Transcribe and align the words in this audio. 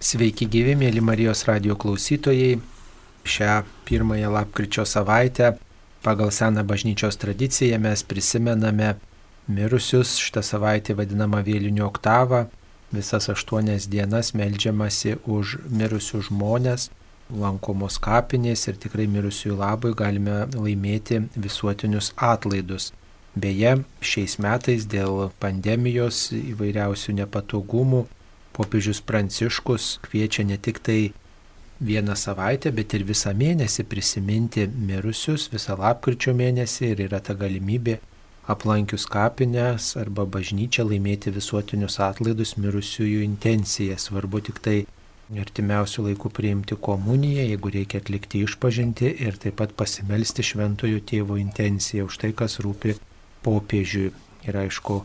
Sveiki 0.00 0.46
gyvi, 0.48 0.72
mėly 0.80 1.02
Marijos 1.04 1.42
radio 1.44 1.74
klausytojai. 1.76 2.54
Šią 3.28 3.54
pirmąją 3.84 4.30
lapkričio 4.32 4.86
savaitę 4.88 5.50
pagal 6.00 6.30
seną 6.32 6.62
bažnyčios 6.64 7.18
tradiciją 7.20 7.76
mes 7.84 8.00
prisimename 8.08 8.94
mirusius. 9.48 10.14
Šitą 10.16 10.40
savaitę 10.40 10.94
vadinama 10.96 11.42
vėlinių 11.44 11.84
oktava. 11.84 12.46
Visas 12.96 13.28
aštuonias 13.28 13.90
dienas 13.92 14.32
melžiamasi 14.32 15.18
už 15.28 15.58
mirusius 15.68 16.30
žmonės, 16.30 16.86
lankomos 17.28 17.98
kapinės 18.00 18.64
ir 18.72 18.78
tikrai 18.80 19.04
mirusiųjų 19.04 19.58
labui 19.58 19.92
galime 20.00 20.46
laimėti 20.54 21.26
visuotinius 21.36 22.14
atlaidus. 22.16 22.94
Beje, 23.36 23.76
šiais 24.00 24.38
metais 24.40 24.88
dėl 24.88 25.28
pandemijos 25.44 26.30
įvairiausių 26.40 27.18
nepatogumų 27.20 28.06
popiežius 28.60 29.00
Pranciškus 29.00 29.96
kviečia 30.04 30.44
ne 30.44 30.60
tik 30.60 30.84
tai 30.84 31.00
vieną 31.80 32.14
savaitę, 32.16 32.70
bet 32.76 32.92
ir 32.92 33.06
visą 33.08 33.32
mėnesį 33.32 33.86
prisiminti 33.88 34.66
mirusius, 34.68 35.48
visą 35.52 35.78
lapkričio 35.80 36.36
mėnesį 36.36 36.92
ir 36.92 37.04
yra 37.08 37.22
ta 37.24 37.34
galimybė 37.34 37.96
aplankius 38.52 39.06
kapines 39.08 39.94
arba 40.00 40.26
bažnyčią 40.36 40.84
laimėti 40.90 41.32
visuotinius 41.32 42.00
atlaidus 42.04 42.56
mirusiųjų 42.60 43.22
intenciją. 43.24 43.96
Svarbu 43.96 44.42
tik 44.48 44.60
tai 44.64 44.78
artimiausių 45.40 46.08
laikų 46.08 46.32
priimti 46.36 46.76
komuniją, 46.88 47.46
jeigu 47.52 47.72
reikia 47.76 48.00
atlikti 48.02 48.42
išpažinti 48.44 49.12
ir 49.26 49.38
taip 49.40 49.60
pat 49.62 49.76
pasimelsti 49.78 50.44
šventojo 50.44 51.00
tėvo 51.06 51.38
intenciją 51.40 52.08
už 52.10 52.18
tai, 52.24 52.32
kas 52.36 52.58
rūpi 52.64 52.96
popiežiui. 53.46 54.10
Ir 54.48 54.56
aišku, 54.56 55.02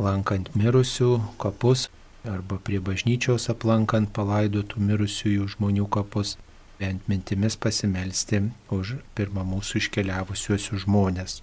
lankant 0.00 0.48
mirusių 0.56 1.12
kapus, 1.40 1.88
arba 2.24 2.58
prie 2.62 2.80
bažnyčios 2.82 3.48
aplankant 3.52 4.10
palaidotų 4.14 4.82
mirusiųjų 4.82 5.48
žmonių 5.54 5.86
kapus, 5.92 6.36
bent 6.78 7.06
mintimis 7.10 7.56
pasimelsti 7.58 8.42
už 8.74 8.96
pirmą 9.18 9.44
mūsų 9.46 9.82
iškeliavusiuosius 9.82 10.84
žmonės. 10.84 11.40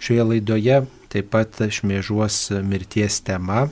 Šioje 0.00 0.24
laidoje 0.24 0.78
taip 1.12 1.28
pat 1.34 1.60
šmėžuos 1.60 2.48
mirties 2.64 3.20
tema, 3.20 3.66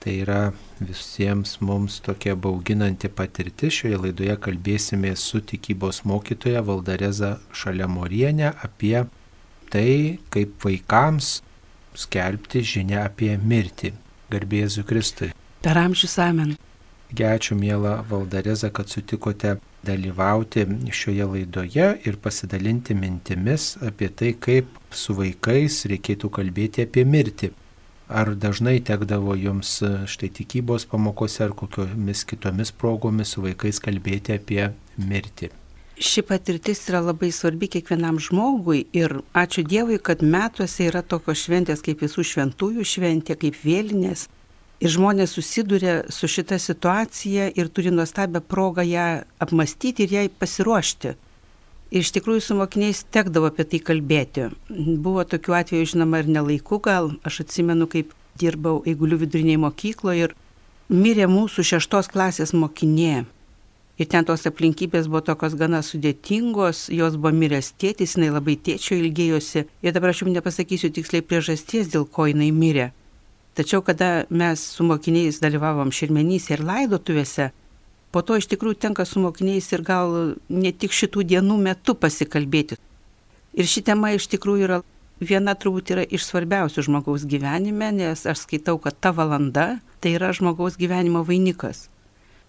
tai 0.00 0.20
yra 0.22 0.40
visiems 0.80 1.58
mums 1.60 1.98
tokia 2.04 2.36
bauginanti 2.36 3.10
patirtis. 3.12 3.82
Šioje 3.82 4.00
laidoje 4.06 4.36
kalbėsime 4.40 5.12
su 5.20 5.42
tikybos 5.44 6.04
mokytoja 6.08 6.64
Valdareza 6.64 7.36
Šalemorienė 7.52 8.54
apie 8.64 9.04
tai, 9.72 10.20
kaip 10.32 10.56
vaikams 10.64 11.40
skelbti 11.96 12.64
žinę 12.64 13.02
apie 13.04 13.34
mirtį. 13.36 13.92
Garbėzu 14.32 14.82
Kristui 14.86 15.34
per 15.62 15.78
amžius 15.78 16.18
amen. 16.22 16.56
Ačiū, 17.14 17.54
mėla 17.54 18.02
Valdareza, 18.10 18.70
kad 18.74 18.90
sutikote 18.90 19.56
dalyvauti 19.86 20.66
šioje 20.90 21.26
laidoje 21.30 21.86
ir 22.04 22.16
pasidalinti 22.18 22.96
mintimis 22.98 23.76
apie 23.78 24.08
tai, 24.08 24.32
kaip 24.34 24.66
su 24.90 25.14
vaikais 25.14 25.84
reikėtų 25.86 26.30
kalbėti 26.30 26.82
apie 26.82 27.04
mirtį. 27.06 27.52
Ar 28.08 28.34
dažnai 28.38 28.80
tekdavo 28.86 29.34
jums 29.34 29.80
štai 30.06 30.30
tikybos 30.30 30.86
pamokose 30.86 31.44
ar 31.46 31.54
kokiomis 31.58 32.24
kitomis 32.26 32.70
progomis 32.70 33.34
su 33.34 33.42
vaikais 33.42 33.80
kalbėti 33.82 34.34
apie 34.36 34.68
mirtį? 34.98 35.50
Ši 35.96 36.22
patirtis 36.28 36.82
yra 36.90 37.00
labai 37.00 37.30
svarbi 37.32 37.70
kiekvienam 37.72 38.18
žmogui 38.20 38.82
ir 38.92 39.14
ačiū 39.32 39.64
Dievui, 39.64 39.96
kad 39.96 40.20
metuose 40.20 40.90
yra 40.90 41.00
tokios 41.00 41.46
šventės 41.46 41.80
kaip 41.82 42.02
visų 42.04 42.26
šventųjų 42.30 42.84
šventė, 42.84 43.38
kaip 43.40 43.56
vėlinės, 43.62 44.26
Ir 44.76 44.92
žmonės 44.92 45.32
susiduria 45.32 46.02
su 46.12 46.28
šita 46.28 46.58
situacija 46.60 47.48
ir 47.56 47.70
turi 47.72 47.92
nuostabią 47.94 48.42
progą 48.44 48.84
ją 48.84 49.06
apmastyti 49.40 50.04
ir 50.04 50.12
jai 50.12 50.26
pasiruošti. 50.28 51.14
Ir 51.94 52.02
iš 52.02 52.10
tikrųjų 52.16 52.42
su 52.44 52.56
mokiniais 52.58 53.04
tekdavo 53.14 53.48
apie 53.48 53.64
tai 53.70 53.80
kalbėti. 53.80 54.50
Buvo 54.68 55.24
tokių 55.24 55.54
atvejų, 55.60 55.86
žinoma, 55.94 56.20
ir 56.20 56.28
nelaiku 56.34 56.80
gal. 56.82 57.14
Aš 57.24 57.44
atsimenu, 57.46 57.86
kaip 57.88 58.12
dirbau 58.36 58.82
Eigulių 58.84 59.22
viduriniai 59.22 59.62
mokykloje 59.62 60.26
ir 60.26 60.34
mirė 60.92 61.30
mūsų 61.30 61.64
šeštos 61.70 62.10
klasės 62.12 62.52
mokinė. 62.52 63.24
Ir 63.96 64.10
ten 64.12 64.26
tos 64.28 64.44
aplinkybės 64.44 65.06
buvo 65.08 65.22
tokios 65.24 65.54
gana 65.56 65.80
sudėtingos, 65.80 66.90
jos 66.92 67.16
buvo 67.16 67.32
miręs 67.32 67.72
tėtis, 67.80 68.18
jinai 68.18 68.34
labai 68.34 68.58
tėčio 68.60 68.98
ilgėjosi. 68.98 69.64
Ir 69.80 69.96
dabar 69.96 70.12
aš 70.12 70.20
jums 70.20 70.36
nepasakysiu 70.36 70.92
tiksliai 70.92 71.24
priežasties, 71.24 71.88
dėl 71.94 72.04
ko 72.04 72.28
jinai 72.28 72.50
mirė. 72.52 72.90
Tačiau 73.56 73.80
kada 73.80 74.26
mes 74.28 74.60
su 74.60 74.84
mokiniais 74.84 75.40
dalyvavom 75.40 75.88
širmenyse 75.88 76.52
ir 76.52 76.64
laidotuvėse, 76.64 77.48
po 78.12 78.20
to 78.20 78.36
iš 78.36 78.50
tikrųjų 78.52 78.76
tenka 78.84 79.06
su 79.08 79.22
mokiniais 79.22 79.70
ir 79.72 79.84
gal 79.84 80.36
ne 80.48 80.72
tik 80.72 80.92
šitų 80.92 81.24
dienų 81.32 81.56
metu 81.62 81.96
pasikalbėti. 81.96 82.76
Ir 83.56 83.64
ši 83.64 83.86
tema 83.88 84.12
iš 84.12 84.28
tikrųjų 84.34 84.68
yra 84.68 84.82
viena 85.20 85.54
turbūt 85.56 85.94
yra 85.94 86.04
iš 86.04 86.26
svarbiausių 86.28 86.84
žmogaus 86.84 87.24
gyvenime, 87.24 87.88
nes 87.96 88.26
aš 88.28 88.44
skaitau, 88.44 88.76
kad 88.76 88.98
ta 89.00 89.14
valanda 89.16 89.78
tai 90.00 90.16
yra 90.18 90.32
žmogaus 90.36 90.76
gyvenimo 90.76 91.24
vainikas. 91.24 91.88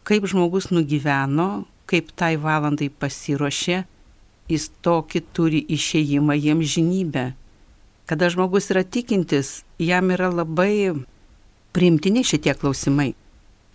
Kaip 0.07 0.28
žmogus 0.28 0.69
nugyveno, 0.72 1.66
kaip 1.88 2.12
tai 2.16 2.35
valandai 2.35 2.89
pasiruošė, 2.91 3.85
jis 4.51 4.69
tokį 4.84 5.24
turi 5.35 5.63
išėjimą 5.72 6.35
jiems 6.35 6.75
žinybę. 6.75 7.25
Kada 8.07 8.29
žmogus 8.31 8.69
yra 8.72 8.85
tikintis, 8.88 9.66
jam 9.84 10.13
yra 10.16 10.29
labai 10.31 10.95
priimtini 11.75 12.23
šitie 12.23 12.53
klausimai. 12.56 13.12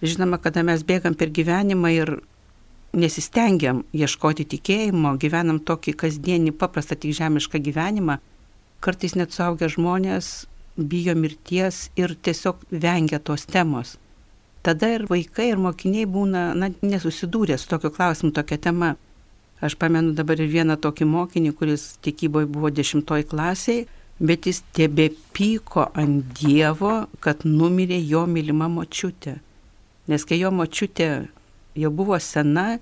Žinoma, 0.01 0.39
kada 0.41 0.63
mes 0.65 0.81
bėgam 0.89 1.13
per 1.15 1.29
gyvenimą 1.29 1.91
ir 1.93 2.13
nesistengiam 2.97 3.83
ieškoti 3.93 4.47
tikėjimo, 4.55 5.13
gyvenam 5.21 5.61
tokį 5.61 5.95
kasdienį, 6.01 6.57
paprastą 6.57 6.97
tik 6.97 7.13
žemišką 7.21 7.61
gyvenimą, 7.69 8.19
kartais 8.81 9.15
net 9.21 9.37
suaugę 9.37 9.69
žmonės 9.69 10.33
bijo 10.77 11.13
mirties 11.13 11.91
ir 12.01 12.17
tiesiog 12.17 12.65
vengia 12.73 13.21
tos 13.21 13.45
temos. 13.45 13.99
Tada 14.65 14.95
ir 14.97 15.09
vaikai, 15.13 15.51
ir 15.53 15.61
mokiniai 15.61 16.09
būna 16.09 16.53
na, 16.57 16.73
nesusidūrę 16.81 17.61
su 17.61 17.69
tokiu 17.69 17.93
klausimu, 17.93 18.33
tokia 18.33 18.57
tema. 18.57 18.95
Aš 19.61 19.77
pamenu 19.79 20.17
dabar 20.17 20.41
ir 20.41 20.49
vieną 20.51 20.81
tokį 20.81 21.07
mokinį, 21.07 21.53
kuris 21.59 21.91
tikyboje 22.03 22.49
buvo 22.51 22.73
dešimtoj 22.73 23.29
klasiai 23.29 23.85
bet 24.23 24.47
jis 24.47 24.63
tebe 24.73 25.09
pyko 25.35 25.89
ant 25.99 26.31
Dievo, 26.39 27.07
kad 27.21 27.43
numirė 27.45 27.99
jo 28.07 28.23
mylima 28.31 28.69
močiutė. 28.71 29.41
Nes 30.07 30.25
kai 30.27 30.39
jo 30.39 30.53
močiutė 30.55 31.09
jau 31.79 31.91
buvo 31.91 32.19
sena 32.23 32.79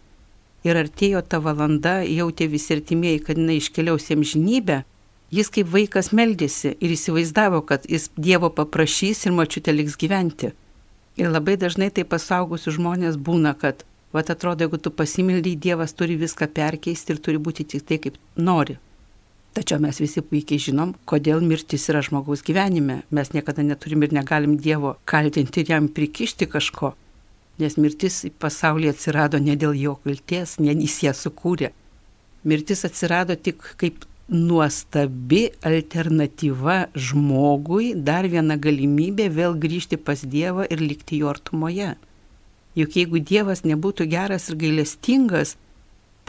ir 0.65 0.77
artėjo 0.77 1.23
ta 1.25 1.41
valanda, 1.41 2.01
jautė 2.05 2.49
visi 2.53 2.77
artimieji, 2.77 3.23
kad 3.25 3.41
jinai 3.41 3.57
iškeliaus 3.61 4.11
jam 4.11 4.25
žinybę, 4.27 4.83
jis 5.33 5.49
kaip 5.55 5.71
vaikas 5.73 6.13
meldėsi 6.13 6.75
ir 6.77 6.93
įsivaizdavo, 6.97 7.63
kad 7.65 7.89
jis 7.89 8.11
Dievo 8.21 8.53
paprašys 8.53 9.25
ir 9.25 9.37
močiutė 9.37 9.73
liks 9.77 9.97
gyventi. 10.01 10.53
Ir 11.17 11.33
labai 11.33 11.57
dažnai 11.61 11.89
tai 11.95 12.05
pasaugusių 12.05 12.77
žmonės 12.77 13.17
būna, 13.17 13.55
kad, 13.57 13.87
va 14.13 14.21
atrodo, 14.21 14.67
jeigu 14.67 14.77
tu 14.77 14.93
pasimildy, 14.93 15.57
Dievas 15.57 15.97
turi 15.97 16.21
viską 16.21 16.53
perkeisti 16.53 17.17
ir 17.17 17.25
turi 17.25 17.41
būti 17.41 17.65
tik 17.65 17.89
tai, 17.89 18.01
kaip 18.05 18.21
nori. 18.37 18.77
Tačiau 19.51 19.81
mes 19.83 19.97
visi 19.99 20.23
puikiai 20.23 20.63
žinom, 20.63 20.93
kodėl 21.11 21.41
mirtis 21.43 21.89
yra 21.91 22.05
žmogaus 22.07 22.45
gyvenime. 22.47 23.01
Mes 23.11 23.33
niekada 23.35 23.65
neturim 23.67 24.05
ir 24.07 24.13
negalim 24.15 24.55
Dievo 24.63 24.95
kaltinti 25.11 25.65
ir 25.65 25.73
jam 25.73 25.89
prikišti 25.91 26.47
kažko. 26.53 26.93
Nes 27.59 27.75
mirtis 27.77 28.21
į 28.29 28.31
pasaulį 28.41 28.93
atsirado 28.93 29.41
ne 29.43 29.57
dėl 29.59 29.75
jo 29.75 29.97
kalties, 30.05 30.55
ne 30.63 30.77
jis 30.77 31.01
ją 31.09 31.15
sukūrė. 31.19 31.73
Mirtis 32.47 32.87
atsirado 32.87 33.35
tik 33.35 33.75
kaip 33.81 34.07
nuostabi 34.31 35.49
alternatyva 35.67 36.77
žmogui, 36.95 37.91
dar 37.99 38.29
viena 38.31 38.55
galimybė 38.55 39.27
vėl 39.35 39.59
grįžti 39.59 39.99
pas 39.99 40.23
Dievą 40.23 40.69
ir 40.71 40.81
likti 40.81 41.19
jo 41.25 41.33
artumoje. 41.33 41.97
Juk 42.79 42.95
jeigu 43.01 43.19
Dievas 43.19 43.65
nebūtų 43.67 44.07
geras 44.15 44.47
ir 44.49 44.61
gailestingas, 44.63 45.57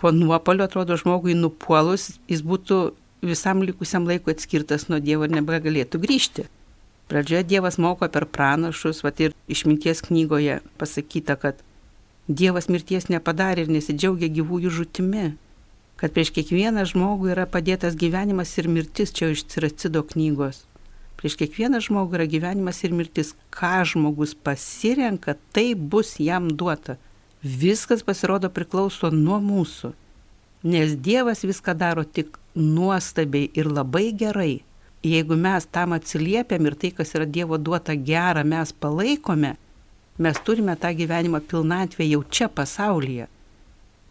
po 0.01 0.09
nuopolio 0.09 0.65
atrodo 0.65 0.97
žmogui 0.97 1.37
nupuolus, 1.37 2.15
jis 2.25 2.41
būtų 2.41 2.79
visam 3.21 3.61
likusiam 3.61 4.07
laikui 4.09 4.33
atskirtas 4.35 4.87
nuo 4.89 4.99
Dievo 4.99 5.27
ir 5.27 5.35
nebegalėtų 5.35 6.01
grįžti. 6.01 6.47
Pradžioje 7.11 7.43
Dievas 7.43 7.77
moko 7.77 8.07
per 8.07 8.25
pranašus, 8.25 9.03
va 9.03 9.11
ir 9.19 9.35
išminties 9.51 10.01
knygoje 10.07 10.61
pasakyta, 10.79 11.35
kad 11.35 11.59
Dievas 12.27 12.69
mirties 12.71 13.09
nepadarė 13.11 13.65
ir 13.65 13.71
nesidžiaugia 13.75 14.29
gyvųjų 14.31 14.71
žutimi, 14.71 15.31
kad 15.99 16.13
prieš 16.15 16.31
kiekvieną 16.37 16.85
žmogų 16.89 17.33
yra 17.33 17.45
padėtas 17.49 17.97
gyvenimas 17.99 18.53
ir 18.57 18.69
mirtis, 18.71 19.11
čia 19.11 19.33
iš 19.33 19.43
Ciracido 19.51 20.05
knygos. 20.07 20.63
Prieš 21.19 21.35
kiekvieną 21.37 21.81
žmogų 21.85 22.17
yra 22.17 22.25
gyvenimas 22.25 22.79
ir 22.81 22.95
mirtis, 22.97 23.35
ką 23.53 23.83
žmogus 23.85 24.31
pasirenka, 24.33 25.35
tai 25.53 25.73
bus 25.75 26.15
jam 26.17 26.47
duota. 26.49 26.95
Viskas 27.43 28.01
pasirodo 28.07 28.49
priklauso 28.49 29.11
nuo 29.13 29.37
mūsų. 29.43 29.91
Nes 30.63 30.93
Dievas 30.95 31.41
viską 31.45 31.73
daro 31.77 32.03
tik 32.03 32.37
nuostabiai 32.55 33.49
ir 33.57 33.71
labai 33.71 34.11
gerai. 34.13 34.61
Jeigu 35.01 35.33
mes 35.35 35.65
tam 35.65 35.95
atsiliepiam 35.97 36.65
ir 36.69 36.75
tai, 36.77 36.91
kas 36.93 37.15
yra 37.17 37.25
Dievo 37.25 37.57
duota 37.57 37.95
gera, 37.97 38.43
mes 38.45 38.73
palaikome, 38.73 39.55
Mes 40.21 40.37
turime 40.45 40.75
tą 40.75 40.89
gyvenimo 40.93 41.39
pilnatvę 41.39 42.05
jau 42.05 42.23
čia 42.29 42.47
pasaulyje. 42.49 43.25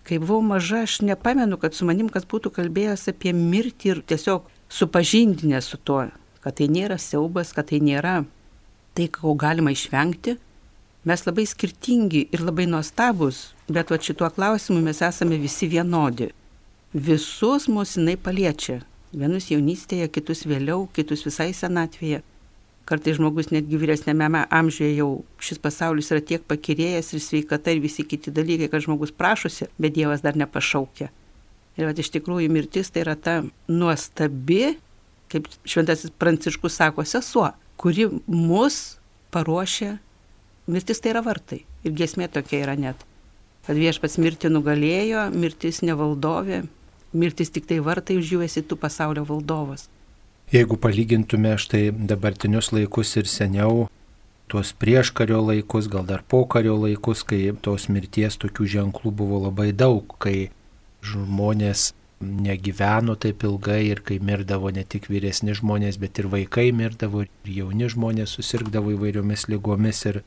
Kai 0.04 0.18
buvau 0.18 0.40
maža, 0.42 0.82
aš 0.82 1.00
nepamenu, 1.06 1.58
kad 1.60 1.76
su 1.76 1.84
manim 1.86 2.08
kas 2.08 2.24
būtų 2.26 2.50
kalbėjęs 2.56 3.12
apie 3.12 3.30
mirtį 3.36 3.90
ir 3.92 4.00
tiesiog 4.10 4.48
supažindinę 4.72 5.60
su 5.62 5.76
tuo, 5.76 6.08
kad 6.42 6.56
tai 6.58 6.66
nėra 6.72 6.96
siaubas, 6.98 7.52
kad 7.54 7.68
tai 7.70 7.78
nėra 7.84 8.24
tai, 8.96 9.06
ko 9.06 9.36
galima 9.38 9.70
išvengti. 9.70 10.38
Mes 11.06 11.22
labai 11.28 11.46
skirtingi 11.46 12.26
ir 12.32 12.42
labai 12.42 12.66
nuostabus, 12.66 13.52
bet 13.68 13.92
va 13.92 14.00
šituo 14.00 14.32
klausimu 14.34 14.82
mes 14.82 15.04
esame 15.06 15.38
visi 15.38 15.68
vienodi. 15.68 16.32
Visus 16.92 17.68
mus 17.68 17.94
jinai 17.94 18.16
paliečia. 18.18 18.80
Vienus 19.14 19.44
jaunystėje, 19.46 20.08
kitus 20.10 20.42
vėliau, 20.42 20.88
kitus 20.90 21.22
visai 21.22 21.52
senatvėje. 21.54 22.24
Kartai 22.90 23.12
žmogus 23.14 23.52
netgi 23.54 23.78
vyresnėme 23.78 24.40
amžiuje 24.50 24.96
jau 24.96 25.10
šis 25.38 25.60
pasaulis 25.62 26.10
yra 26.10 26.18
tiek 26.18 26.42
pakirėjęs 26.50 27.12
ir 27.14 27.22
sveikata 27.22 27.70
ir 27.70 27.78
visi 27.84 28.02
kiti 28.02 28.32
dalykai, 28.34 28.66
kad 28.72 28.82
žmogus 28.82 29.14
prašosi, 29.14 29.68
bet 29.78 29.94
Dievas 29.94 30.24
dar 30.24 30.34
nepašaukia. 30.34 31.12
Ir 31.78 31.86
va, 31.86 31.94
iš 31.94 32.10
tikrųjų 32.10 32.50
mirtis 32.50 32.90
tai 32.90 33.04
yra 33.04 33.14
ta 33.14 33.36
nuostabi, 33.70 34.74
kaip 35.30 35.46
šventasis 35.62 36.10
Pranciškus 36.18 36.80
sako, 36.80 37.06
sesuo, 37.06 37.52
kuri 37.78 38.08
mus 38.26 38.98
paruošia. 39.30 40.00
Mirtis 40.66 40.98
tai 40.98 41.14
yra 41.14 41.22
vartai. 41.22 41.62
Ir 41.86 41.94
giesmė 41.94 42.26
tokia 42.34 42.64
yra 42.64 42.74
net. 42.74 43.06
Kad 43.68 43.78
viešpats 43.78 44.18
mirtį 44.18 44.50
nugalėjo, 44.50 45.28
mirtis 45.38 45.84
nevaldovė, 45.86 46.64
mirtis 47.12 47.50
tik 47.50 47.66
tai 47.70 47.80
vartai 47.84 48.18
už 48.20 48.34
jų 48.34 48.44
esi 48.46 48.62
tu 48.62 48.76
pasaulio 48.76 49.24
valdovas. 49.28 49.88
Jeigu 50.50 50.76
palygintume 50.82 51.54
štai 51.62 51.90
dabartinius 51.94 52.72
laikus 52.74 53.14
ir 53.20 53.28
seniau, 53.30 53.86
tuos 54.50 54.72
prieškario 54.74 55.38
laikus, 55.46 55.86
gal 55.86 56.02
dar 56.06 56.24
pokario 56.26 56.74
laikus, 56.74 57.22
kai 57.22 57.52
tos 57.62 57.86
mirties 57.86 58.38
tokių 58.42 58.66
ženklų 58.74 59.14
buvo 59.22 59.38
labai 59.46 59.70
daug, 59.70 60.16
kai 60.18 60.50
žmonės 61.06 61.92
negyveno 62.20 63.14
taip 63.16 63.44
ilgai 63.46 63.84
ir 63.88 64.02
kai 64.04 64.18
mirdavo 64.18 64.72
ne 64.74 64.82
tik 64.84 65.06
vyresni 65.08 65.54
žmonės, 65.56 66.00
bet 66.02 66.18
ir 66.18 66.28
vaikai 66.34 66.68
mirdavo, 66.76 67.22
ir 67.24 67.54
jauni 67.60 67.88
žmonės 67.88 68.34
susirgdavo 68.36 68.92
įvairiomis 68.96 69.46
lygomis 69.48 70.02
ir 70.10 70.20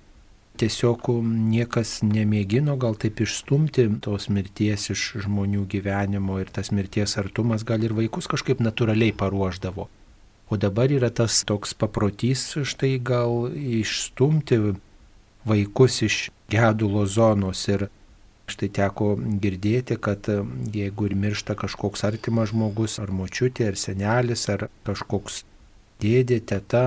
tiesiog 0.61 1.09
niekas 1.25 2.01
nemėgino 2.05 2.75
gal 2.81 2.95
taip 2.99 3.23
išstumti 3.25 3.87
tos 4.05 4.29
mirties 4.29 4.91
iš 4.93 5.05
žmonių 5.25 5.65
gyvenimo 5.71 6.37
ir 6.41 6.51
tas 6.53 6.71
mirties 6.75 7.17
artumas 7.21 7.65
gal 7.65 7.83
ir 7.83 7.95
vaikus 7.97 8.29
kažkaip 8.29 8.61
natūraliai 8.61 9.15
paruoždavo. 9.17 9.89
O 10.51 10.59
dabar 10.59 10.91
yra 10.93 11.09
tas 11.09 11.39
toks 11.49 11.73
paprotys 11.73 12.45
štai 12.61 12.99
gal 13.01 13.49
išstumti 13.49 14.59
vaikus 15.49 16.01
iš 16.05 16.17
gedulo 16.51 17.05
zonos 17.09 17.65
ir 17.71 17.87
štai 18.51 18.69
teko 18.75 19.13
girdėti, 19.41 19.97
kad 19.97 20.27
jeigu 20.75 21.07
ir 21.07 21.15
miršta 21.15 21.55
kažkoks 21.57 22.03
artimas 22.05 22.51
žmogus, 22.51 22.99
ar 22.99 23.09
močiutė, 23.15 23.71
ar 23.71 23.79
senelis, 23.79 24.45
ar 24.51 24.67
kažkoks 24.85 25.43
dėdė, 26.03 26.41
teta, 26.51 26.83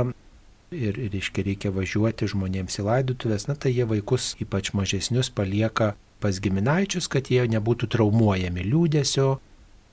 ir, 0.76 0.99
ir 1.00 1.17
iškia 1.17 1.44
reikia 1.46 1.73
važiuoti 1.75 2.28
žmonėms 2.32 2.78
į 2.81 2.87
laidutuvės, 2.87 3.49
na 3.49 3.56
tai 3.58 3.73
jie 3.75 3.87
vaikus, 3.88 4.34
ypač 4.43 4.73
mažesnius, 4.76 5.32
palieka 5.32 5.94
pas 6.20 6.40
giminaičius, 6.43 7.08
kad 7.12 7.28
jie 7.32 7.44
nebūtų 7.50 7.88
traumuojami 7.93 8.64
liūdėsio, 8.69 9.28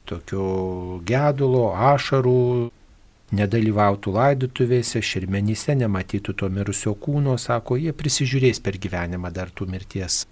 tokio 0.10 0.46
gedulo, 1.08 1.70
ašarų, 1.94 2.70
nedalyvautų 3.34 4.14
laidutuvėse, 4.14 5.02
širmenyse, 5.02 5.76
nematytų 5.80 6.36
to 6.38 6.52
mirusio 6.54 6.94
kūno, 7.00 7.40
sako, 7.42 7.80
jie 7.82 7.96
prisižiūrės 7.96 8.62
per 8.64 8.78
gyvenimą 8.78 9.34
dar 9.34 9.52
tų 9.52 9.72
mirties 9.74 10.24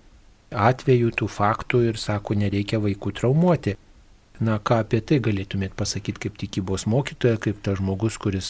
atvejų, 0.51 1.13
tų 1.15 1.27
faktų 1.31 1.85
ir 1.89 1.99
sako, 1.99 2.35
nereikia 2.35 2.81
vaikų 2.83 3.13
traumuoti. 3.21 3.77
Na, 4.41 4.57
ką 4.57 4.81
apie 4.81 5.01
tai 5.05 5.19
galėtumėt 5.21 5.75
pasakyti 5.77 6.25
kaip 6.25 6.37
tikybos 6.41 6.87
mokytoja, 6.89 7.37
kaip 7.41 7.61
tas 7.61 7.77
žmogus, 7.77 8.17
kuris 8.17 8.49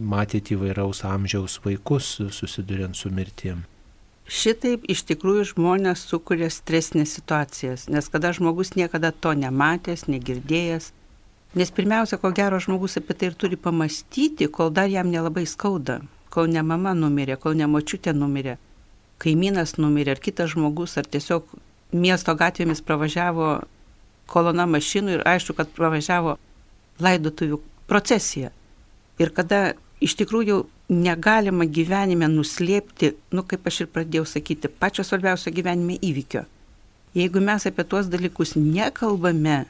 matėte 0.00 0.56
įvairaus 0.56 1.04
amžiaus 1.04 1.58
vaikus 1.64 2.16
susiduriant 2.32 2.96
su 2.96 3.12
mirtim. 3.12 3.66
Šitaip 4.30 4.84
iš 4.90 5.02
tikrųjų 5.08 5.48
žmonės 5.54 6.04
sukuria 6.06 6.48
stresinės 6.54 7.16
situacijas, 7.18 7.88
nes 7.90 8.08
kada 8.08 8.30
žmogus 8.36 8.76
niekada 8.78 9.10
to 9.10 9.34
nematęs, 9.34 10.06
negirdėjęs, 10.06 10.92
Nes 11.50 11.70
pirmiausia, 11.74 12.14
ko 12.22 12.30
gero 12.30 12.60
žmogus 12.62 12.94
apie 13.00 13.14
tai 13.18 13.28
ir 13.32 13.34
turi 13.34 13.56
pamastyti, 13.58 14.46
kol 14.46 14.68
dar 14.70 14.86
jam 14.86 15.08
nelabai 15.10 15.42
skauda, 15.50 15.96
kol 16.30 16.46
ne 16.46 16.62
mama 16.62 16.92
numirė, 16.94 17.34
kol 17.42 17.56
ne 17.58 17.66
močiutė 17.66 18.14
numirė, 18.14 18.54
kaimynas 19.18 19.74
numirė, 19.82 20.14
ar 20.14 20.22
kitas 20.22 20.52
žmogus, 20.54 20.94
ar 21.00 21.10
tiesiog 21.10 21.50
miesto 21.90 22.36
gatvėmis 22.38 22.84
pravažiavo 22.86 23.48
kolona 24.30 24.68
mašinų 24.70 25.16
ir 25.16 25.26
aišku, 25.26 25.56
kad 25.58 25.74
pravažiavo 25.74 26.36
laidotuvių 27.02 27.58
procesiją. 27.90 28.52
Ir 29.18 29.34
kada 29.34 29.74
iš 30.00 30.16
tikrųjų 30.20 30.62
negalima 30.90 31.66
gyvenime 31.68 32.28
nuslėpti, 32.32 33.12
nu 33.36 33.44
kaip 33.46 33.68
aš 33.68 33.84
ir 33.84 33.90
pradėjau 33.92 34.24
sakyti, 34.26 34.72
pačio 34.72 35.04
svarbiausio 35.06 35.52
gyvenime 35.54 35.98
įvykio. 36.00 36.46
Jeigu 37.14 37.42
mes 37.42 37.66
apie 37.66 37.84
tuos 37.84 38.08
dalykus 38.10 38.56
nekalbame, 38.56 39.64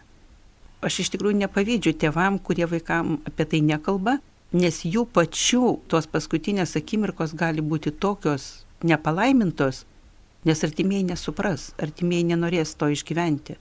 aš 0.85 1.03
iš 1.05 1.13
tikrųjų 1.15 1.41
nepavydžiu 1.43 1.95
tėvam, 1.99 2.39
kurie 2.39 2.69
vaikam 2.69 3.19
apie 3.29 3.47
tai 3.49 3.63
nekalba, 3.65 4.19
nes 4.53 4.83
jų 4.85 5.07
pačių 5.15 5.77
tos 5.91 6.09
paskutinės 6.11 6.77
akimirkos 6.79 7.35
gali 7.39 7.65
būti 7.65 7.93
tokios 7.93 8.67
nepalaimintos, 8.85 9.85
nes 10.45 10.65
artimieji 10.65 11.11
nesupras, 11.11 11.71
artimieji 11.81 12.31
nenorės 12.33 12.75
to 12.79 12.89
išgyventi. 12.93 13.59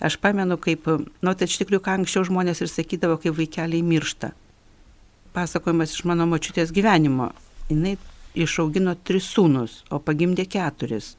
Aš 0.00 0.18
pamenu, 0.20 0.58
kaip, 0.60 0.88
nu, 1.24 1.32
tai 1.32 1.48
iš 1.48 1.56
tikrųjų, 1.60 1.82
ką 1.84 2.00
anksčiau 2.00 2.24
žmonės 2.28 2.60
ir 2.60 2.68
sakydavo, 2.68 3.16
kai 3.20 3.32
vaikeliai 3.32 3.84
miršta. 3.84 4.34
Pasakojimas 5.36 5.92
iš 5.92 6.06
mano 6.08 6.24
močiutės 6.24 6.70
gyvenimo. 6.72 7.26
Jis 7.68 7.98
išaugino 8.36 8.94
tris 9.04 9.26
sūnus, 9.34 9.82
o 9.92 9.98
pagimdė 10.00 10.46
keturis. 10.48 11.10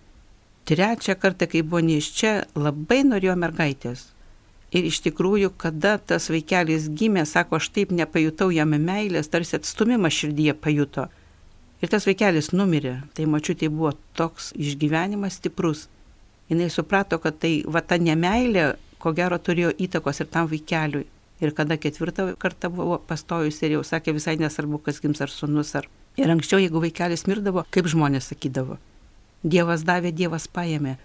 Trečią 0.66 1.14
kartą, 1.22 1.46
kai 1.52 1.62
buvo 1.62 1.82
ne 1.86 2.00
iš 2.02 2.08
čia, 2.18 2.32
labai 2.58 3.04
norėjo 3.06 3.36
mergaitės. 3.38 4.08
Ir 4.76 4.88
iš 4.90 5.00
tikrųjų, 5.06 5.52
kada 5.62 5.96
tas 5.98 6.28
vaikelis 6.34 6.90
gimė, 7.00 7.24
sako, 7.30 7.60
aš 7.62 7.70
taip 7.76 7.94
nepajutau 7.96 8.50
jam 8.52 8.74
meilės, 8.74 9.30
tarsi 9.32 9.56
atstumimą 9.60 10.12
širdyje 10.12 10.58
pajuto. 10.66 11.08
Ir 11.82 11.94
tas 11.94 12.10
vaikelis 12.10 12.52
numirė. 12.58 12.98
Tai 13.14 13.30
mačiutė 13.32 13.70
buvo 13.70 13.94
toks 14.18 14.50
išgyvenimas 14.58 15.38
stiprus. 15.40 15.86
Jis 16.50 16.74
suprato, 16.74 17.22
kad 17.22 17.38
tai 17.40 17.62
va 17.70 17.86
ta 17.86 18.02
nemailė, 18.02 18.74
ko 18.98 19.14
gero 19.14 19.38
turėjo 19.38 19.76
įtakos 19.88 20.26
ir 20.26 20.34
tam 20.34 20.50
vaikeliui. 20.52 21.06
Ir 21.42 21.54
kada 21.54 21.78
ketvirtą 21.78 22.32
kartą 22.42 22.72
buvo 22.74 22.98
pastojus 22.98 23.62
ir 23.62 23.78
jau 23.78 23.84
sakė 23.86 24.16
visai 24.18 24.38
nesvarbu, 24.42 24.80
kas 24.86 25.02
gims 25.04 25.22
ar 25.22 25.30
sunus 25.30 25.76
ar. 25.78 25.86
Ir 26.18 26.32
anksčiau, 26.34 26.58
jeigu 26.64 26.82
vaikelis 26.82 27.28
mirdavo, 27.30 27.66
kaip 27.70 27.90
žmonės 27.92 28.32
sakydavo. 28.32 28.80
Dievas 29.46 29.84
davė, 29.86 30.12
Dievas 30.12 30.48
paėmė. 30.50 30.96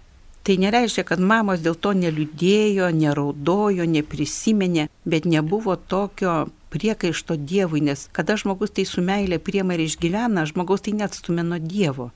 Tai 0.43 0.55
nereiškia, 0.59 1.05
kad 1.07 1.21
mamos 1.23 1.61
dėl 1.63 1.77
to 1.79 1.93
neliūdėjo, 1.95 2.89
neraudojo, 2.97 3.85
neprisimenė, 3.87 4.89
bet 5.07 5.29
nebuvo 5.29 5.77
tokio 5.77 6.33
priekaišto 6.73 7.37
Dievui, 7.37 7.79
nes 7.85 8.09
kada 8.11 8.35
žmogus 8.41 8.73
tai 8.75 8.83
su 8.89 9.05
meilė 9.05 9.39
priema 9.39 9.77
ir 9.77 9.85
išgyvena, 9.85 10.43
žmogaus 10.49 10.83
tai 10.83 10.97
neatstumė 10.97 11.45
nuo 11.47 11.61
Dievo. 11.61 12.09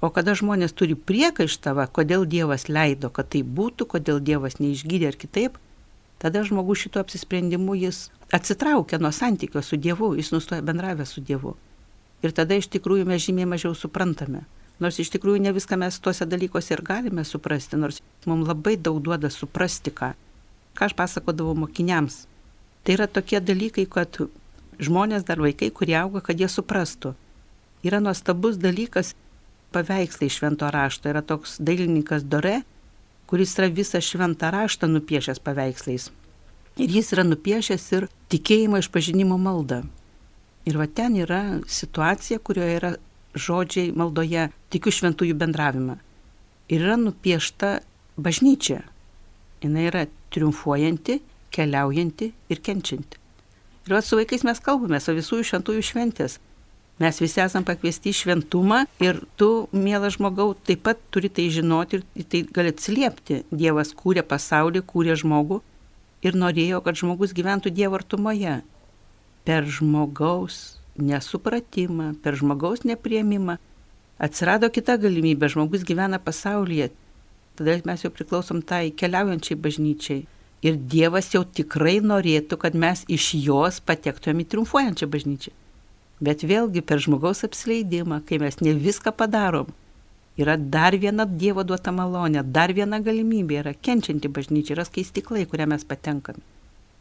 O 0.00 0.08
kada 0.14 0.36
žmonės 0.38 0.72
turi 0.78 0.94
priekaištavą, 0.94 1.88
kodėl 1.90 2.24
Dievas 2.24 2.68
leido, 2.70 3.10
kad 3.10 3.34
tai 3.34 3.42
būtų, 3.42 3.88
kodėl 3.96 4.22
Dievas 4.22 4.60
neišgydė 4.62 5.10
ar 5.10 5.18
kitaip, 5.18 5.58
tada 6.18 6.44
žmogus 6.44 6.84
šito 6.84 7.00
apsisprendimu 7.00 7.74
jis 7.78 8.08
atsitraukia 8.32 8.98
nuo 8.98 9.12
santykio 9.12 9.62
su 9.62 9.76
Dievu, 9.76 10.14
jis 10.16 10.32
nustoja 10.32 10.62
bendravę 10.62 11.06
su 11.06 11.20
Dievu. 11.20 11.54
Ir 12.22 12.34
tada 12.34 12.58
iš 12.58 12.68
tikrųjų 12.74 13.06
mes 13.06 13.22
žymiai 13.22 13.46
mažiau 13.46 13.74
suprantame. 13.78 14.42
Nors 14.82 14.98
iš 14.98 15.10
tikrųjų 15.14 15.42
ne 15.42 15.52
viską 15.54 15.78
mes 15.78 15.98
tuose 16.02 16.26
dalykuose 16.26 16.74
ir 16.74 16.82
galime 16.86 17.24
suprasti, 17.24 17.78
nors 17.78 18.02
mums 18.26 18.46
labai 18.46 18.76
daug 18.76 19.00
duoda 19.02 19.30
suprasti, 19.30 19.90
ką, 19.90 20.12
ką 20.78 20.90
aš 20.90 20.94
pasakodavau 20.98 21.54
mokiniams. 21.58 22.26
Tai 22.82 22.94
yra 22.94 23.06
tokie 23.10 23.40
dalykai, 23.42 23.86
kad 23.90 24.20
žmonės 24.78 25.26
dar 25.26 25.42
vaikai, 25.42 25.70
kurie 25.74 25.96
auga, 25.98 26.22
kad 26.22 26.38
jie 26.38 26.48
suprastų. 26.50 27.14
Yra 27.86 27.98
nuostabus 28.02 28.58
dalykas 28.58 29.14
paveikslai 29.74 30.30
švento 30.30 30.70
rašto. 30.70 31.10
Yra 31.10 31.22
toks 31.22 31.58
dailininkas 31.62 32.26
Dore, 32.26 32.62
kuris 33.28 33.54
yra 33.58 33.68
visą 33.68 34.00
šventą 34.00 34.50
raštą 34.54 34.88
nupiešęs 34.88 35.42
paveikslais. 35.44 36.08
Ir 36.80 36.94
jis 36.94 37.12
yra 37.12 37.24
nupiešęs 37.28 37.84
ir 37.96 38.08
tikėjimo 38.32 38.80
išpažinimo 38.80 39.36
maldą. 39.38 39.82
Ir 40.68 40.78
va 40.80 40.86
ten 40.86 41.16
yra 41.16 41.60
situacija, 41.68 42.40
kurioje 42.44 42.78
yra 42.80 42.92
žodžiai 43.36 43.92
maldoje 43.96 44.48
tikiu 44.72 44.92
šventųjų 44.94 45.36
bendravimą. 45.38 45.98
Ir 46.72 46.84
yra 46.84 46.96
nupiešta 47.00 47.78
bažnyčia. 48.16 48.82
Jis 49.64 49.78
yra 49.90 50.06
triumfuojanti, 50.32 51.20
keliaujanti 51.54 52.32
ir 52.48 52.60
kenčianti. 52.64 53.20
Ir 53.88 54.02
su 54.04 54.18
vaikais 54.20 54.44
mes 54.44 54.60
kalbame, 54.60 55.00
su 55.00 55.14
visų 55.16 55.40
šventųjų 55.48 55.84
šventės. 55.90 56.38
Mes 56.98 57.20
visi 57.22 57.38
esam 57.38 57.62
pakviesti 57.62 58.10
į 58.10 58.16
šventumą 58.18 58.80
ir 59.04 59.20
tu, 59.38 59.68
mielas 59.70 60.16
žmogau, 60.16 60.50
taip 60.66 60.82
pat 60.88 60.98
turi 61.14 61.30
tai 61.30 61.46
žinoti 61.54 62.00
ir 62.02 62.26
tai 62.26 62.40
gali 62.50 62.72
atsiliepti. 62.74 63.44
Dievas 63.54 63.92
kūrė 63.94 64.24
pasaulį, 64.26 64.82
kūrė 64.82 65.14
žmogų 65.22 65.60
ir 66.26 66.34
norėjo, 66.34 66.82
kad 66.82 66.98
žmogus 66.98 67.34
gyventų 67.38 67.70
Dievo 67.76 68.00
artumoje. 68.00 68.56
Per 69.46 69.68
žmogaus 69.78 70.80
nesupratimą, 70.98 72.16
per 72.22 72.34
žmogaus 72.40 72.82
nepriemimą 72.82 73.60
atsirado 74.18 74.66
kita 74.74 74.98
galimybė, 74.98 75.52
žmogus 75.54 75.86
gyvena 75.86 76.18
pasaulyje. 76.18 76.90
Tada 77.58 77.78
mes 77.86 78.02
jau 78.02 78.10
priklausom 78.14 78.62
tai 78.62 78.90
keliaujančiai 78.90 79.58
bažnyčiai. 79.58 80.26
Ir 80.66 80.74
Dievas 80.90 81.30
jau 81.30 81.44
tikrai 81.46 82.00
norėtų, 82.02 82.58
kad 82.58 82.74
mes 82.74 83.04
iš 83.06 83.30
jos 83.38 83.78
patektumėm 83.86 84.42
į 84.42 84.50
triumfuojančią 84.50 85.06
bažnyčią. 85.10 85.54
Bet 86.24 86.42
vėlgi 86.42 86.82
per 86.82 86.98
žmogaus 87.02 87.44
apsileidimą, 87.46 88.22
kai 88.26 88.40
mes 88.42 88.58
ne 88.60 88.72
viską 88.74 89.12
padarom, 89.14 89.70
yra 90.38 90.56
dar 90.58 90.96
viena 90.98 91.26
Dievo 91.26 91.62
duota 91.66 91.92
malonė, 91.94 92.42
dar 92.42 92.74
viena 92.74 92.98
galimybė, 92.98 93.60
yra 93.62 93.74
kenčianti 93.74 94.30
bažnyčia, 94.30 94.74
yra 94.74 94.86
skaistiklai, 94.88 95.46
kurią 95.50 95.68
mes 95.70 95.86
patenkame. 95.86 96.42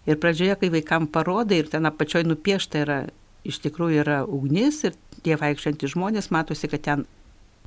Ir 0.08 0.22
pradžioje, 0.22 0.56
kai 0.62 0.70
vaikam 0.72 1.10
parodai 1.12 1.64
ir 1.64 1.72
ten 1.74 1.90
apačioj 1.90 2.24
nupiešta 2.30 2.86
yra, 2.86 3.00
iš 3.48 3.60
tikrųjų 3.66 4.04
yra 4.06 4.22
ugnis 4.24 4.84
ir 4.88 4.96
tie 5.26 5.36
vaikščiantys 5.40 5.96
žmonės, 5.98 6.30
matosi, 6.32 6.70
kad 6.72 6.86
ten 6.86 7.04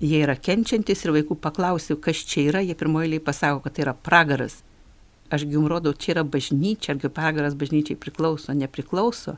jie 0.00 0.22
yra 0.24 0.38
kenčiantis 0.38 1.04
ir 1.04 1.12
vaikų 1.18 1.36
paklausiu, 1.44 1.98
kas 2.00 2.22
čia 2.30 2.46
yra, 2.48 2.62
jie 2.64 2.78
pirmoji 2.78 3.10
eiliai 3.10 3.26
pasako, 3.26 3.60
kad 3.66 3.76
tai 3.76 3.84
yra 3.84 3.94
pragaras. 3.94 4.62
Aš 5.30 5.44
jums 5.46 5.70
rodau, 5.70 5.92
čia 5.92 6.14
yra 6.16 6.24
bažnyčia, 6.24 6.94
argi 6.94 7.10
pragaras 7.12 7.54
bažnyčiai 7.58 7.98
priklauso, 8.00 8.54
nepriklauso. 8.56 9.36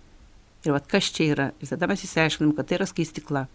Ir 0.62 0.74
vad 0.76 0.86
kas 0.90 1.10
čia 1.14 1.32
yra. 1.34 1.48
Ir 1.58 1.72
tada 1.72 1.88
mes 1.90 2.04
įsiaiškinam, 2.06 2.52
kad 2.54 2.68
tai 2.68 2.78
yra 2.78 2.86
skaistikla. 2.86 3.46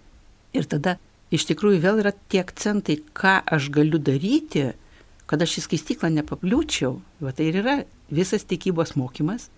Ir 0.58 0.68
tada 0.68 0.98
iš 1.34 1.48
tikrųjų 1.50 1.80
vėl 1.84 2.02
yra 2.04 2.14
tie 2.32 2.42
akcentai, 2.44 3.00
ką 3.16 3.40
aš 3.58 3.70
galiu 3.74 4.00
daryti, 4.00 4.72
kad 5.28 5.44
aš 5.44 5.60
į 5.60 5.66
skaistiklą 5.68 6.12
nepapliūčiau. 6.18 6.98
Va 7.24 7.34
tai 7.36 7.50
ir 7.52 7.62
yra 7.64 7.78
visas 8.12 8.48
tikybos 8.48 8.96
mokymas, 9.00 9.50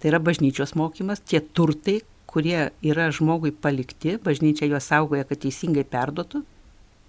tai 0.00 0.12
yra 0.12 0.20
bažnyčios 0.20 0.76
mokymas, 0.76 1.24
tie 1.24 1.40
turtai, 1.40 2.00
kurie 2.26 2.70
yra 2.84 3.08
žmogui 3.14 3.52
palikti, 3.52 4.16
bažnyčia 4.20 4.68
juos 4.68 4.88
saugoja, 4.90 5.24
kad 5.28 5.40
teisingai 5.44 5.86
perduotų. 5.88 6.42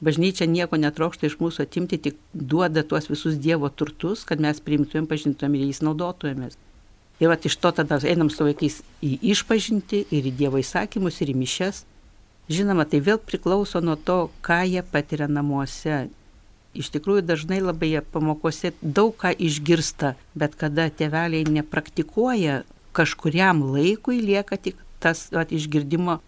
Bažnyčia 0.03 0.45
nieko 0.45 0.77
netrokšta 0.77 1.25
iš 1.25 1.39
mūsų 1.41 1.63
atimti, 1.65 1.97
tik 1.97 2.19
duoda 2.31 2.83
tuos 2.85 3.09
visus 3.09 3.39
Dievo 3.41 3.71
turtus, 3.73 4.27
kad 4.29 4.39
mes 4.43 4.61
priimtumėm, 4.61 5.07
pažintumėm 5.09 5.57
ir 5.57 5.65
jais 5.71 5.81
naudotumėmės. 5.81 6.59
Ir 7.19 7.31
vat 7.31 7.45
iš 7.49 7.57
to 7.57 7.71
tada 7.73 7.97
einam 8.05 8.29
su 8.29 8.45
vaikais 8.45 8.81
į 9.01 9.17
išpažinti 9.33 10.03
ir 10.13 10.27
į 10.29 10.35
Dievo 10.37 10.61
įsakymus 10.61 11.21
ir 11.23 11.33
į 11.33 11.37
mišes. 11.39 11.83
Žinoma, 12.47 12.85
tai 12.87 13.01
vėl 13.03 13.17
priklauso 13.19 13.81
nuo 13.83 13.97
to, 13.97 14.29
ką 14.45 14.61
jie 14.69 14.83
patiria 14.85 15.27
namuose. 15.27 16.07
Iš 16.77 16.91
tikrųjų, 16.93 17.25
dažnai 17.25 17.57
labai 17.59 17.89
pamokose 18.13 18.71
daug 18.81 19.15
ką 19.17 19.33
išgirsta, 19.33 20.13
bet 20.37 20.55
kada 20.55 20.87
tėveliai 20.93 21.47
nepraktikuoja, 21.49 22.61
kažkuriam 22.93 23.65
laikui 23.73 24.21
lieka 24.21 24.57
tik 24.61 24.77
tas 25.01 25.27
vat, 25.33 25.51
išgirdimo 25.51 26.19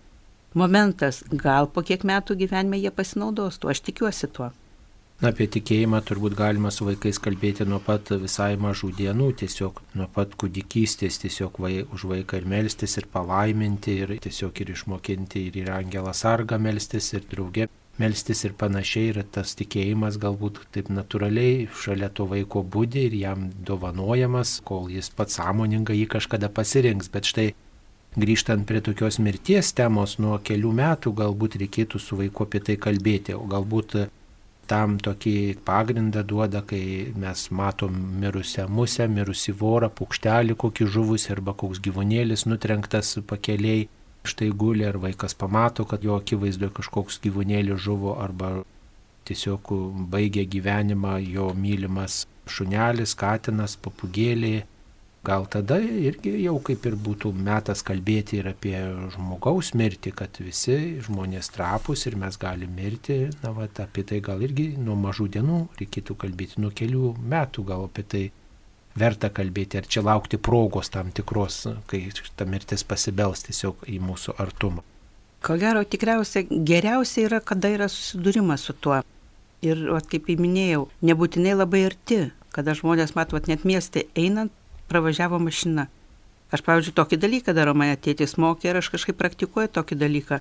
momentas. 0.58 1.22
Gal 1.30 1.70
po 1.70 1.86
kiek 1.86 2.04
metų 2.06 2.38
gyvenime 2.42 2.82
jie 2.82 2.92
pasinaudos 2.94 3.62
tuo, 3.62 3.70
aš 3.74 3.84
tikiuosi 3.86 4.30
tuo. 4.34 4.50
Na, 5.20 5.34
apie 5.34 5.50
tikėjimą 5.52 6.00
turbūt 6.08 6.32
galima 6.40 6.70
su 6.72 6.86
vaikais 6.88 7.18
kalbėti 7.20 7.66
nuo 7.68 7.82
pat 7.84 8.08
visai 8.22 8.54
mažų 8.56 8.94
dienų, 8.96 9.26
tiesiog 9.42 9.82
nuo 10.00 10.06
pat 10.16 10.38
kūdikystės, 10.40 11.18
tiesiog 11.20 11.58
vai, 11.60 11.72
už 11.84 12.06
vaiką 12.08 12.38
ir 12.40 12.46
melstis, 12.48 12.94
ir 13.02 13.08
palaiminti, 13.12 13.98
ir 14.06 14.14
tiesiog 14.24 14.62
ir 14.64 14.70
išmokinti, 14.78 15.42
ir 15.50 15.58
į 15.60 15.66
angelą 15.76 16.14
sargą 16.16 16.56
melstis, 16.64 17.10
ir 17.18 17.26
draugė 17.28 17.68
melstis 18.00 18.46
ir 18.48 18.56
panašiai. 18.62 19.10
Ir 19.12 19.20
tas 19.36 19.52
tikėjimas 19.60 20.16
galbūt 20.24 20.62
taip 20.72 20.88
natūraliai 20.88 21.66
šalia 21.82 22.08
to 22.16 22.24
vaiko 22.30 22.64
būdi 22.64 23.10
ir 23.10 23.18
jam 23.20 23.50
dovanojamas, 23.68 24.62
kol 24.64 24.88
jis 24.94 25.12
pats 25.12 25.36
sąmoningai 25.42 25.98
jį 26.00 26.06
kažkada 26.16 26.48
pasirinks. 26.48 27.12
Bet 27.12 27.28
štai 27.28 27.50
grįžtant 28.16 28.64
prie 28.72 28.80
tokios 28.88 29.20
mirties 29.20 29.74
temos, 29.76 30.16
nuo 30.24 30.40
kelių 30.40 30.72
metų 30.80 31.12
galbūt 31.20 31.60
reikėtų 31.66 32.00
su 32.00 32.22
vaiku 32.24 32.48
apie 32.48 32.64
tai 32.64 32.78
kalbėti, 32.88 33.36
o 33.36 33.44
galbūt 33.52 34.00
tam 34.70 34.98
tokį 35.02 35.36
pagrindą 35.68 36.24
duoda, 36.32 36.62
kai 36.70 37.12
mes 37.18 37.46
matom 37.60 37.96
mirusią 38.22 38.68
musę, 38.70 39.08
mirusi 39.12 39.54
vorą, 39.62 39.90
paukštelį 40.00 40.58
kokį 40.64 40.90
žuvus 40.96 41.30
arba 41.34 41.56
koks 41.58 41.82
gyvūnėlis 41.86 42.46
nutrenktas 42.50 43.18
pakeliai. 43.30 43.88
Štai 44.30 44.50
guli 44.62 44.84
ar 44.84 44.98
vaikas 45.00 45.34
pamato, 45.42 45.86
kad 45.88 46.04
jo 46.04 46.18
akivaizdoje 46.20 46.74
kažkoks 46.82 47.22
gyvūnėlis 47.24 47.80
žuvo 47.86 48.18
arba 48.20 48.60
tiesiog 49.30 49.72
baigė 50.12 50.44
gyvenimą 50.56 51.16
jo 51.24 51.48
mylimas 51.56 52.26
šunelis, 52.50 53.16
katinas, 53.16 53.78
papugėlė, 53.80 54.66
Gal 55.24 55.46
tada 55.52 55.76
irgi 55.84 56.32
jau 56.46 56.56
kaip 56.64 56.86
ir 56.88 56.96
būtų 56.96 57.34
metas 57.36 57.82
kalbėti 57.84 58.38
ir 58.40 58.48
apie 58.54 58.78
žmogaus 59.16 59.74
mirtį, 59.76 60.14
kad 60.16 60.40
visi 60.40 60.78
žmonės 61.04 61.52
trapus 61.52 62.06
ir 62.08 62.16
mes 62.22 62.40
galime 62.40 62.72
mirti. 62.78 63.18
Na, 63.44 63.52
va, 63.52 63.68
apie 63.84 64.06
tai 64.08 64.22
gal 64.24 64.40
irgi 64.48 64.72
nuo 64.80 64.96
mažų 64.96 65.28
dienų 65.36 65.60
reikėtų 65.82 66.16
kalbėti, 66.24 66.62
nuo 66.64 66.72
kelių 66.72 67.12
metų 67.20 67.66
gal 67.68 67.84
apie 67.90 68.06
tai 68.08 68.24
verta 69.00 69.30
kalbėti, 69.30 69.80
ar 69.80 69.90
čia 69.92 70.06
laukti 70.08 70.40
progos 70.40 70.90
tam 70.94 71.12
tikros, 71.16 71.66
kai 71.92 72.06
ta 72.40 72.48
mirtis 72.48 72.86
pasibels 72.88 73.44
tiesiog 73.48 73.84
į 73.92 74.00
mūsų 74.04 74.38
artumą. 74.40 74.86
Ko 75.44 75.56
gero, 75.60 75.84
tikriausiai 75.88 76.48
geriausia 76.68 77.28
yra, 77.28 77.40
kada 77.40 77.72
yra 77.72 77.88
susidūrimas 77.92 78.66
su 78.68 78.76
tuo. 78.76 79.02
Ir, 79.64 79.84
at, 79.96 80.08
kaip 80.08 80.28
įminėjau, 80.32 80.86
nebūtinai 81.04 81.58
labai 81.60 81.84
arti, 81.90 82.20
kada 82.56 82.76
žmonės 82.76 83.12
matot 83.16 83.48
net 83.52 83.66
miestė 83.68 84.06
einant, 84.20 84.54
pravažiavo 84.90 85.40
mašina. 85.40 85.88
Aš, 86.50 86.64
pavyzdžiui, 86.66 86.96
tokį 86.98 87.20
dalyką 87.22 87.54
darau, 87.54 87.76
mane 87.78 87.94
tėtis 87.96 88.34
mokė 88.42 88.72
ir 88.72 88.80
aš 88.80 88.90
kažkaip 88.96 89.18
praktikuoju 89.20 89.70
tokį 89.78 89.98
dalyką. 90.02 90.40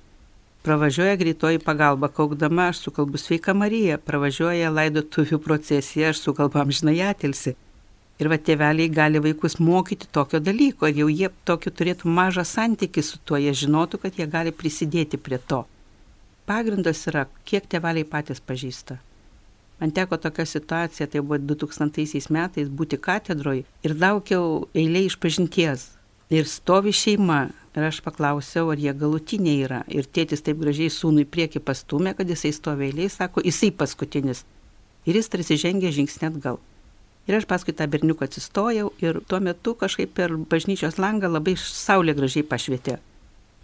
Pravažiuoja 0.65 1.15
greitoji 1.15 1.61
pagalba, 1.63 2.09
kaukdama, 2.11 2.67
aš 2.73 2.81
sukalbu 2.83 3.21
sveika 3.21 3.53
Marija, 3.55 3.99
pravažiuoja 4.01 4.71
laidotuvių 4.73 5.39
procesija, 5.45 6.09
aš 6.11 6.23
sukalbu 6.25 6.59
amžinai 6.59 6.97
atilsi. 7.07 7.53
Ir 8.19 8.27
va 8.27 8.35
tėveliai 8.35 8.91
gali 8.91 9.21
vaikus 9.23 9.55
mokyti 9.63 10.09
tokio 10.11 10.41
dalyko, 10.43 10.89
ir 10.89 11.05
jau 11.05 11.07
jie 11.07 11.29
tokiu 11.47 11.71
turėtų 11.71 12.11
mažą 12.11 12.43
santykį 12.43 13.03
su 13.05 13.21
tuo, 13.23 13.39
jie 13.39 13.53
žinotų, 13.55 14.01
kad 14.03 14.19
jie 14.19 14.27
gali 14.27 14.51
prisidėti 14.51 15.21
prie 15.21 15.39
to. 15.39 15.61
Pagrindas 16.49 17.05
yra, 17.07 17.27
kiek 17.45 17.69
tėveliai 17.69 18.03
patys 18.03 18.43
pažįsta. 18.43 18.99
Man 19.79 19.93
teko 19.95 20.17
tokia 20.19 20.45
situacija, 20.45 21.07
tai 21.07 21.21
buvo 21.23 21.39
2000 21.39 22.33
metais 22.35 22.67
būti 22.67 22.99
katedroje 22.99 23.63
ir 23.83 23.95
laukiau 23.95 24.67
eilė 24.75 25.05
iš 25.07 25.15
pažinties. 25.23 25.87
Ir 26.29 26.45
stovi 26.45 26.91
šeima. 26.93 27.47
Ir 27.77 27.85
aš 27.85 28.01
paklausiau, 28.03 28.71
ar 28.73 28.81
jie 28.81 28.91
galutiniai 28.97 29.61
yra. 29.63 29.83
Ir 29.87 30.05
tėtis 30.09 30.43
taip 30.43 30.59
gražiai 30.59 30.89
sūnui 30.91 31.23
prieki 31.25 31.61
pastumė, 31.63 32.15
kad 32.17 32.29
jisai 32.29 32.51
stovi 32.53 32.89
eilė, 32.89 33.07
sako, 33.13 33.43
jisai 33.45 33.69
paskutinis. 33.71 34.43
Ir 35.07 35.15
jis 35.15 35.31
tarsi 35.31 35.57
žengė 35.57 35.93
žingsnį 35.95 36.27
atgal. 36.27 36.59
Ir 37.29 37.37
aš 37.37 37.45
paskui 37.47 37.75
tą 37.77 37.85
berniuką 37.87 38.25
atsistojau 38.25 38.89
ir 38.99 39.21
tuo 39.29 39.39
metu 39.39 39.75
kažkaip 39.77 40.11
per 40.17 40.33
bažnyčios 40.49 40.97
langą 40.97 41.29
labai 41.29 41.53
saulė 41.61 42.17
gražiai 42.17 42.43
pašvietė. 42.51 42.97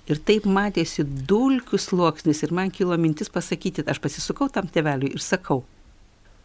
Ir 0.05 0.21
taip 0.21 0.45
matėsi 0.45 1.03
dulkių 1.03 1.79
sluoksnis 1.81 2.43
ir 2.45 2.53
man 2.53 2.69
kilo 2.69 2.95
mintis 3.01 3.31
pasakyti, 3.33 3.83
aš 3.89 3.99
pasisukau 4.03 4.51
tam 4.53 4.69
teveliui 4.69 5.15
ir 5.17 5.23
sakau, 5.25 5.63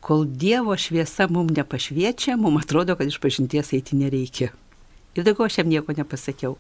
kol 0.01 0.25
Dievo 0.25 0.77
šviesa 0.77 1.29
mums 1.29 1.53
nepašviečia, 1.57 2.37
mums 2.37 2.65
atrodo, 2.65 2.97
kad 2.97 3.09
iš 3.09 3.21
pažinties 3.21 3.73
eiti 3.77 3.97
nereikia. 3.97 4.51
Ir 5.15 5.27
daugiau 5.27 5.47
aš 5.47 5.61
jam 5.61 5.69
nieko 5.69 5.93
nepasakiau. 5.97 6.57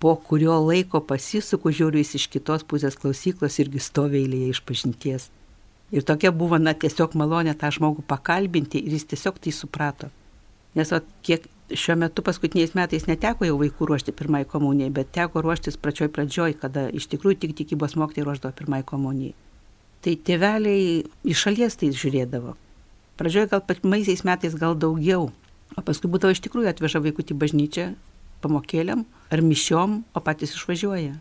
Po 0.00 0.14
kurio 0.16 0.56
laiko 0.64 1.02
pasisuku, 1.04 1.70
žiūriu 1.70 2.00
jis 2.02 2.16
iš 2.18 2.26
kitos 2.32 2.64
pusės 2.66 2.96
klausyklos 2.98 3.60
irgi 3.62 3.82
stovi 3.82 4.22
eilėje 4.22 4.56
iš 4.56 4.62
pažinties. 4.66 5.28
Ir 5.92 6.06
tokia 6.08 6.32
buvo, 6.32 6.58
na, 6.58 6.72
tiesiog 6.72 7.14
malonė 7.20 7.54
tą 7.58 7.70
žmogų 7.76 8.06
pakalbinti 8.08 8.80
ir 8.80 8.96
jis 8.96 9.06
tiesiog 9.12 9.38
tai 9.42 9.52
suprato. 9.52 10.08
Nes 10.74 10.90
o, 10.96 11.02
kiek 11.22 11.44
šiuo 11.76 11.98
metu 12.00 12.24
paskutiniais 12.24 12.72
metais 12.74 13.04
neteko 13.06 13.44
jau 13.46 13.58
vaikų 13.60 13.90
ruošti 13.90 14.16
pirmai 14.16 14.46
komunijai, 14.48 14.90
bet 14.96 15.12
teko 15.12 15.44
ruoštis 15.44 15.76
pračioj 15.76 16.08
pradžioj, 16.16 16.56
kada 16.64 16.88
iš 16.88 17.10
tikrųjų 17.12 17.42
tik 17.44 17.56
tikybos 17.60 17.98
mokytai 18.00 18.24
ruoždavo 18.26 18.56
pirmai 18.56 18.80
komunijai 18.88 19.36
tai 20.02 20.16
tėveliai 20.18 21.02
iš 21.24 21.46
šalies 21.46 21.78
tai 21.78 21.92
žiūrėdavo. 21.94 22.56
Pradžioje 23.20 23.50
gal 23.52 23.62
pirmaisiais 23.66 24.24
metais 24.26 24.54
gal 24.58 24.74
daugiau, 24.74 25.30
o 25.76 25.84
paskui 25.86 26.10
būdavo 26.10 26.34
iš 26.34 26.42
tikrųjų 26.44 26.72
atveža 26.72 27.02
vaikutį 27.04 27.36
bažnyčią 27.38 27.86
pamokėliam 28.42 29.04
ar 29.30 29.42
mišiom, 29.46 30.02
o 30.16 30.22
patys 30.24 30.56
išvažiuoja. 30.58 31.16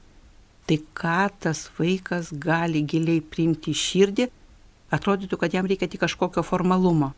Tai 0.67 0.77
ką 0.97 1.21
tas 1.43 1.65
vaikas 1.77 2.31
gali 2.33 2.83
giliai 2.87 3.21
priimti 3.21 3.73
į 3.73 3.81
širdį, 3.81 4.29
atrodytų, 4.95 5.39
kad 5.39 5.53
jam 5.55 5.69
reikia 5.69 5.89
tik 5.91 6.03
kažkokio 6.03 6.43
formalumo. 6.45 7.13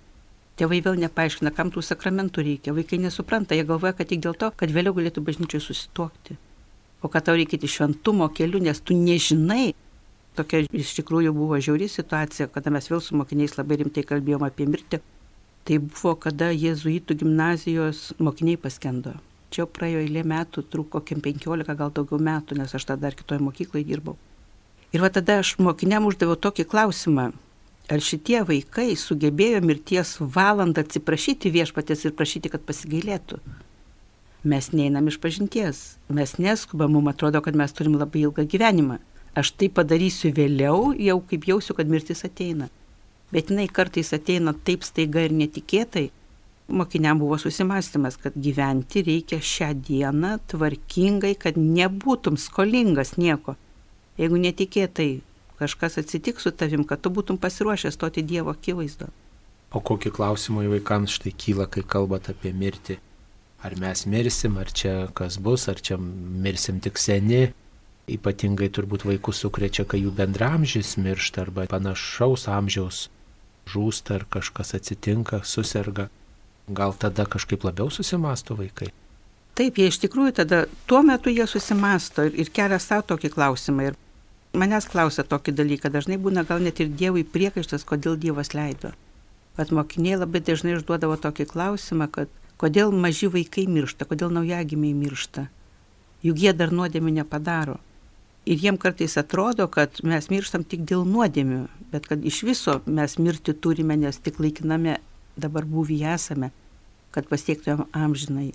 Tėvai 0.60 0.84
vėl 0.86 1.00
nepaaiškina, 1.02 1.50
kam 1.56 1.72
tų 1.74 1.82
sakramentų 1.82 2.44
reikia. 2.46 2.76
Vaikai 2.78 3.00
nesupranta, 3.02 3.58
jie 3.58 3.66
galvoja, 3.66 3.96
kad 3.98 4.12
tik 4.12 4.22
dėl 4.22 4.36
to, 4.38 4.52
kad 4.54 4.74
vėliau 4.74 4.94
galėtų 4.94 5.24
bažnyčioje 5.26 5.64
susituokti. 5.66 6.38
o 7.04 7.10
kad 7.12 7.26
tau 7.28 7.36
reikia 7.36 7.68
šventumo 7.68 8.30
keliu, 8.32 8.62
nes 8.64 8.80
tu 8.80 8.96
nežinai. 8.96 9.74
Tokia 10.38 10.64
iš 10.74 10.96
tikrųjų 10.98 11.34
buvo 11.36 11.60
žiauri 11.62 11.90
situacija, 11.92 12.48
kada 12.54 12.72
mes 12.74 12.90
vėl 12.90 13.02
su 13.06 13.18
mokiniais 13.18 13.54
labai 13.58 13.78
rimtai 13.84 14.06
kalbėjom 14.10 14.46
apie 14.48 14.66
mirtį. 14.70 15.00
Tai 15.64 15.78
buvo, 15.80 16.16
kada 16.20 16.50
jėzuitų 16.52 17.20
gimnazijos 17.22 18.02
mokiniai 18.20 18.60
paskendo. 18.60 19.14
Čia 19.54 19.68
praėjo 19.70 20.02
eilė 20.02 20.24
metų, 20.28 20.66
truko 20.74 21.00
kokiam 21.00 21.22
15 21.24 21.78
gal 21.78 21.94
daugiau 21.94 22.20
metų, 22.20 22.58
nes 22.58 22.74
aš 22.74 22.88
tada 22.90 23.08
dar 23.08 23.18
kitoje 23.18 23.44
mokykloje 23.46 23.86
dirbau. 23.88 24.18
Ir 24.94 25.06
va 25.06 25.12
tada 25.14 25.38
aš 25.44 25.56
mokiniam 25.62 26.10
uždaviau 26.10 26.40
tokį 26.42 26.66
klausimą, 26.72 27.28
ar 27.94 28.02
šitie 28.02 28.42
vaikai 28.50 28.96
sugebėjo 28.98 29.62
mirties 29.66 30.18
valandą 30.20 30.82
atsiprašyti 30.84 31.54
viešpatės 31.54 32.08
ir 32.08 32.18
prašyti, 32.18 32.52
kad 32.54 32.66
pasigailėtų 32.66 33.40
mes 34.44 34.72
neinam 34.76 35.08
iš 35.08 35.18
pažinties, 35.24 35.82
mes 36.12 36.36
neskubam, 36.38 36.92
mums 36.92 37.14
atrodo, 37.14 37.42
kad 37.42 37.56
mes 37.56 37.72
turim 37.74 37.96
labai 38.00 38.26
ilgą 38.26 38.46
gyvenimą. 38.50 39.00
Aš 39.38 39.54
tai 39.58 39.70
padarysiu 39.74 40.30
vėliau, 40.36 40.92
jau 40.94 41.18
kaip 41.30 41.48
jausiu, 41.50 41.76
kad 41.78 41.90
mirtis 41.90 42.22
ateina. 42.28 42.70
Bet 43.34 43.50
jinai 43.50 43.66
kartais 43.68 44.14
ateina 44.14 44.54
taip 44.54 44.86
staiga 44.86 45.24
ir 45.26 45.34
netikėtai. 45.34 46.12
Mokiniam 46.74 47.20
buvo 47.20 47.40
susimastymas, 47.42 48.16
kad 48.22 48.38
gyventi 48.40 49.04
reikia 49.04 49.42
šią 49.42 49.72
dieną 49.88 50.36
tvarkingai, 50.54 51.34
kad 51.40 51.58
nebūtum 51.58 52.38
skolingas 52.40 53.16
nieko. 53.18 53.58
Jeigu 54.22 54.38
netikėtai 54.38 55.10
kažkas 55.60 55.98
atsitiks 56.02 56.46
su 56.46 56.54
tavim, 56.54 56.86
kad 56.86 57.02
tu 57.02 57.10
būtum 57.14 57.40
pasiruošęs 57.42 57.98
stoti 57.98 58.24
Dievo 58.24 58.54
akivaizdo. 58.54 59.10
O 59.74 59.82
kokie 59.82 60.14
klausimai 60.14 60.70
vaikams 60.70 61.18
štai 61.18 61.34
kyla, 61.34 61.66
kai 61.66 61.82
kalbat 61.82 62.30
apie 62.30 62.54
mirtį? 62.54 63.00
ar 63.64 63.76
mes 63.80 64.06
mirsim, 64.06 64.58
ar 64.60 64.72
čia 64.72 64.94
kas 65.16 65.38
bus, 65.40 65.68
ar 65.72 65.80
čia 65.80 65.98
mirsim 65.98 66.82
tik 66.84 67.00
seni. 67.00 67.54
Ypatingai 68.12 68.68
turbūt 68.74 69.06
vaikus 69.08 69.40
sukrečia, 69.44 69.86
kai 69.88 70.02
jų 70.04 70.12
bendramžys 70.18 70.98
miršta 71.00 71.46
arba 71.46 71.68
panašaus 71.72 72.50
amžiaus 72.52 73.08
žūsta 73.72 74.18
ar 74.20 74.26
kažkas 74.28 74.76
atsitinka, 74.76 75.40
susirga. 75.48 76.10
Gal 76.68 76.96
tada 77.00 77.24
kažkaip 77.24 77.64
labiau 77.64 77.88
susimasto 77.92 78.58
vaikai? 78.60 78.90
Taip, 79.56 79.78
jie 79.78 79.88
iš 79.88 80.02
tikrųjų 80.04 80.36
tada 80.42 80.66
tuo 80.90 81.00
metu 81.06 81.32
jie 81.32 81.48
susimasto 81.48 82.26
ir, 82.28 82.36
ir 82.36 82.52
kelia 82.52 82.80
savo 82.84 83.06
tokį 83.14 83.32
klausimą. 83.38 83.88
Ir 83.88 83.98
manęs 84.60 84.90
klausia 84.92 85.24
tokį 85.24 85.56
dalyką, 85.56 85.92
dažnai 85.94 86.20
būna 86.20 86.44
gal 86.48 86.60
net 86.64 86.84
ir 86.84 86.92
Dievui 86.92 87.24
priekaištas, 87.24 87.88
kodėl 87.88 88.20
Dievas 88.20 88.52
leido. 88.58 88.92
Bet 89.56 89.72
mokiniai 89.72 90.20
labai 90.20 90.44
dažnai 90.44 90.76
užduodavo 90.80 91.16
tokį 91.22 91.48
klausimą, 91.54 92.10
kad 92.12 92.32
Kodėl 92.64 92.94
maži 92.96 93.28
vaikai 93.28 93.66
miršta, 93.68 94.06
kodėl 94.08 94.30
naujagimiai 94.32 94.94
miršta? 94.96 95.48
Juk 96.24 96.38
jie 96.40 96.54
dar 96.56 96.72
nuodėmių 96.72 97.12
nepadaro. 97.18 97.80
Ir 98.46 98.60
jiem 98.60 98.76
kartais 98.78 99.16
atrodo, 99.16 99.70
kad 99.72 100.02
mes 100.04 100.28
mirštam 100.28 100.66
tik 100.68 100.82
dėl 100.84 101.06
nuodėmių, 101.08 101.62
bet 101.94 102.10
kad 102.10 102.26
iš 102.28 102.42
viso 102.44 102.82
mes 102.86 103.16
mirti 103.16 103.54
turime, 103.56 103.96
nes 103.96 104.20
tik 104.20 104.42
laikiname 104.44 104.98
dabar 105.40 105.64
buvį 105.64 106.02
esame, 106.12 106.52
kad 107.16 107.30
pasiektumėm 107.30 107.88
amžinai. 107.96 108.52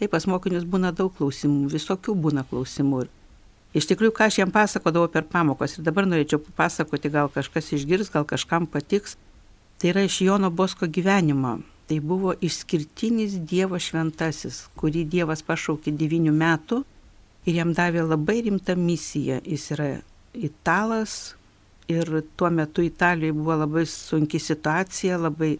Taip 0.00 0.10
pas 0.10 0.26
mokinius 0.26 0.66
būna 0.66 0.90
daug 0.90 1.14
klausimų, 1.14 1.70
visokių 1.70 2.16
būna 2.18 2.42
klausimų. 2.50 3.04
Ir 3.06 3.78
iš 3.78 3.86
tikrųjų, 3.92 4.14
ką 4.16 4.26
aš 4.26 4.40
jam 4.40 4.50
pasakodavau 4.50 5.06
per 5.12 5.28
pamokas 5.30 5.78
ir 5.78 5.86
dabar 5.86 6.08
norėčiau 6.10 6.42
papasakoti, 6.42 7.12
gal 7.14 7.30
kažkas 7.30 7.70
išgirs, 7.78 8.10
gal 8.10 8.26
kažkam 8.26 8.66
patiks, 8.66 9.14
tai 9.78 9.92
yra 9.92 10.02
iš 10.08 10.18
Jono 10.26 10.50
Bosko 10.50 10.90
gyvenimo. 10.90 11.60
Tai 11.86 11.98
buvo 12.02 12.34
išskirtinis 12.42 13.38
Dievo 13.46 13.78
šventasis, 13.78 14.64
kurį 14.80 15.04
Dievas 15.14 15.46
pašaukė 15.46 15.94
devynių 15.94 16.34
metų 16.34 16.82
ir 17.46 17.58
jam 17.58 17.72
davė 17.76 18.04
labai 18.06 18.40
rimtą 18.46 18.76
misiją. 18.78 19.40
Jis 19.46 19.70
yra 19.74 19.88
italas 20.34 21.34
ir 21.90 22.22
tuo 22.36 22.50
metu 22.50 22.82
Italijoje 22.82 23.36
buvo 23.36 23.56
labai 23.64 23.84
sunki 23.88 24.40
situacija, 24.40 25.18
labai 25.20 25.56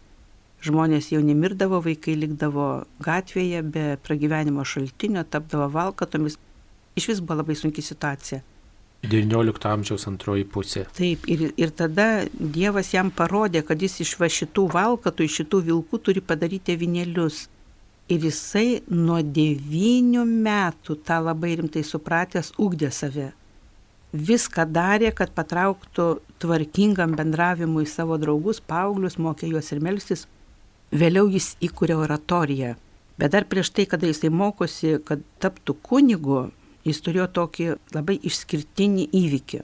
žmonės 0.62 1.10
jau 1.12 1.20
nemirdavo, 1.24 1.80
vaikai 1.82 2.14
likdavo 2.20 2.68
gatvėje 3.02 3.62
be 3.74 3.84
pragyvenimo 4.06 4.64
šaltinio, 4.64 5.24
tapdavo 5.26 5.68
valkatomis. 5.74 6.38
Iš 6.96 7.08
vis 7.08 7.20
buvo 7.20 7.40
labai 7.42 7.56
sunki 7.58 7.82
situacija. 7.82 8.42
XIX 9.02 9.66
amžiaus 9.66 10.04
antroji 10.06 10.44
pusė. 10.46 10.84
Taip, 10.94 11.24
ir, 11.26 11.48
ir 11.58 11.72
tada 11.74 12.22
Dievas 12.38 12.92
jam 12.94 13.10
parodė, 13.10 13.64
kad 13.66 13.80
jis 13.82 13.98
iš 14.04 14.12
va 14.20 14.28
šitų 14.30 14.68
valkatų, 14.70 15.26
iš 15.26 15.40
šitų 15.40 15.62
vilkų 15.70 15.98
turi 16.06 16.22
padaryti 16.22 16.76
avinėlius. 16.76 17.48
Ir 18.10 18.24
jisai 18.26 18.82
nuo 18.90 19.20
devynių 19.22 20.24
metų 20.26 20.98
tą 21.06 21.20
labai 21.22 21.54
rimtai 21.60 21.84
supratęs 21.86 22.52
ugdė 22.58 22.90
save. 22.92 23.30
Viską 24.12 24.66
darė, 24.68 25.12
kad 25.16 25.30
patrauktų 25.32 26.06
tvarkingam 26.42 27.14
bendravimui 27.16 27.86
savo 27.88 28.18
draugus, 28.20 28.60
paauglius, 28.60 29.16
mokė 29.16 29.48
juos 29.54 29.72
ir 29.72 29.80
melstis. 29.80 30.26
Vėliau 30.92 31.30
jis 31.32 31.54
įkūrė 31.64 31.96
oratoriją. 31.96 32.74
Bet 33.16 33.32
dar 33.32 33.46
prieš 33.48 33.70
tai, 33.72 33.86
kada 33.88 34.10
jisai 34.10 34.28
mokosi, 34.28 34.98
kad 35.06 35.22
taptų 35.40 35.78
kunigu, 35.86 36.50
jis 36.84 37.00
turėjo 37.00 37.28
tokį 37.38 37.68
labai 37.94 38.18
išskirtinį 38.20 39.06
įvykį. 39.16 39.62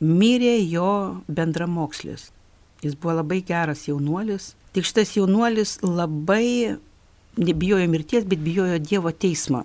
Mirė 0.00 0.54
jo 0.70 0.92
bendramokslis. 1.26 2.30
Jis 2.84 2.94
buvo 2.94 3.18
labai 3.18 3.40
geras 3.44 3.82
jaunuolis. 3.88 4.54
Tik 4.72 4.86
šitas 4.86 5.16
jaunuolis 5.16 5.78
labai 5.82 6.78
nebijojo 7.36 7.88
mirties, 7.90 8.24
bet 8.24 8.42
bijojo 8.42 8.78
Dievo 8.82 9.12
teismo. 9.12 9.64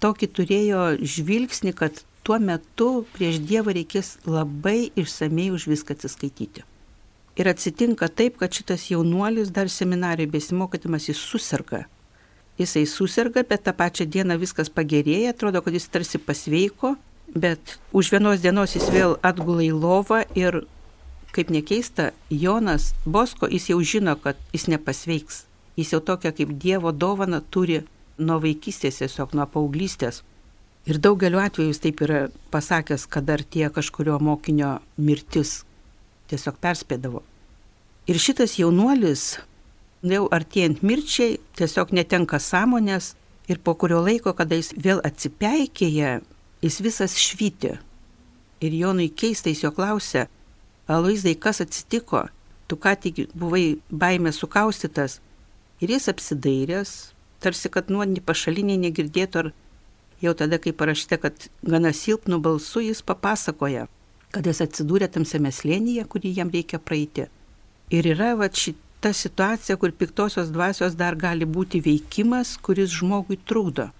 Tokį 0.00 0.28
turėjo 0.36 0.84
žvilgsnį, 1.00 1.72
kad 1.76 2.04
tuo 2.24 2.38
metu 2.40 3.04
prieš 3.16 3.40
Dievą 3.44 3.74
reikės 3.76 4.16
labai 4.24 4.90
išsamei 4.96 5.50
už 5.54 5.68
viską 5.72 5.96
atsiskaityti. 5.96 6.64
Ir 7.34 7.50
atsitinka 7.50 8.08
taip, 8.08 8.38
kad 8.38 8.54
šitas 8.54 8.86
jaunuolis 8.92 9.50
dar 9.50 9.68
seminarijoje 9.72 10.30
besimokydamas 10.36 11.08
jis 11.10 11.18
susirga 11.18 11.84
jisai 12.58 12.86
susirga, 12.86 13.42
bet 13.42 13.64
tą 13.64 13.74
pačią 13.74 14.06
dieną 14.06 14.38
viskas 14.38 14.70
pagerėja, 14.70 15.34
atrodo, 15.34 15.62
kad 15.62 15.74
jis 15.74 15.88
tarsi 15.90 16.20
pasveiko, 16.22 16.94
bet 17.34 17.78
už 17.92 18.12
vienos 18.14 18.42
dienos 18.44 18.76
jis 18.76 18.86
vėl 18.94 19.16
atgula 19.22 19.64
į 19.66 19.72
lovą 19.74 20.22
ir, 20.38 20.62
kaip 21.34 21.50
nekeista, 21.50 22.12
Jonas 22.30 22.92
Bosko, 23.04 23.50
jis 23.50 23.70
jau 23.72 23.80
žino, 23.82 24.14
kad 24.16 24.38
jis 24.54 24.68
nepasveiks. 24.70 25.44
Jis 25.76 25.92
jau 25.94 26.00
tokia 26.00 26.32
kaip 26.32 26.54
Dievo 26.62 26.92
dovana 26.92 27.40
turi 27.40 27.82
nuo 28.18 28.38
vaikystės, 28.42 29.00
tiesiog 29.02 29.34
nuo 29.34 29.46
paauglystės. 29.50 30.22
Ir 30.86 31.00
daugeliu 31.00 31.40
atveju 31.40 31.72
jis 31.72 31.80
taip 31.80 32.02
yra 32.04 32.26
pasakęs, 32.52 33.06
kad 33.08 33.30
tie 33.50 33.70
kažkurio 33.72 34.18
mokinio 34.20 34.78
mirtis 34.96 35.64
tiesiog 36.28 36.60
perspėdavo. 36.60 37.22
Ir 38.06 38.20
šitas 38.20 38.58
jaunuolis 38.58 39.38
jau 40.04 40.26
artėjant 40.28 40.82
mirčiai 40.84 41.38
tiesiog 41.56 41.94
netenka 41.96 42.38
sąmonės 42.38 43.14
ir 43.48 43.58
po 43.64 43.74
kurio 43.74 44.02
laiko, 44.04 44.34
kada 44.36 44.58
jis 44.60 44.74
vėl 44.76 45.00
atsipeikėja, 45.04 46.20
jis 46.60 46.80
visas 46.84 47.16
švyti. 47.20 47.78
Ir 48.60 48.76
Jonui 48.76 49.08
keistai 49.08 49.54
jo 49.56 49.72
klausia, 49.72 50.28
Aloizai, 50.86 51.32
kas 51.34 51.62
atsitiko, 51.64 52.26
tu 52.68 52.76
ką 52.76 52.92
tik 53.00 53.22
buvai 53.32 53.78
baimė 53.88 54.34
sukaustytas. 54.36 55.22
Ir 55.84 55.90
jis 55.92 56.08
apsidairęs, 56.08 56.92
tarsi 57.44 57.68
kad 57.68 57.90
nuodinį 57.92 58.22
pašaliniai 58.24 58.80
negirdėtų, 58.86 59.42
ar 59.42 59.50
jau 60.24 60.32
tada, 60.38 60.56
kai 60.62 60.72
parašyta, 60.72 61.18
kad 61.20 61.48
gana 61.60 61.92
silpnų 61.92 62.38
balsų 62.44 62.86
jis 62.86 63.02
papasakoja, 63.04 63.88
kad 64.32 64.48
jis 64.48 64.62
atsidūrė 64.64 65.10
tamsiame 65.12 65.52
slėnyje, 65.52 66.06
kurį 66.08 66.32
jam 66.38 66.52
reikia 66.54 66.80
praeiti. 66.80 67.28
Ir 67.92 68.08
yra 68.14 68.32
va 68.40 68.48
šit 68.48 68.80
ta 69.04 69.12
situacija, 69.12 69.76
kur 69.76 69.92
piktosios 69.92 70.48
dvasios 70.48 70.96
dar 70.96 71.18
gali 71.20 71.44
būti 71.44 71.82
veikimas, 71.84 72.54
kuris 72.56 72.94
žmogui 72.96 73.36
trukdo. 73.36 73.90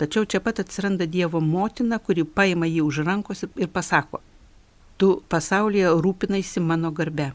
Tačiau 0.00 0.26
čia 0.26 0.40
pat 0.42 0.58
atsiranda 0.58 1.06
Dievo 1.06 1.38
motina, 1.44 2.00
kuri 2.02 2.24
paima 2.24 2.66
jį 2.66 2.82
už 2.82 3.04
rankos 3.06 3.44
ir 3.46 3.70
pasako, 3.70 4.18
tu 4.98 5.20
pasaulyje 5.30 5.94
rūpinaisi 6.02 6.58
mano 6.58 6.90
garbe. 6.90 7.30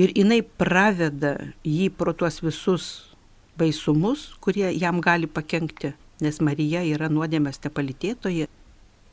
Ir 0.00 0.14
jinai 0.16 0.40
praveda 0.40 1.34
jį 1.66 1.90
pro 1.92 2.14
tuos 2.16 2.40
visus 2.40 3.09
baisumus, 3.60 4.30
kurie 4.40 4.70
jam 4.72 5.02
gali 5.04 5.28
pakengti, 5.28 5.92
nes 6.24 6.40
Marija 6.40 6.82
yra 6.88 7.10
nuodėmės 7.12 7.60
tepalitėtoji. 7.64 8.48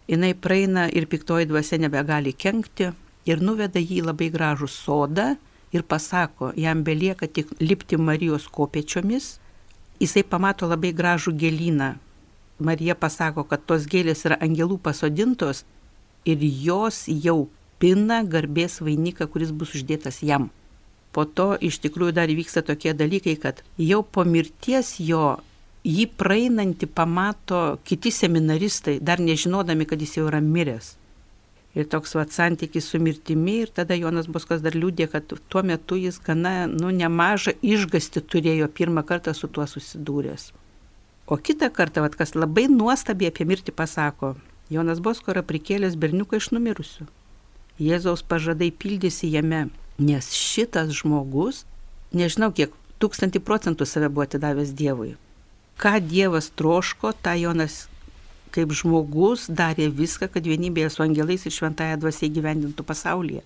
Jinai 0.08 0.32
praeina 0.40 0.88
ir 0.88 1.10
piktoji 1.12 1.50
dvasia 1.50 1.80
nebegali 1.84 2.32
kenkti 2.34 2.94
ir 3.28 3.44
nuveda 3.44 3.84
jį 3.84 4.02
į 4.02 4.08
labai 4.08 4.32
gražų 4.32 4.72
sodą, 4.72 5.34
ir 5.72 5.84
pasako, 5.84 6.52
jam 6.56 6.84
belieka 6.84 7.28
tik 7.28 7.48
lipti 7.60 7.98
Marijos 7.98 8.48
kopečiomis, 8.48 9.40
jisai 10.00 10.24
pamato 10.24 10.68
labai 10.68 10.94
gražų 10.96 11.34
gėlyną. 11.42 11.96
Marija 12.60 12.96
pasako, 12.96 13.44
kad 13.44 13.66
tos 13.70 13.86
gėlės 13.86 14.26
yra 14.26 14.38
angelų 14.42 14.80
pasodintos 14.82 15.64
ir 16.26 16.42
jos 16.42 17.06
jau 17.08 17.48
pina 17.80 18.24
garbės 18.24 18.80
vainiką, 18.82 19.28
kuris 19.30 19.52
bus 19.52 19.76
uždėtas 19.78 20.24
jam. 20.26 20.50
Po 21.16 21.26
to 21.26 21.56
iš 21.62 21.80
tikrųjų 21.84 22.14
dar 22.14 22.30
vyksta 22.30 22.62
tokie 22.66 22.94
dalykai, 22.94 23.38
kad 23.42 23.64
jau 23.82 24.04
po 24.04 24.26
mirties 24.28 24.98
jo 25.02 25.38
jį 25.88 26.06
praeinantį 26.20 26.90
pamato 26.92 27.80
kiti 27.88 28.12
seminaristai, 28.12 28.98
dar 29.00 29.22
nežinodami, 29.24 29.88
kad 29.88 30.02
jis 30.02 30.18
jau 30.20 30.28
yra 30.30 30.42
miręs. 30.44 30.96
Ir 31.78 31.86
toks 31.86 32.16
vat 32.18 32.34
santykis 32.34 32.88
su 32.90 33.00
mirtimi 33.00 33.60
ir 33.62 33.70
tada 33.70 33.96
Jonas 33.96 34.28
Boskas 34.28 34.64
dar 34.66 34.74
liūdė, 34.74 35.06
kad 35.12 35.28
tuo 35.30 35.62
metu 35.64 35.98
jis 36.00 36.18
gana, 36.26 36.66
nu, 36.68 36.90
nemažą 36.90 37.54
išgasti 37.62 38.24
turėjo 38.26 38.70
pirmą 38.80 39.04
kartą 39.06 39.34
su 39.38 39.48
tuo 39.48 39.68
susidūręs. 39.70 40.50
O 41.28 41.38
kitą 41.38 41.70
kartą, 41.76 42.02
vat, 42.02 42.16
kas 42.18 42.34
labai 42.34 42.66
nuostabiai 42.72 43.30
apie 43.30 43.46
mirtį 43.46 43.76
pasako, 43.78 44.34
Jonas 44.74 45.04
Bosko 45.04 45.36
yra 45.36 45.44
prikėlęs 45.46 46.00
berniuką 46.00 46.40
iš 46.42 46.50
numirusių. 46.56 47.06
Jėzaus 47.84 48.24
pažadai 48.26 48.72
pildėsi 48.74 49.30
jame, 49.30 49.68
nes 49.98 50.32
šitas 50.34 50.94
žmogus, 51.00 51.66
nežinau 52.14 52.52
kiek, 52.54 52.74
tūkstantį 53.02 53.42
procentų 53.46 53.86
save 53.86 54.10
buvo 54.10 54.26
atidavęs 54.26 54.74
Dievui. 54.78 55.16
Ką 55.78 56.00
Dievas 56.02 56.50
troško, 56.58 57.14
tą 57.22 57.36
Jonas 57.38 57.86
kaip 58.58 58.74
žmogus 58.74 59.48
darė 59.54 59.90
viską, 59.94 60.30
kad 60.34 60.48
vienybėje 60.48 60.90
su 60.94 61.04
angelais 61.06 61.46
ir 61.46 61.54
šventąją 61.54 62.00
dvasiai 62.02 62.32
gyvendintų 62.34 62.86
pasaulyje. 62.88 63.44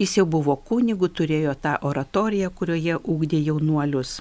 Jis 0.00 0.16
jau 0.16 0.24
buvo 0.26 0.56
kunigu, 0.56 1.06
turėjo 1.06 1.52
tą 1.62 1.76
oratoriją, 1.86 2.50
kurioje 2.50 2.96
ūkdė 2.98 3.38
jaunuolius. 3.46 4.16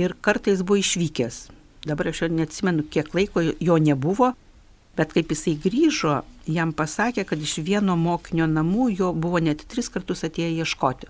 Ir 0.00 0.14
kartais 0.24 0.62
buvo 0.62 0.78
išvykęs. 0.80 1.42
Dabar 1.84 2.08
aš 2.12 2.22
jau 2.22 2.30
neatsimenu, 2.32 2.86
kiek 2.88 3.10
laiko 3.12 3.42
jo 3.42 3.76
nebuvo, 3.82 4.32
Bet 4.96 5.14
kaip 5.16 5.30
jisai 5.32 5.54
grįžo, 5.56 6.18
jam 6.44 6.72
pasakė, 6.76 7.24
kad 7.24 7.40
iš 7.40 7.56
vieno 7.64 7.96
mokinio 7.96 8.46
namų 8.46 8.90
jo 8.98 9.12
buvo 9.16 9.40
net 9.40 9.64
tris 9.72 9.88
kartus 9.88 10.24
atėję 10.28 10.64
ieškoti. 10.64 11.08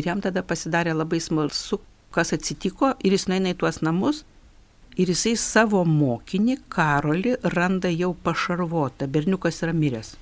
Ir 0.00 0.08
jam 0.08 0.22
tada 0.24 0.40
pasidarė 0.40 0.94
labai 0.96 1.20
smalsu, 1.20 1.82
kas 2.12 2.32
atsitiko, 2.32 2.94
ir 3.04 3.12
jis 3.12 3.28
nueina 3.28 3.52
į 3.52 3.58
tuos 3.60 3.82
namus, 3.84 4.22
ir 4.96 5.12
jisai 5.12 5.34
savo 5.40 5.84
mokinį, 5.88 6.58
Karolį, 6.72 7.36
randa 7.52 7.92
jau 7.92 8.14
pašarvotą, 8.24 9.08
berniukas 9.12 9.60
yra 9.64 9.76
miręs. 9.76 10.14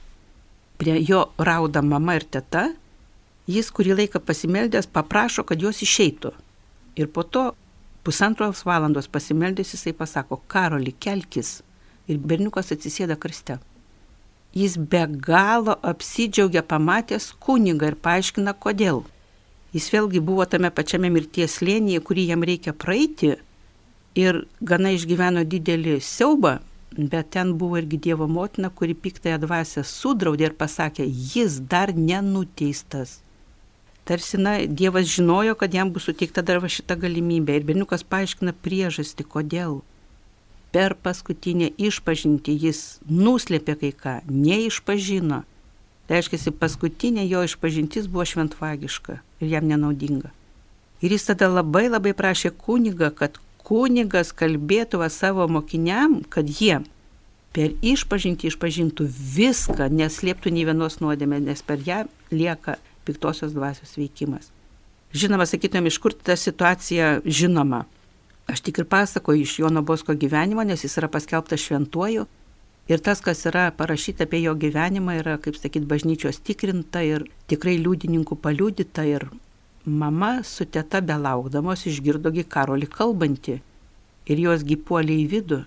Prie 0.81 0.99
jo 1.05 1.29
rauda 1.39 1.83
mama 1.87 2.17
ir 2.19 2.27
teta, 2.27 2.71
jis 3.51 3.71
kurį 3.75 4.01
laiką 4.03 4.23
pasimeldęs 4.27 4.91
paprašo, 4.91 5.45
kad 5.47 5.63
jos 5.63 5.83
išeitų. 5.87 6.33
Ir 6.99 7.11
po 7.15 7.23
to 7.23 7.51
pusantros 8.03 8.65
valandos 8.67 9.07
pasimeldęs 9.07 9.75
jisai 9.77 9.95
pasako, 9.95 10.41
Karolį, 10.51 10.97
kelkis, 10.99 11.61
ir 12.11 12.19
berniukas 12.19 12.73
atsisėda 12.75 13.17
karste. 13.21 13.59
Jis 14.55 14.77
be 14.93 15.05
galo 15.07 15.77
apsidžiaugia 15.87 16.63
pamatęs 16.67 17.31
kunigą 17.45 17.93
ir 17.93 17.97
paaiškina, 18.07 18.55
kodėl. 18.65 19.05
Jis 19.71 19.87
vėlgi 19.95 20.23
buvo 20.27 20.47
tame 20.51 20.73
pačiame 20.75 21.11
mirties 21.15 21.61
lėnyje, 21.63 22.03
kurį 22.03 22.27
jam 22.33 22.43
reikia 22.43 22.75
praeiti 22.75 23.37
ir 24.19 24.41
gana 24.61 24.91
išgyveno 24.97 25.45
didelį 25.47 26.01
siaubą, 26.03 26.57
bet 26.97 27.31
ten 27.37 27.55
buvo 27.59 27.79
irgi 27.79 28.01
Dievo 28.09 28.27
motina, 28.27 28.71
kuri 28.71 28.97
piktąją 28.99 29.39
dvasę 29.45 29.85
sudraudė 29.87 30.49
ir 30.49 30.57
pasakė, 30.59 31.07
jis 31.07 31.61
dar 31.71 31.95
nenuteistas. 31.95 33.21
Tarsi, 34.05 34.41
na, 34.43 34.57
Dievas 34.67 35.07
žinojo, 35.07 35.55
kad 35.55 35.75
jam 35.75 35.93
bus 35.95 36.09
suteikta 36.11 36.43
dar 36.43 36.59
va 36.59 36.67
šita 36.67 36.97
galimybė 36.99 37.61
ir 37.61 37.69
berniukas 37.69 38.03
paaiškina 38.03 38.57
priežastį, 38.65 39.29
kodėl 39.37 39.79
per 40.75 40.95
paskutinę 40.95 41.73
išpažinti 41.79 42.55
jis 42.65 43.01
nuslėpė 43.09 43.77
kai 43.81 43.93
ką, 43.95 44.17
neišpažino. 44.31 45.43
Tai 46.07 46.19
reiškia, 46.19 46.53
paskutinė 46.59 47.27
jo 47.31 47.45
išpažintis 47.47 48.09
buvo 48.11 48.27
šventvagiška 48.27 49.21
ir 49.41 49.53
jam 49.53 49.69
nenaudinga. 49.71 50.33
Ir 51.01 51.15
jis 51.15 51.29
tada 51.31 51.49
labai 51.49 51.89
labai 51.89 52.13
prašė 52.17 52.53
kuniga, 52.53 53.11
kad 53.15 53.39
kunigas 53.65 54.33
kalbėtų 54.37 55.03
savo 55.09 55.47
mokiniam, 55.49 56.21
kad 56.29 56.49
jie 56.51 56.81
per 57.55 57.75
išpažinti 57.83 58.51
išpažintų 58.51 59.07
viską, 59.11 59.89
neslėptų 59.91 60.53
nei 60.55 60.67
vienos 60.69 61.01
nuodėmės, 61.03 61.43
nes 61.47 61.63
per 61.67 61.83
ją 61.87 62.05
lieka 62.31 62.79
piktosios 63.07 63.55
dvasios 63.55 63.97
veikimas. 63.99 64.51
Žinoma, 65.11 65.47
sakytumėm, 65.51 65.89
iš 65.91 65.99
kur 65.99 66.15
ta 66.15 66.37
situacija 66.39 67.21
žinoma. 67.27 67.85
Aš 68.51 68.61
tik 68.67 68.81
ir 68.83 68.87
pasakoju 68.91 69.45
iš 69.45 69.59
Jono 69.59 69.83
Bosko 69.87 70.15
gyvenimo, 70.19 70.65
nes 70.67 70.83
jis 70.85 70.97
yra 70.99 71.09
paskelbtas 71.09 71.63
šventuoju. 71.63 72.27
Ir 72.91 72.99
tas, 72.99 73.21
kas 73.23 73.45
yra 73.47 73.69
parašyta 73.71 74.27
apie 74.27 74.41
jo 74.43 74.57
gyvenimą, 74.59 75.21
yra, 75.21 75.37
kaip 75.39 75.55
sakyt, 75.55 75.85
bažnyčios 75.87 76.41
tikrinta 76.43 77.05
ir 77.07 77.29
tikrai 77.47 77.77
liudininkų 77.79 78.41
paliudyta. 78.43 79.05
Ir 79.07 79.29
mama 79.85 80.33
su 80.43 80.67
teta 80.67 80.99
belaukdamos 80.99 81.87
išgirdogi 81.87 82.43
karolį 82.57 82.89
kalbantį. 82.91 83.61
Ir 84.31 84.43
jos 84.47 84.67
gipuolė 84.67 85.21
į 85.23 85.29
vidų. 85.37 85.61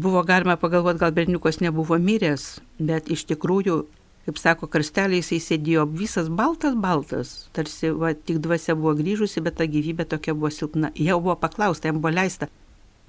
Buvo 0.00 0.24
galima 0.24 0.56
pagalvoti, 0.56 1.02
gal 1.04 1.12
berniukas 1.12 1.60
nebuvo 1.60 2.00
miręs, 2.00 2.46
bet 2.80 3.12
iš 3.12 3.26
tikrųjų 3.28 3.82
kaip 4.24 4.40
sako, 4.40 4.68
karsteliai 4.72 5.20
jisai 5.20 5.40
sėdėjo 5.44 5.84
visas 6.00 6.30
baltas, 6.32 6.76
baltas, 6.80 7.32
tarsi 7.56 7.90
va, 7.92 8.14
tik 8.14 8.40
dvasia 8.44 8.76
buvo 8.78 8.94
grįžusi, 8.96 9.42
bet 9.44 9.58
ta 9.60 9.66
gyvybė 9.68 10.06
tokia 10.08 10.34
buvo 10.36 10.50
silpna. 10.54 10.90
Jau 10.96 11.20
buvo 11.20 11.36
paklausta, 11.40 11.90
jam 11.90 12.00
buvo 12.00 12.14
leista. 12.14 12.48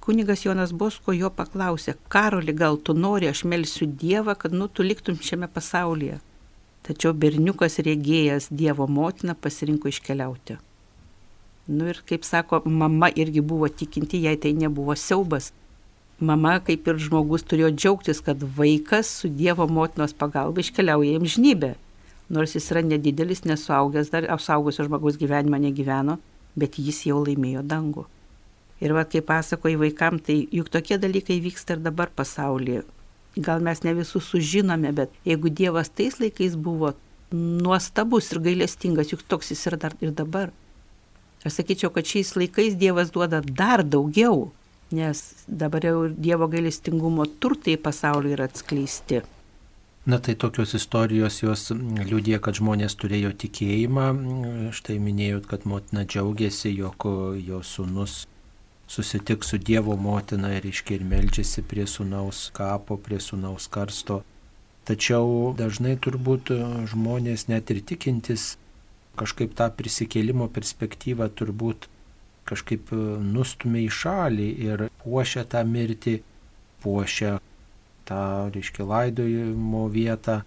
Kunigas 0.03 0.43
Jonas 0.45 0.73
Bosko 0.75 1.15
jo 1.15 1.31
paklausė, 1.33 1.95
Karoli, 2.13 2.53
gal 2.53 2.77
tu 2.77 2.93
nori, 2.93 3.29
aš 3.31 3.45
melsiu 3.49 3.87
Dievą, 3.87 4.35
kad 4.37 4.53
nu 4.53 4.67
tu 4.67 4.83
liktum 4.85 5.17
šiame 5.17 5.47
pasaulyje. 5.49 6.19
Tačiau 6.85 7.15
berniukas 7.17 7.79
rėgėjęs 7.81 8.51
Dievo 8.51 8.85
motiną 8.85 9.33
pasirinko 9.33 9.89
iškeliauti. 9.89 10.59
Nu 11.73 11.87
ir 11.89 12.03
kaip 12.05 12.27
sako, 12.27 12.61
mama 12.69 13.09
irgi 13.09 13.41
buvo 13.41 13.71
tikinti, 13.71 14.21
jai 14.27 14.35
tai 14.37 14.51
nebuvo 14.53 14.93
siaubas 14.93 15.49
mama 16.19 16.59
kaip 16.63 16.87
ir 16.87 16.99
žmogus 17.01 17.43
turėjo 17.43 17.71
džiaugtis, 17.75 18.21
kad 18.23 18.43
vaikas 18.57 19.09
su 19.21 19.29
Dievo 19.29 19.67
motinos 19.67 20.15
pagalba 20.15 20.63
iškeliauja 20.63 21.15
į 21.15 21.19
amžinybę. 21.21 21.75
Nors 22.29 22.55
jis 22.55 22.71
yra 22.73 22.81
nedidelis, 22.81 23.43
nesuaugęs, 23.45 24.09
dar 24.09 24.25
apsaugusio 24.33 24.87
žmogaus 24.87 25.19
gyvenimą 25.21 25.59
negyveno, 25.67 26.17
bet 26.57 26.79
jis 26.81 27.03
jau 27.09 27.19
laimėjo 27.21 27.61
dangų. 27.67 28.05
Ir 28.83 28.95
va, 28.95 29.05
kaip 29.07 29.27
pasakoju 29.29 29.79
vaikam, 29.79 30.17
tai 30.19 30.47
juk 30.51 30.71
tokie 30.73 30.97
dalykai 30.99 31.37
vyksta 31.43 31.77
ir 31.77 31.83
dabar 31.85 32.09
pasaulyje. 32.11 32.83
Gal 33.35 33.61
mes 33.63 33.83
ne 33.83 33.93
visus 33.95 34.27
sužinome, 34.31 34.91
bet 34.95 35.11
jeigu 35.27 35.51
Dievas 35.51 35.91
tais 35.91 36.17
laikais 36.19 36.55
buvo 36.55 36.93
nuostabus 37.31 38.31
ir 38.31 38.41
gailestingas, 38.43 39.11
juk 39.11 39.23
toks 39.27 39.51
jis 39.51 39.65
yra 39.69 39.79
dar 39.85 39.95
ir 40.01 40.11
dabar. 40.15 40.51
Aš 41.45 41.59
sakyčiau, 41.59 41.91
kad 41.93 42.07
šiais 42.07 42.33
laikais 42.39 42.77
Dievas 42.79 43.11
duoda 43.13 43.41
dar 43.45 43.83
daugiau, 43.83 44.49
nes 44.91 45.21
dabar 45.47 45.85
jau 45.85 46.09
Dievo 46.09 46.47
gailestingumo 46.51 47.25
turtai 47.39 47.77
pasaulyje 47.77 48.37
yra 48.37 48.49
atskleisti. 48.49 49.21
Na 50.05 50.19
tai 50.21 50.35
tokios 50.37 50.75
istorijos 50.77 51.39
jos 51.41 51.71
liūdė, 51.73 52.37
kad 52.37 52.59
žmonės 52.59 52.93
turėjo 53.01 53.31
tikėjimą. 53.41 54.05
Štai 54.77 54.99
minėjot, 55.01 55.47
kad 55.49 55.65
motina 55.65 56.03
džiaugiasi, 56.05 56.69
jog 56.77 57.07
jo 57.41 57.63
sunus 57.65 58.27
susitiks 58.87 59.49
su 59.49 59.57
Dievo 59.57 59.95
motina 59.97 60.51
ir 60.53 60.67
iškiai 60.69 60.99
ir 60.99 61.07
melžiasi 61.09 61.63
prie 61.65 61.87
sunaus 61.89 62.51
kapo, 62.53 62.99
prie 63.01 63.17
sunaus 63.19 63.65
karsto. 63.67 64.21
Tačiau 64.85 65.55
dažnai 65.57 65.95
turbūt 65.97 66.53
žmonės 66.91 67.47
net 67.49 67.73
ir 67.73 67.81
tikintis 67.81 68.59
kažkaip 69.17 69.55
tą 69.57 69.71
prisikėlimo 69.73 70.51
perspektyvą 70.53 71.31
turbūt 71.33 71.89
kažkaip 72.49 72.93
e, 72.93 73.01
nustumė 73.35 73.85
į 73.85 73.91
šalį 73.99 74.49
ir 74.67 74.85
puošia 75.03 75.45
tą 75.49 75.63
mirtį, 75.67 76.19
puošia 76.83 77.37
tą, 78.05 78.21
reiškia, 78.53 78.85
laidojimo 78.85 79.87
vietą, 79.93 80.41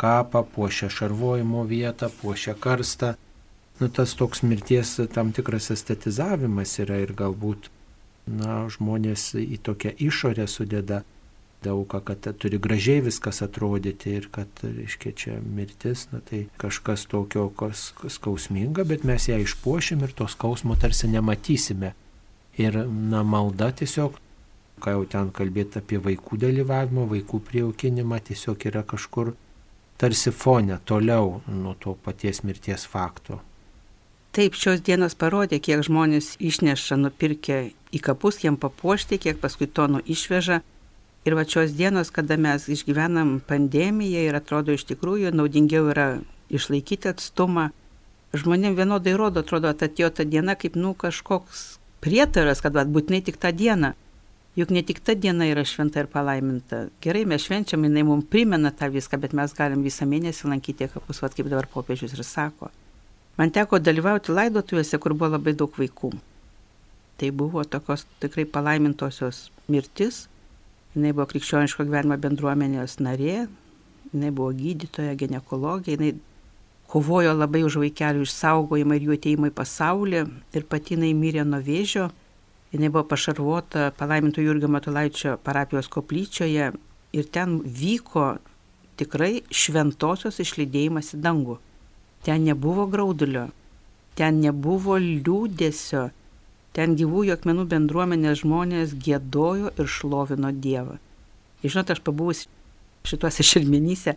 kapą, 0.00 0.44
puošia 0.54 0.90
šarvojimo 0.92 1.64
vietą, 1.68 2.10
puošia 2.20 2.56
karstą. 2.60 3.14
Nu, 3.80 3.88
tas 3.92 4.14
toks 4.16 4.40
mirties 4.42 4.94
tam 5.12 5.34
tikras 5.36 5.68
estetizavimas 5.74 6.78
yra 6.80 7.02
ir 7.04 7.12
galbūt, 7.16 7.68
na, 8.26 8.64
žmonės 8.72 9.34
į 9.36 9.60
tokią 9.68 9.92
išorę 10.08 10.46
sudeda 10.48 11.02
daugą, 11.66 12.00
kad 12.06 12.26
turi 12.40 12.58
gražiai 12.62 13.02
viskas 13.04 13.42
atrodyti 13.44 14.14
ir 14.18 14.28
kad, 14.32 14.62
reiškia, 14.62 15.14
čia 15.20 15.38
mirtis, 15.42 16.06
na 16.12 16.22
tai 16.24 16.46
kažkas 16.62 17.06
tokio, 17.10 17.48
kas 17.58 17.90
skausminga, 18.16 18.86
bet 18.88 19.04
mes 19.08 19.28
ją 19.28 19.38
išpuošim 19.42 20.04
ir 20.06 20.14
to 20.16 20.28
skausmo 20.30 20.78
tarsi 20.80 21.10
nematysime. 21.12 21.92
Ir, 22.56 22.78
na, 22.86 23.20
malda 23.26 23.68
tiesiog, 23.76 24.16
ką 24.80 24.94
jau 24.94 25.08
ten 25.12 25.32
kalbėti 25.34 25.80
apie 25.80 25.98
vaikų 26.02 26.38
dalyvavimą, 26.40 27.08
vaikų 27.10 27.42
prijaukinimą, 27.48 28.20
tiesiog 28.30 28.64
yra 28.70 28.84
kažkur 28.86 29.34
tarsi 30.00 30.32
fone, 30.32 30.78
toliau 30.84 31.40
nuo 31.48 31.74
to 31.80 31.96
paties 32.04 32.42
mirties 32.44 32.86
fakto. 32.88 33.40
Taip, 34.36 34.52
šios 34.52 34.82
dienos 34.84 35.16
parodė, 35.16 35.56
kiek 35.64 35.80
žmonės 35.86 36.34
išneša 36.44 36.98
nupirkę 37.00 37.60
į 37.96 38.00
kapus 38.04 38.42
jam 38.44 38.58
papuošti, 38.60 39.16
kiek 39.16 39.40
paskui 39.40 39.64
tonų 39.64 40.02
išveža 40.12 40.60
Ir 41.26 41.34
va 41.34 41.42
šios 41.42 41.74
dienos, 41.74 42.12
kada 42.14 42.36
mes 42.38 42.68
išgyvenam 42.70 43.40
pandemiją 43.48 44.22
ir 44.28 44.36
atrodo 44.38 44.76
iš 44.76 44.84
tikrųjų 44.92 45.32
naudingiau 45.34 45.88
yra 45.90 46.06
išlaikyti 46.54 47.10
atstumą, 47.10 47.72
žmonėm 48.36 48.76
vienodai 48.78 49.16
rodo, 49.18 49.42
atrodo, 49.42 49.72
atėjo 49.72 50.12
ta 50.14 50.26
diena 50.28 50.54
kaip, 50.54 50.76
nu, 50.78 50.94
kažkoks 50.94 51.64
prietaras, 52.04 52.62
kad 52.62 52.76
va, 52.76 52.84
būtinai 52.86 53.24
tik 53.26 53.40
tą 53.42 53.50
dieną. 53.50 53.96
Juk 54.56 54.70
ne 54.72 54.80
tik 54.86 55.02
ta 55.04 55.12
diena 55.18 55.44
yra 55.50 55.66
šventa 55.68 56.00
ir 56.00 56.06
palaiminta. 56.08 56.86
Gerai, 57.04 57.26
mes 57.28 57.42
švenčiam, 57.44 57.82
jinai 57.84 58.06
mums 58.08 58.24
primena 58.32 58.70
tą 58.72 58.88
viską, 58.94 59.18
bet 59.20 59.34
mes 59.36 59.52
galim 59.52 59.82
visą 59.84 60.06
mėnesį 60.08 60.48
lankyti 60.48 60.88
kapus, 60.94 61.20
vad 61.20 61.34
kaip 61.36 61.50
dabar 61.50 61.68
popiežius 61.68 62.14
ir 62.16 62.22
sako. 62.24 62.70
Man 63.36 63.52
teko 63.52 63.82
dalyvauti 63.82 64.32
laidotuvėse, 64.32 64.96
kur 65.02 65.12
buvo 65.12 65.34
labai 65.34 65.52
daug 65.52 65.74
vaikų. 65.76 66.14
Tai 67.20 67.28
buvo 67.36 67.66
tokios 67.68 68.06
tikrai 68.22 68.46
palaimintosios 68.48 69.50
mirtis. 69.68 70.24
Jis 70.96 71.12
buvo 71.12 71.28
krikščioniško 71.30 71.84
gyvenimo 71.84 72.16
bendruomenės 72.18 72.98
narė, 73.04 73.46
jinai 74.12 74.30
buvo 74.32 74.50
gydytoja, 74.56 75.14
gynekologija, 75.20 75.98
jinai 75.98 76.14
kovojo 76.88 77.34
labai 77.36 77.64
už 77.66 77.80
vaikelių 77.82 78.24
išsaugojimą 78.24 78.96
ir 78.96 79.08
jų 79.08 79.18
ateimą 79.18 79.50
į 79.50 79.56
pasaulį 79.58 80.22
ir 80.56 80.70
pati 80.70 80.96
jinai 80.96 81.12
mirė 81.18 81.44
nuo 81.44 81.60
vėžio 81.60 82.08
Jis 82.72 82.90
buvo 82.90 83.04
pašarvota 83.04 83.90
palaiminto 83.96 84.40
Jurgio 84.40 84.68
Matulaičio 84.68 85.36
parapijos 85.44 85.88
koplyčioje 85.88 86.72
ir 87.12 87.28
ten 87.32 87.60
vyko 87.64 88.36
tikrai 88.98 89.44
šventosios 89.50 90.40
išlydėjimas 90.42 91.14
į 91.14 91.20
dangų. 91.22 91.56
Ten 92.26 92.44
nebuvo 92.44 92.88
graudulio, 92.90 93.46
ten 94.18 94.40
nebuvo 94.42 94.98
liūdėsio, 94.98 96.08
ten 96.76 96.92
gyvųjų 96.98 97.38
akmenų 97.38 97.64
bendruomenės 97.72 98.42
žmonės 98.42 98.92
gėdojo 99.00 99.72
ir 99.72 99.88
šlovino 99.88 100.52
Dievą. 100.52 100.98
Ir 101.64 101.72
žinot, 101.72 101.90
aš 101.94 102.02
pabuvus 102.04 102.44
šituose 103.08 103.46
šilminyse, 103.46 104.16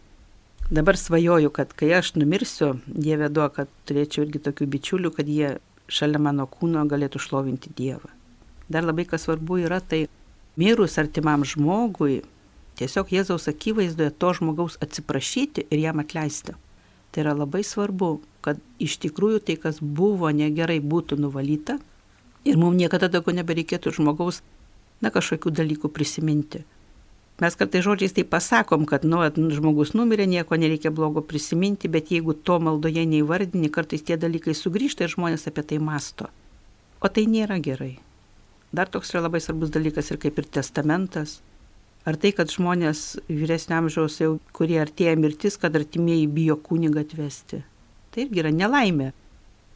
dabar 0.69 0.97
svajoju, 0.99 1.53
kad 1.55 1.71
kai 1.79 1.93
aš 1.95 2.13
numirsiu, 2.19 2.73
Dieve 2.85 3.29
duo, 3.31 3.47
kad 3.53 3.71
turėčiau 3.87 4.25
irgi 4.25 4.43
tokių 4.49 4.67
bičiulių, 4.75 5.13
kad 5.15 5.29
jie 5.31 5.55
šalia 5.89 6.19
mano 6.21 6.45
kūno 6.51 6.83
galėtų 6.89 7.21
šlovinti 7.23 7.71
Dievą. 7.77 8.11
Dar 8.69 8.85
labai 8.85 9.07
kas 9.09 9.25
svarbu 9.25 9.63
yra 9.63 9.79
tai 9.79 10.03
mirus 10.59 10.99
artimam 11.01 11.45
žmogui, 11.47 12.21
tiesiog 12.77 13.13
Jėzaus 13.15 13.47
akivaizdoje 13.49 14.11
to 14.19 14.33
žmogaus 14.37 14.75
atsiprašyti 14.83 15.65
ir 15.69 15.85
jam 15.87 16.03
atleisti. 16.03 16.57
Tai 17.09 17.23
yra 17.23 17.33
labai 17.33 17.63
svarbu, 17.65 18.19
kad 18.45 18.59
iš 18.83 18.99
tikrųjų 19.01 19.39
tai, 19.47 19.55
kas 19.57 19.79
buvo 19.81 20.29
negerai, 20.29 20.77
būtų 20.83 21.17
nuvalyta 21.23 21.79
ir 22.45 22.57
mums 22.57 22.79
niekada 22.79 23.09
daugiau 23.11 23.35
nebereikėtų 23.39 23.93
žmogaus, 23.99 24.41
na, 25.01 25.11
kažkokių 25.11 25.53
dalykų 25.61 25.91
prisiminti. 25.95 26.65
Mes 27.39 27.55
kartai 27.55 27.79
žodžiais 27.79 28.11
tai 28.11 28.25
pasakom, 28.27 28.83
kad, 28.83 29.05
nu, 29.07 29.21
žmogus 29.55 29.93
numirė, 29.95 30.25
nieko 30.27 30.57
nereikia 30.59 30.91
blogo 30.91 31.23
prisiminti, 31.23 31.87
bet 31.87 32.11
jeigu 32.11 32.35
to 32.35 32.59
maldoje 32.59 33.05
neįvardini, 33.07 33.71
kartais 33.71 34.03
tie 34.03 34.17
dalykai 34.19 34.55
sugrįžta 34.57 35.07
ir 35.07 35.13
žmonės 35.15 35.47
apie 35.47 35.63
tai 35.63 35.79
masto. 35.79 36.27
O 36.99 37.07
tai 37.07 37.23
nėra 37.31 37.61
gerai. 37.63 37.93
Dar 38.75 38.91
toks 38.91 39.13
yra 39.13 39.23
labai 39.29 39.39
svarbus 39.39 39.71
dalykas 39.71 40.11
ir 40.11 40.19
kaip 40.19 40.35
ir 40.41 40.49
testamentas. 40.59 41.39
Ar 42.03 42.19
tai, 42.19 42.33
kad 42.35 42.51
žmonės 42.51 43.21
vyresnio 43.31 43.79
amžiaus 43.79 44.19
jau, 44.19 44.33
kurie 44.55 44.77
artėja 44.83 45.15
mirtis, 45.19 45.55
kad 45.59 45.75
artimieji 45.79 46.27
bijo 46.27 46.59
kunigą 46.59 47.05
atvesti. 47.05 47.63
Tai 48.11 48.25
irgi 48.25 48.43
yra 48.43 48.51
nelaimė. 48.51 49.13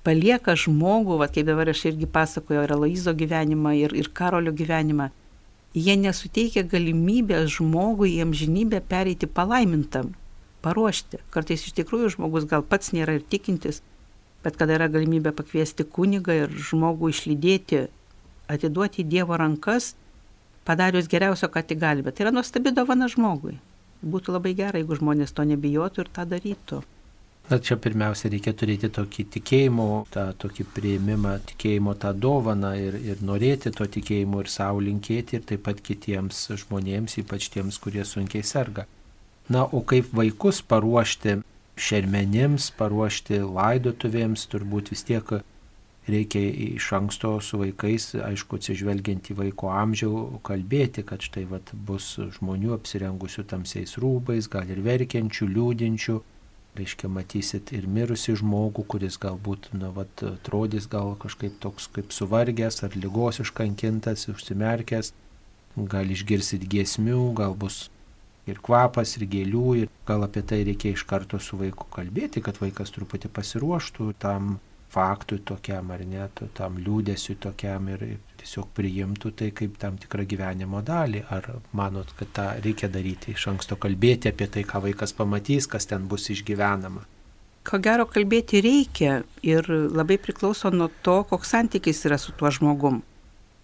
Palieka 0.03 0.57
žmogų, 0.59 1.15
va, 1.21 1.29
kaip 1.31 1.47
dabar 1.47 1.69
aš 1.71 1.85
irgi 1.93 2.07
pasakoju, 2.11 2.65
ir 2.65 2.73
Aloizo 2.75 3.13
gyvenimą, 3.15 3.71
ir, 3.79 3.93
ir 3.95 4.09
Karolio 4.11 4.51
gyvenimą. 4.51 5.09
Jie 5.73 5.95
nesuteikia 5.97 6.65
galimybę 6.69 7.39
žmogui 7.49 8.11
į 8.17 8.25
amžinybę 8.27 8.83
pereiti 8.89 9.29
palaimintam, 9.31 10.11
paruošti. 10.61 11.21
Kartais 11.33 11.63
iš 11.65 11.73
tikrųjų 11.79 12.17
žmogus 12.17 12.45
gal 12.51 12.65
pats 12.67 12.91
nėra 12.93 13.15
ir 13.17 13.23
tikintis, 13.23 13.79
bet 14.43 14.59
kada 14.59 14.75
yra 14.75 14.91
galimybė 14.91 15.31
pakviesti 15.33 15.87
kunigą 15.87 16.35
ir 16.43 16.53
žmogų 16.69 17.13
išlydėti 17.15 17.85
atiduoti 18.51 19.01
į 19.03 19.09
Dievo 19.09 19.39
rankas, 19.39 19.93
padarius 20.67 21.07
geriausio, 21.11 21.47
ką 21.47 21.63
tik 21.67 21.79
gali. 21.79 22.03
Bet 22.03 22.17
tai 22.17 22.27
yra 22.27 22.35
nuostabi 22.35 22.75
dovana 22.75 23.07
žmogui. 23.11 23.55
Būtų 24.03 24.35
labai 24.35 24.51
gerai, 24.57 24.83
jeigu 24.83 24.99
žmonės 24.99 25.31
to 25.31 25.47
nebijotų 25.47 26.03
ir 26.03 26.11
tą 26.11 26.27
darytų. 26.27 26.83
Na 27.49 27.59
čia 27.59 27.75
pirmiausia 27.75 28.29
reikia 28.31 28.53
turėti 28.55 28.87
tokį 28.95 29.25
tikėjimo, 29.35 29.87
tą 30.13 30.29
tokį 30.39 30.63
prieimimą, 30.77 31.33
tikėjimo 31.49 31.93
tą 31.99 32.13
dovaną 32.15 32.71
ir, 32.79 32.95
ir 32.95 33.23
norėti 33.25 33.73
to 33.75 33.87
tikėjimo 33.95 34.45
ir 34.45 34.51
savo 34.51 34.79
linkėti 34.85 35.37
ir 35.37 35.47
taip 35.49 35.65
pat 35.67 35.81
kitiems 35.83 36.45
žmonėms, 36.63 37.17
ypač 37.19 37.49
tiems, 37.51 37.81
kurie 37.83 38.05
sunkiai 38.07 38.47
serga. 38.47 38.87
Na, 39.51 39.65
o 39.65 39.83
kaip 39.83 40.13
vaikus 40.15 40.61
paruošti 40.63 41.41
šermenims, 41.75 42.69
paruošti 42.79 43.41
laidotuvėms, 43.43 44.47
turbūt 44.47 44.93
vis 44.93 45.03
tiek 45.03 45.35
reikia 46.07 46.39
iš 46.75 46.91
anksto 46.95 47.35
su 47.41 47.59
vaikais, 47.59 48.09
aišku, 48.23 48.59
atsižvelgiant 48.59 49.31
į 49.31 49.37
vaiko 49.39 49.71
amžių, 49.71 50.11
kalbėti, 50.47 51.03
kad 51.07 51.23
štai 51.23 51.45
vat, 51.49 51.71
bus 51.73 52.15
žmonių 52.37 52.75
apsirengusių 52.77 53.45
tamsiais 53.51 53.97
rūbais, 53.99 54.49
gal 54.51 54.69
ir 54.71 54.83
verkiančių, 54.83 55.47
liūdinčių. 55.57 56.21
Reiškia, 56.73 57.09
matysit 57.13 57.69
ir 57.77 57.85
mirusi 57.85 58.33
žmogų, 58.39 58.87
kuris 58.89 59.19
galbūt, 59.21 59.69
na, 59.77 59.91
vat, 59.93 60.23
atrodys 60.25 60.87
gal 60.89 61.13
kažkaip 61.21 61.59
toks 61.61 61.85
kaip 61.93 62.09
suvargęs 62.15 62.81
ar 62.87 62.95
lygos 62.97 63.43
iškankintas, 63.43 64.25
užsimerkęs. 64.33 65.11
Gal 65.77 66.09
išgirsit 66.13 66.65
giesmių, 66.69 67.19
gal 67.37 67.53
bus 67.57 67.87
ir 68.49 68.59
kvapas, 68.65 69.15
ir 69.17 69.27
gėlių, 69.29 69.67
ir 69.83 69.91
gal 70.07 70.25
apie 70.25 70.43
tai 70.45 70.63
reikia 70.67 70.93
iš 70.93 71.05
karto 71.09 71.39
su 71.41 71.57
vaiku 71.61 71.87
kalbėti, 71.93 72.41
kad 72.45 72.59
vaikas 72.61 72.93
truputį 72.93 73.31
pasiruoštų 73.33 74.09
tam 74.21 74.57
faktui 74.93 75.39
tokiam 75.45 75.93
ar 75.93 76.03
net, 76.05 76.43
tam 76.57 76.77
liūdėsiu 76.81 77.37
tokiam 77.41 77.89
ir 77.93 78.05
tiesiog 78.43 78.69
priimtų 78.75 79.31
tai 79.39 79.49
kaip 79.55 79.77
tam 79.79 79.97
tikrą 79.97 80.25
gyvenimo 80.27 80.83
dalį. 80.83 81.23
Ar 81.31 81.47
manot, 81.71 82.11
kad 82.19 82.31
tą 82.35 82.47
reikia 82.63 82.89
daryti 82.91 83.33
iš 83.33 83.47
anksto 83.53 83.77
kalbėti 83.79 84.29
apie 84.31 84.49
tai, 84.51 84.65
ką 84.67 84.83
vaikas 84.83 85.15
pamatys, 85.15 85.67
kas 85.67 85.87
ten 85.87 86.07
bus 86.11 86.29
išgyvenama? 86.29 87.05
Ko 87.63 87.79
gero 87.79 88.05
kalbėti 88.05 88.59
reikia 88.59 89.21
ir 89.41 89.69
labai 89.69 90.19
priklauso 90.19 90.71
nuo 90.73 90.89
to, 91.01 91.21
koks 91.29 91.55
santykis 91.55 92.03
yra 92.09 92.19
su 92.19 92.35
tuo 92.35 92.51
žmogum. 92.51 93.01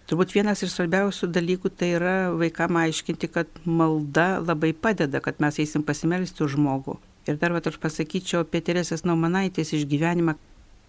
Turbūt 0.08 0.32
vienas 0.34 0.64
iš 0.64 0.72
svarbiausių 0.74 1.28
dalykų 1.30 1.70
tai 1.78 1.92
yra 1.98 2.14
vaikam 2.34 2.80
aiškinti, 2.80 3.28
kad 3.30 3.60
malda 3.62 4.40
labai 4.40 4.72
padeda, 4.72 5.20
kad 5.22 5.38
mes 5.38 5.60
eisim 5.62 5.84
pasimelsti 5.86 6.42
už 6.42 6.56
žmogų. 6.56 6.96
Ir 7.28 7.36
dar 7.38 7.52
va, 7.52 7.60
aš 7.60 7.76
pasakyčiau 7.78 8.42
apie 8.42 8.64
Teresės 8.64 9.04
Naumanaitės 9.04 9.70
išgyvenimą, 9.76 10.34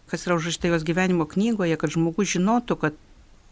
kas 0.10 0.26
yra 0.26 0.40
užrašyta 0.40 0.72
jos 0.72 0.88
gyvenimo 0.88 1.28
knygoje, 1.30 1.76
kad 1.78 1.94
žmogus 1.94 2.32
žinotų, 2.34 2.80
kad 2.82 2.98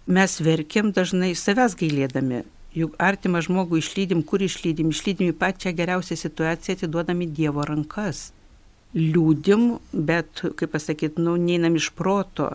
mes 0.10 0.39
verkiam 0.41 0.89
dažnai 0.95 1.36
savęs 1.38 1.76
gailėdami. 1.80 2.43
Juk 2.78 2.95
artimą 3.02 3.41
žmogų 3.45 3.80
išlydim, 3.82 4.24
kur 4.26 4.43
išlydim, 4.45 4.91
išlydim 4.93 5.32
į 5.32 5.38
pačią 5.38 5.74
geriausią 5.78 6.17
situaciją, 6.17 6.78
atiduodami 6.78 7.28
Dievo 7.30 7.65
rankas. 7.65 8.30
Liūdim, 8.98 9.78
bet, 9.93 10.43
kaip 10.58 10.74
pasakyti, 10.74 11.22
nu, 11.22 11.36
neinam 11.38 11.78
iš 11.78 11.91
proto. 11.98 12.52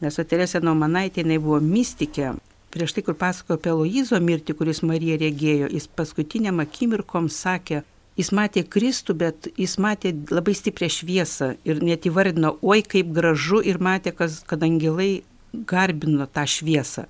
Nes 0.00 0.16
o 0.16 0.24
Teresė 0.24 0.62
Naumanaitė, 0.64 1.24
jinai 1.24 1.40
buvo 1.40 1.60
mystikė. 1.64 2.34
Prieš 2.72 2.96
tai, 2.96 3.04
kur 3.04 3.16
pasakojo 3.20 3.58
apie 3.58 3.72
Loizo 3.76 4.20
mirtį, 4.20 4.56
kuris 4.56 4.84
Marija 4.86 5.18
regėjo, 5.20 5.68
jis 5.72 5.88
paskutiniam 6.00 6.62
akimirkom 6.64 7.28
sakė, 7.32 7.82
Jis 8.18 8.32
matė 8.36 8.64
Kristų, 8.66 9.14
bet 9.16 9.46
jis 9.56 9.76
matė 9.80 10.10
labai 10.28 10.52
stiprią 10.58 10.90
šviesą 10.92 11.54
ir 11.64 11.78
net 11.86 12.08
įvardino, 12.10 12.56
oi 12.60 12.82
kaip 12.82 13.12
gražu 13.16 13.62
ir 13.64 13.78
matė, 13.80 14.12
kas, 14.16 14.40
kad 14.44 14.64
angelai 14.66 15.22
garbino 15.52 16.26
tą 16.26 16.46
šviesą. 16.46 17.06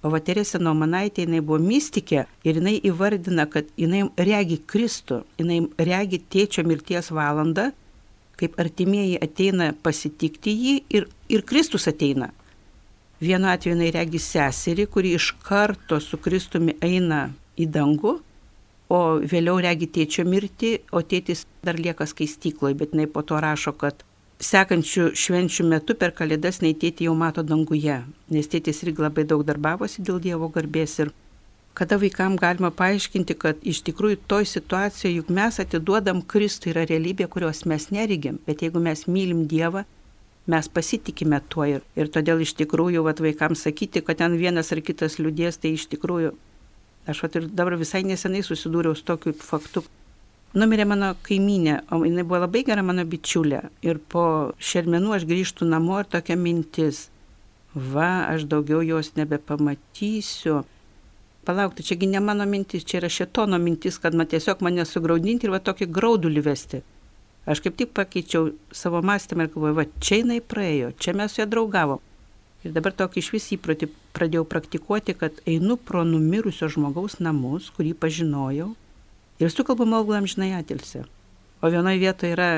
O 0.00 0.08
va 0.08 0.20
Teresė 0.24 0.56
Nomanaitė, 0.62 1.26
jinai 1.26 1.42
buvo 1.44 1.58
mystikė 1.60 2.24
ir 2.48 2.56
jinai 2.56 2.78
įvardina, 2.88 3.44
kad 3.52 3.68
jinai 3.76 4.06
regi 4.16 4.56
Kristų, 4.64 5.20
jinai 5.40 5.60
regi 5.76 6.22
tėčio 6.32 6.64
mirties 6.64 7.10
valandą, 7.12 7.68
kaip 8.40 8.56
artimieji 8.62 9.18
ateina 9.20 9.74
pasitikti 9.84 10.54
jį 10.56 10.74
ir, 10.96 11.08
ir 11.28 11.44
Kristus 11.44 11.84
ateina. 11.90 12.30
Vienu 13.20 13.50
atveju 13.52 13.76
jinai 13.76 13.90
regi 13.92 14.22
seserį, 14.24 14.86
kuri 14.88 15.12
iš 15.18 15.34
karto 15.44 16.00
su 16.00 16.16
Kristumi 16.16 16.78
eina 16.80 17.26
į 17.60 17.68
dangų, 17.68 18.14
o 18.90 19.00
vėliau 19.20 19.60
regi 19.60 19.90
tėčio 19.98 20.24
mirtį, 20.24 20.78
o 20.96 21.04
tėtis 21.04 21.44
dar 21.60 21.76
lieka 21.76 22.08
skaistykloje, 22.08 22.78
bet 22.80 22.96
jinai 22.96 23.10
po 23.12 23.20
to 23.20 23.36
rašo, 23.44 23.76
kad 23.76 24.00
sekančių 24.40 25.10
švenčių 25.22 25.66
metu 25.68 25.94
per 26.00 26.14
kalėdas 26.16 26.60
nei 26.64 26.74
tėtį 26.74 27.08
jau 27.08 27.14
mato 27.16 27.44
danguje, 27.46 28.00
nes 28.32 28.50
tėtis 28.50 28.82
irgi 28.86 29.04
labai 29.04 29.26
daug 29.28 29.44
darbavosi 29.46 30.04
dėl 30.06 30.20
Dievo 30.24 30.48
garbės 30.52 30.98
ir 31.04 31.12
kada 31.76 32.00
vaikam 32.00 32.36
galima 32.40 32.72
paaiškinti, 32.74 33.36
kad 33.38 33.62
iš 33.62 33.82
tikrųjų 33.86 34.18
toj 34.28 34.48
situacijoje 34.48 35.20
juk 35.20 35.30
mes 35.36 35.60
atiduodam 35.62 36.20
Kristų 36.22 36.72
yra 36.74 36.84
realybė, 36.88 37.28
kurios 37.30 37.64
mes 37.68 37.90
nerigim, 37.94 38.40
bet 38.46 38.64
jeigu 38.64 38.82
mes 38.82 39.06
mylim 39.06 39.46
Dievą, 39.48 39.84
mes 40.50 40.68
pasitikime 40.68 41.40
tuo 41.48 41.68
ir, 41.68 41.84
ir 41.96 42.10
todėl 42.10 42.42
iš 42.42 42.56
tikrųjų 42.58 43.04
vat, 43.06 43.20
vaikams 43.22 43.68
sakyti, 43.68 44.02
kad 44.02 44.18
ten 44.20 44.36
vienas 44.40 44.72
ar 44.72 44.82
kitas 44.82 45.20
liūdės, 45.20 45.60
tai 45.62 45.76
iš 45.76 45.86
tikrųjų 45.92 46.34
Aš 47.08 47.22
vat 47.24 47.36
ir 47.38 47.48
dabar 47.48 47.78
visai 47.80 48.02
nesenai 48.04 48.42
susidūriau 48.44 48.96
su 48.96 49.04
tokiu 49.08 49.32
faktu. 49.32 49.82
Numirė 50.50 50.82
mano 50.82 51.12
kaiminė, 51.22 51.76
o 51.94 52.00
jinai 52.02 52.24
buvo 52.26 52.40
labai 52.42 52.64
gera 52.66 52.82
mano 52.82 53.04
bičiulė. 53.06 53.60
Ir 53.86 54.00
po 54.10 54.24
šermenų 54.58 55.12
aš 55.14 55.26
grįžtų 55.30 55.68
namo 55.70 56.00
ir 56.02 56.08
tokia 56.10 56.34
mintis. 56.34 57.04
Va, 57.74 58.26
aš 58.32 58.48
daugiau 58.50 58.82
jos 58.82 59.14
nebepamatysiu. 59.14 60.64
palaukti, 61.44 61.82
čiagi 61.82 62.06
ne 62.06 62.20
mano 62.20 62.44
mintis, 62.46 62.84
čia 62.84 62.98
yra 62.98 63.08
šetono 63.08 63.58
mintis, 63.58 63.98
kad 63.98 64.14
man 64.14 64.26
tiesiog 64.26 64.60
mane 64.60 64.84
sugraudinti 64.84 65.46
ir 65.46 65.54
va 65.54 65.58
tokį 65.58 65.86
graudulį 65.86 66.42
vesti. 66.44 66.82
Aš 67.46 67.62
kaip 67.64 67.78
tik 67.78 67.94
pakeičiau 67.96 68.50
savo 68.70 69.00
mąstymą 69.02 69.46
ir 69.46 69.52
galvoju, 69.54 69.74
va 69.78 69.86
čia 70.02 70.20
jinai 70.20 70.40
praėjo, 70.42 70.92
čia 70.98 71.14
mes 71.16 71.32
su 71.32 71.40
ją 71.40 71.46
draugavom. 71.50 72.02
Ir 72.64 72.74
dabar 72.76 72.92
tokį 72.92 73.22
iš 73.22 73.30
vis 73.32 73.48
įprotį 73.56 73.88
pradėjau 74.12 74.44
praktikuoti, 74.44 75.16
kad 75.16 75.40
einu 75.48 75.78
pro 75.78 76.04
numirusio 76.04 76.68
žmogaus 76.68 77.16
namus, 77.24 77.70
kurį 77.76 77.94
pažinojau, 78.02 78.74
ir 79.40 79.50
sukalbu 79.52 79.86
maldą 79.88 80.18
amžinai 80.20 80.52
atilsi. 80.58 81.06
O 81.60 81.70
vienoje 81.72 82.00
vietoje 82.00 82.36
yra 82.36 82.50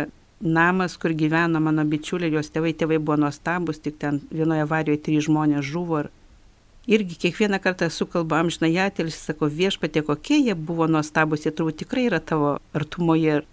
namas, 0.42 0.96
kur 0.96 1.14
gyveno 1.14 1.60
mano 1.62 1.84
bičiuliai, 1.86 2.34
jos 2.34 2.50
tėvai, 2.50 2.74
tėvai 2.74 2.98
buvo 2.98 3.20
nuostabus, 3.24 3.78
tik 3.82 3.98
ten 4.02 4.20
vienoje 4.30 4.66
avarijoje 4.66 5.02
trys 5.06 5.28
žmonės 5.28 5.66
žuvo. 5.66 6.02
Ir 6.02 6.98
irgi 6.98 7.14
kiekvieną 7.26 7.60
kartą 7.62 7.86
sukalba 7.90 8.40
amžinai 8.42 8.74
atilsi, 8.82 9.20
sako 9.22 9.46
viešpatė, 9.46 10.02
kokie 10.02 10.40
jie 10.42 10.54
buvo 10.58 10.88
nuostabus, 10.90 11.46
jie 11.46 11.54
turbūt 11.54 11.78
tikrai 11.84 12.08
yra 12.10 12.18
tavo 12.18 12.56
artumoje. 12.74 13.44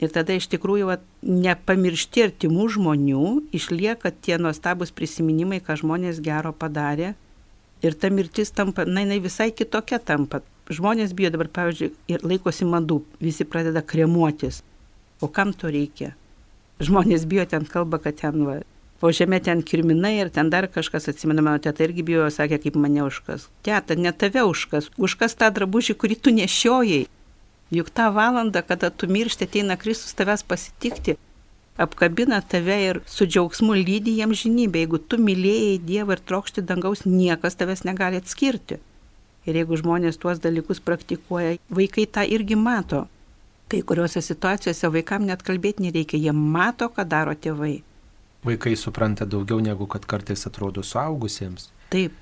Ir 0.00 0.12
tada 0.12 0.36
iš 0.36 0.48
tikrųjų 0.52 0.88
va, 0.88 0.98
nepamiršti 1.24 2.24
artimų 2.26 2.68
žmonių, 2.76 3.24
išlieka 3.56 4.12
tie 4.24 4.36
nuostabus 4.40 4.92
prisiminimai, 4.96 5.60
ką 5.64 5.76
žmonės 5.80 6.20
gero 6.24 6.52
padarė. 6.56 7.14
Ir 7.84 7.96
ta 7.96 8.12
mirtis 8.12 8.52
tampa, 8.52 8.84
na, 8.84 9.04
jinai 9.04 9.20
visai 9.24 9.50
kitokia 9.56 10.00
tampa. 10.00 10.42
Žmonės 10.70 11.14
bijo 11.18 11.32
dabar, 11.34 11.48
pavyzdžiui, 11.50 11.88
ir 12.14 12.22
laikosi 12.22 12.66
madų, 12.68 13.00
visi 13.18 13.42
pradeda 13.42 13.82
kremuotis. 13.82 14.60
O 15.18 15.26
kam 15.26 15.50
to 15.50 15.70
reikia? 15.72 16.12
Žmonės 16.78 17.24
bijo 17.26 17.42
ten 17.50 17.66
kalba, 17.66 17.98
kad 17.98 18.20
ten, 18.20 18.44
va, 18.46 18.60
po 19.02 19.10
žemė 19.10 19.40
ten 19.42 19.64
kirminai 19.66 20.12
ir 20.20 20.30
ten 20.30 20.52
dar 20.52 20.68
kažkas, 20.70 21.08
atsimenu, 21.10 21.42
mano 21.42 21.58
teta 21.58 21.82
irgi 21.82 22.04
bijo, 22.06 22.28
sakė, 22.30 22.60
kaip 22.62 22.78
mane 22.78 23.02
užkas. 23.02 23.48
Teta, 23.66 23.96
ne 23.98 24.12
tave 24.14 24.44
užkas, 24.46 24.92
užkas 24.94 25.34
tą 25.40 25.48
drabužį, 25.56 25.96
kurį 25.98 26.20
tu 26.22 26.34
nešiojai. 26.36 27.08
Juk 27.74 27.90
tą 27.94 28.06
valandą, 28.14 28.62
kada 28.66 28.92
tu 28.94 29.10
miršti, 29.10 29.48
ateina 29.50 29.76
Kristus 29.78 30.14
tavęs 30.18 30.46
pasitikti, 30.46 31.16
apkabina 31.82 32.40
tave 32.42 32.78
ir 32.84 33.02
su 33.10 33.26
džiaugsmu 33.26 33.74
lydi 33.78 34.16
jam 34.18 34.34
žinybę. 34.34 34.84
Jeigu 34.84 35.02
tu 35.02 35.18
mylėjai 35.18 35.82
Dievą 35.82 36.14
ir 36.14 36.22
trokšti 36.30 36.62
dangaus, 36.66 37.04
niekas 37.06 37.58
tavęs 37.58 37.84
negali 37.86 38.22
atskirti. 38.22 38.80
Ir 39.50 39.60
jeigu 39.60 39.78
žmonės 39.80 40.20
tuos 40.22 40.40
dalykus 40.42 40.82
praktikuoja, 40.84 41.58
vaikai 41.74 42.06
tą 42.06 42.24
irgi 42.36 42.58
mato. 42.58 43.04
Kai 43.70 43.82
kuriuose 43.86 44.22
situacijose 44.22 44.90
vaikam 44.94 45.26
net 45.26 45.44
kalbėti 45.46 45.86
nereikia, 45.86 46.18
jie 46.18 46.34
mato, 46.34 46.90
ką 46.90 47.06
daro 47.06 47.34
tėvai. 47.34 47.80
Vaikai 48.46 48.72
supranta 48.78 49.26
daugiau 49.28 49.60
negu 49.62 49.86
kad 49.90 50.06
kartais 50.08 50.46
atrodo 50.48 50.82
suaugusiems. 50.86 51.68
Taip, 51.92 52.14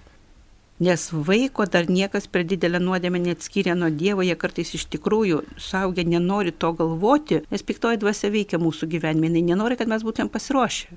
Nes 0.78 1.08
vaiko 1.10 1.64
dar 1.66 1.88
niekas 1.90 2.28
per 2.30 2.44
didelę 2.46 2.78
nuodėmę 2.78 3.18
neatskyrė 3.18 3.72
nuo 3.74 3.88
Dievo, 3.90 4.22
jie 4.22 4.36
kartais 4.38 4.70
iš 4.78 4.84
tikrųjų 4.92 5.40
suaugę 5.58 6.04
nenori 6.06 6.52
to 6.54 6.70
galvoti, 6.78 7.40
nes 7.50 7.64
piktoji 7.66 7.98
dvasia 7.98 8.30
veikia 8.30 8.60
mūsų 8.62 8.86
gyvenime, 8.92 9.26
jinai 9.26 9.42
nenori, 9.48 9.78
kad 9.80 9.90
mes 9.90 10.06
būtumėm 10.06 10.30
pasiruošę. 10.30 10.94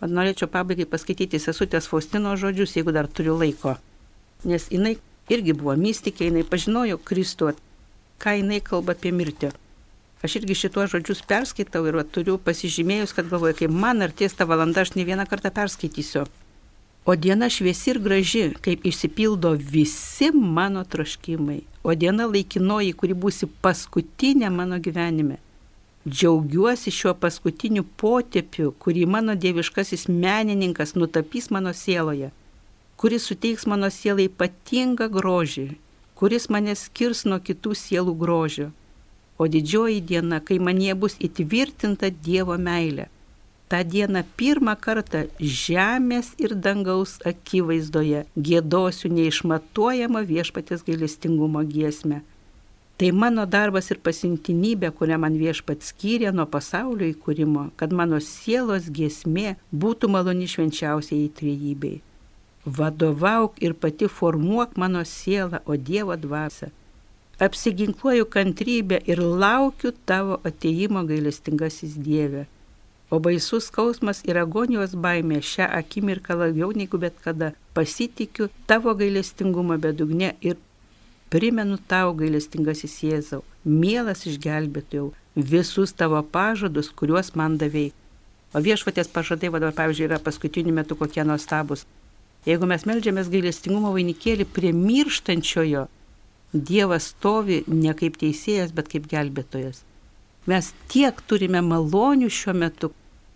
Vat 0.00 0.14
norėčiau 0.16 0.48
pabaigai 0.48 0.86
paskaityti 0.88 1.42
sesutės 1.44 1.90
Faustino 1.90 2.32
žodžius, 2.40 2.72
jeigu 2.78 2.94
dar 2.96 3.10
turiu 3.10 3.36
laiko. 3.36 3.76
Nes 4.48 4.70
jinai 4.72 4.94
irgi 5.32 5.54
buvo 5.56 5.76
mystikė, 5.78 6.28
jinai 6.28 6.44
pažinojo 6.48 6.98
Kristų, 6.98 7.54
ką 8.22 8.36
jinai 8.40 8.60
kalba 8.64 8.96
apie 8.96 9.12
mirtį. 9.14 9.52
Aš 10.24 10.40
irgi 10.40 10.56
šituos 10.58 10.90
žodžius 10.90 11.22
perskaitau 11.30 11.84
ir 11.86 12.00
va, 12.00 12.02
turiu 12.02 12.40
pasižymėjus, 12.42 13.14
kad 13.14 13.28
galvoju, 13.30 13.54
kai 13.60 13.68
man 13.70 14.02
artės 14.02 14.34
ta 14.34 14.48
valanda, 14.50 14.82
aš 14.82 14.96
ne 14.96 15.06
vieną 15.06 15.28
kartą 15.30 15.52
perskaitysiu. 15.54 16.24
O 17.08 17.14
diena 17.16 17.46
šviesi 17.48 17.92
ir 17.94 18.00
graži, 18.04 18.42
kaip 18.60 18.82
išsipildo 18.84 19.54
visi 19.56 20.32
mano 20.34 20.82
troškimai. 20.84 21.60
O 21.86 21.94
diena 21.94 22.26
laikinoji, 22.28 22.96
kuri 22.98 23.14
būsi 23.14 23.46
paskutinė 23.62 24.50
mano 24.52 24.76
gyvenime. 24.82 25.38
Džiaugiuosi 26.08 26.92
šiuo 26.94 27.14
paskutiniu 27.22 27.86
potėpiu, 28.00 28.74
kurį 28.82 29.06
mano 29.14 29.38
dieviškasis 29.38 30.08
menininkas 30.08 30.96
nutapys 30.98 31.48
mano 31.54 31.72
sieloje, 31.72 32.32
kuris 32.98 33.28
suteiks 33.30 33.68
mano 33.70 33.90
sielai 33.94 34.26
ypatingą 34.28 35.06
grožį, 35.14 35.68
kuris 36.18 36.48
mane 36.50 36.74
skirs 36.76 37.24
nuo 37.30 37.38
kitų 37.38 37.76
sielų 37.82 38.16
grožio. 38.22 38.72
O 39.38 39.46
didžioji 39.46 40.00
diena, 40.02 40.40
kai 40.42 40.58
manie 40.58 40.94
bus 40.98 41.14
įtvirtinta 41.22 42.10
Dievo 42.10 42.58
meilė 42.58 43.06
tą 43.68 43.84
dieną 43.84 44.22
pirmą 44.36 44.74
kartą 44.80 45.20
žemės 45.40 46.32
ir 46.40 46.54
dangaus 46.64 47.18
akivaizdoje 47.30 48.24
gėdosiu 48.48 49.10
neišmatuojamą 49.12 50.24
viešpatės 50.32 50.84
gailestingumo 50.88 51.62
giesmę. 51.68 52.22
Tai 52.98 53.10
mano 53.12 53.44
darbas 53.46 53.92
ir 53.92 54.00
pasintinybė, 54.02 54.90
kurią 54.98 55.20
man 55.22 55.36
viešpat 55.38 55.84
skyrė 55.86 56.32
nuo 56.34 56.48
pasaulio 56.50 57.06
įkūrimo, 57.12 57.68
kad 57.78 57.92
mano 57.94 58.18
sielos 58.24 58.88
giesmė 58.90 59.54
būtų 59.70 60.10
maloni 60.10 60.48
švenčiausiai 60.50 61.28
įtrejybei. 61.28 62.00
Vadovauk 62.76 63.56
ir 63.64 63.72
pati 63.82 64.08
formuok 64.18 64.76
mano 64.76 65.04
sielą, 65.04 65.62
o 65.64 65.76
Dievo 65.76 66.16
dvasia. 66.16 66.68
Apsiginkluoju 67.40 68.26
kantrybę 68.34 69.00
ir 69.06 69.22
laukiu 69.22 69.92
tavo 70.06 70.40
ateimo 70.44 71.04
gailestingasis 71.06 71.94
Dieve 71.96 72.46
O 73.10 73.18
baisus 73.18 73.70
skausmas 73.70 74.18
ir 74.28 74.36
agonijos 74.36 74.92
baimė 75.04 75.38
šią 75.50 75.66
akimirką 75.78 76.34
labiau 76.36 76.74
negu 76.76 76.98
bet 77.00 77.14
kada 77.24 77.54
pasitikiu 77.76 78.50
tavo 78.68 78.92
gailestingumo 78.98 79.78
bedugne 79.84 80.34
ir 80.44 80.58
primenu 81.32 81.78
tau 81.88 82.12
gailestingasis 82.18 82.98
Jėzau, 83.06 83.40
mielas 83.64 84.26
išgelbėtojau, 84.28 85.06
visus 85.36 85.96
tavo 85.96 86.20
pažadus, 86.36 86.92
kuriuos 86.92 87.32
man 87.34 87.56
davėjai. 87.62 87.94
O 88.52 88.60
viešpatės 88.64 89.08
pažadai, 89.12 89.48
vadovai, 89.52 89.76
pavyzdžiui, 89.80 90.06
yra 90.08 90.20
paskutiniu 90.24 90.72
metu 90.76 90.96
kokie 90.96 91.24
nuostabus. 91.24 91.86
Jeigu 92.48 92.64
mes 92.70 92.86
melžiamės 92.88 93.28
gailestingumo 93.28 93.92
vainikėlį 93.92 94.48
prie 94.56 94.72
mirštančiojo, 94.72 95.88
Dievas 96.52 97.10
stovi 97.12 97.58
ne 97.68 97.92
kaip 97.92 98.14
teisėjas, 98.16 98.70
bet 98.72 98.88
kaip 98.88 99.04
gelbėtojas. 99.10 99.82
Mes 100.48 100.70
tiek 100.88 101.18
turime 101.28 101.60
malonių 101.60 102.30
šiuo 102.32 102.54
metu. 102.56 102.88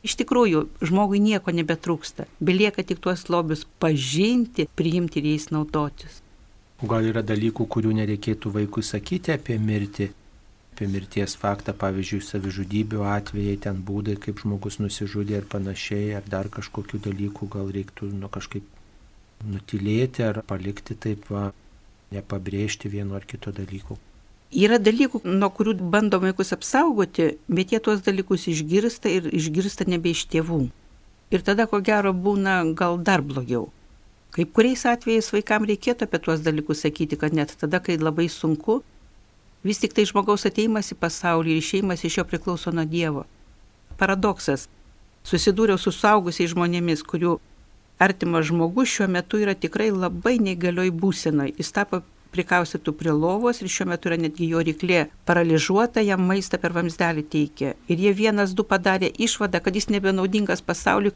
Iš 0.03 0.17
tikrųjų, 0.23 0.63
žmogui 0.81 1.21
nieko 1.21 1.53
nebetrūksta. 1.53 2.25
Belieka 2.41 2.81
tik 2.83 3.03
tuos 3.05 3.27
lobius 3.29 3.67
pažinti, 3.85 4.65
priimti 4.81 5.21
ir 5.21 5.29
jais 5.35 5.51
naudotis. 5.53 6.23
O 6.81 6.89
gal 6.89 7.05
yra 7.07 7.21
dalykų, 7.23 7.69
kurių 7.69 7.93
nereikėtų 8.01 8.51
vaikui 8.57 8.83
sakyti 8.83 9.37
apie 9.37 9.61
mirtį, 9.61 10.09
apie 10.73 10.89
mirties 10.89 11.37
faktą, 11.39 11.77
pavyzdžiui, 11.77 12.25
savižudybių 12.33 13.05
atvejai, 13.13 13.61
ten 13.69 13.85
būdai, 13.87 14.17
kaip 14.17 14.41
žmogus 14.41 14.81
nusižudė 14.81 15.43
ir 15.43 15.51
panašiai, 15.53 16.15
ar 16.17 16.25
dar 16.27 16.49
kažkokių 16.49 17.05
dalykų 17.11 17.53
gal 17.53 17.69
reiktų 17.77 18.09
nu, 18.17 18.33
kažkaip 18.33 18.65
nutilėti 19.49 20.25
ar 20.27 20.43
palikti 20.47 20.97
taip, 20.99 21.27
va, 21.31 21.51
nepabrėžti 22.13 22.91
vieno 22.93 23.17
ar 23.19 23.27
kito 23.29 23.53
dalyko. 23.55 23.99
Yra 24.53 24.77
dalykų, 24.77 25.23
nuo 25.25 25.49
kurių 25.49 25.79
bandom 25.93 26.27
vaikus 26.27 26.53
apsaugoti, 26.53 27.39
bet 27.49 27.73
jie 27.73 27.81
tuos 27.81 28.03
dalykus 28.05 28.51
išgirsta 28.53 29.09
ir 29.09 29.31
išgirsta 29.33 29.87
nebe 29.89 30.13
iš 30.13 30.27
tėvų. 30.29 30.67
Ir 31.33 31.45
tada, 31.47 31.65
ko 31.65 31.81
gero, 31.81 32.13
būna 32.13 32.59
gal 32.77 32.99
dar 33.01 33.25
blogiau. 33.25 33.71
Kaip 34.33 34.53
kuriais 34.57 34.85
atvejais 34.89 35.31
vaikams 35.33 35.71
reikėtų 35.71 36.05
apie 36.05 36.21
tuos 36.21 36.45
dalykus 36.45 36.85
sakyti, 36.85 37.17
kad 37.21 37.33
net 37.37 37.55
tada, 37.61 37.81
kai 37.81 37.97
labai 37.97 38.29
sunku, 38.33 38.83
vis 39.65 39.81
tik 39.81 39.97
tai 39.97 40.05
žmogaus 40.09 40.45
ateimas 40.49 40.93
į 40.93 40.99
pasaulį 41.01 41.55
ir 41.55 41.63
išeimas 41.63 42.05
iš 42.05 42.21
jo 42.21 42.25
priklauso 42.29 42.73
nuo 42.77 42.85
Dievo. 42.85 43.25
Paradoksas. 43.97 44.69
Susidūriau 45.25 45.79
su 45.79 45.93
saugusiais 45.95 46.51
žmonėmis, 46.53 47.05
kurių 47.09 47.39
artimas 48.05 48.49
žmogus 48.49 48.91
šiuo 48.93 49.09
metu 49.17 49.41
yra 49.43 49.55
tikrai 49.55 49.91
labai 49.95 50.39
negalioj 50.43 50.91
būsenoje. 51.03 51.55
Jis 51.61 51.73
tapo 51.77 52.03
prikaustytų 52.33 52.95
prie 52.97 53.13
lovos 53.13 53.61
ir 53.61 53.71
šiuo 53.73 53.91
metu 53.93 54.11
yra 54.11 54.19
netgi 54.21 54.49
jo 54.53 54.63
ryklė 54.65 55.05
paralyžiuota, 55.29 56.03
jam 56.05 56.25
maistą 56.29 56.61
per 56.63 56.75
vamsdelį 56.77 57.25
teikia. 57.35 57.75
Ir 57.93 58.03
jie 58.07 58.15
vienas 58.17 58.57
du 58.57 58.65
padarė 58.65 59.13
išvadą, 59.27 59.61
kad 59.61 59.77
jis 59.77 59.91
nebenaudingas 59.93 60.65
pasauliu, 60.65 61.13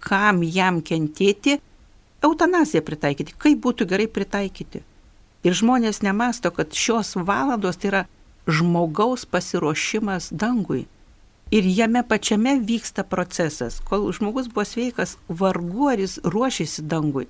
kam 0.00 0.42
jam 0.42 0.80
kentėti, 0.80 1.58
eutanaziją 2.24 2.82
pritaikyti, 2.86 3.36
kaip 3.38 3.62
būtų 3.64 3.88
gerai 3.92 4.08
pritaikyti. 4.08 4.82
Ir 5.46 5.54
žmonės 5.54 6.02
nemasto, 6.02 6.50
kad 6.50 6.74
šios 6.74 7.14
valandos 7.16 7.78
tai 7.78 7.92
yra 7.92 8.02
žmogaus 8.48 9.26
pasiruošimas 9.28 10.32
dangui. 10.32 10.86
Ir 11.54 11.66
jame 11.70 12.02
pačiame 12.02 12.56
vyksta 12.58 13.04
procesas. 13.06 13.78
Kol 13.84 14.10
žmogus 14.12 14.48
buvo 14.50 14.64
sveikas, 14.66 15.16
vargu 15.28 15.92
ar 15.92 16.02
jis 16.02 16.18
ruošėsi 16.24 16.82
dangui. 16.90 17.28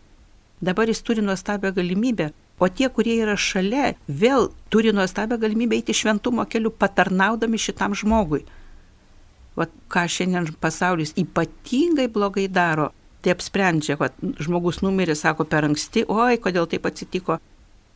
Dabar 0.61 0.89
jis 0.89 1.03
turi 1.05 1.21
nuostabią 1.21 1.75
galimybę 1.77 2.31
O 2.59 2.69
tie, 2.69 2.89
kurie 2.89 3.19
yra 3.21 3.35
šalia, 3.37 3.91
vėl 4.09 4.49
turi 4.73 4.93
nuostabią 4.97 5.37
galimybę 5.41 5.77
eiti 5.77 5.93
šventumo 5.93 6.47
keliu, 6.49 6.71
patarnaudami 6.73 7.61
šitam 7.61 7.93
žmogui. 7.93 8.47
Vat 9.57 9.73
ką 9.93 10.07
šiandien 10.09 10.49
pasaulis 10.61 11.13
ypatingai 11.21 12.09
blogai 12.13 12.47
daro, 12.49 12.91
tai 13.21 13.35
apsprendžia, 13.37 13.99
kad 14.01 14.17
žmogus 14.41 14.81
numirė, 14.85 15.17
sako 15.17 15.45
per 15.45 15.69
anksti, 15.69 16.07
oi, 16.09 16.41
kodėl 16.41 16.69
taip 16.71 16.89
atsitiko. 16.89 17.37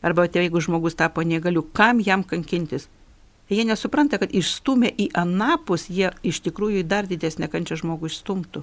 Arba 0.04 0.28
tai 0.28 0.44
jeigu 0.44 0.60
žmogus 0.60 0.96
tapo 0.96 1.24
negaliu, 1.24 1.64
kam 1.76 2.00
jam 2.04 2.24
kankintis? 2.24 2.88
Jie 3.50 3.64
nesupranta, 3.66 4.20
kad 4.22 4.30
išstumę 4.30 4.92
į 4.94 5.08
anapus, 5.18 5.88
jie 5.90 6.12
iš 6.22 6.38
tikrųjų 6.44 6.84
į 6.84 6.90
dar 6.90 7.08
didesnę 7.10 7.48
kančią 7.50 7.80
žmogų 7.80 8.06
išstumtų. 8.06 8.62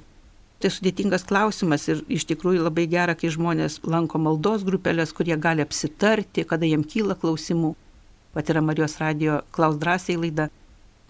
Tai 0.58 0.70
sudėtingas 0.74 1.26
klausimas 1.28 1.84
ir 1.92 2.00
iš 2.10 2.24
tikrųjų 2.32 2.64
labai 2.66 2.88
gera, 2.90 3.14
kai 3.20 3.30
žmonės 3.34 3.82
lanko 3.86 4.18
maldos 4.18 4.64
grupelės, 4.66 5.12
kurie 5.14 5.36
gali 5.38 5.62
apsitarti, 5.62 6.46
kada 6.48 6.66
jiem 6.66 6.86
kyla 6.88 7.18
klausimų. 7.20 7.76
Pat 8.34 8.50
yra 8.54 8.64
Marijos 8.64 8.96
radio 9.02 9.42
klaus 9.52 9.76
drąsiai 9.82 10.16
laida, 10.18 10.48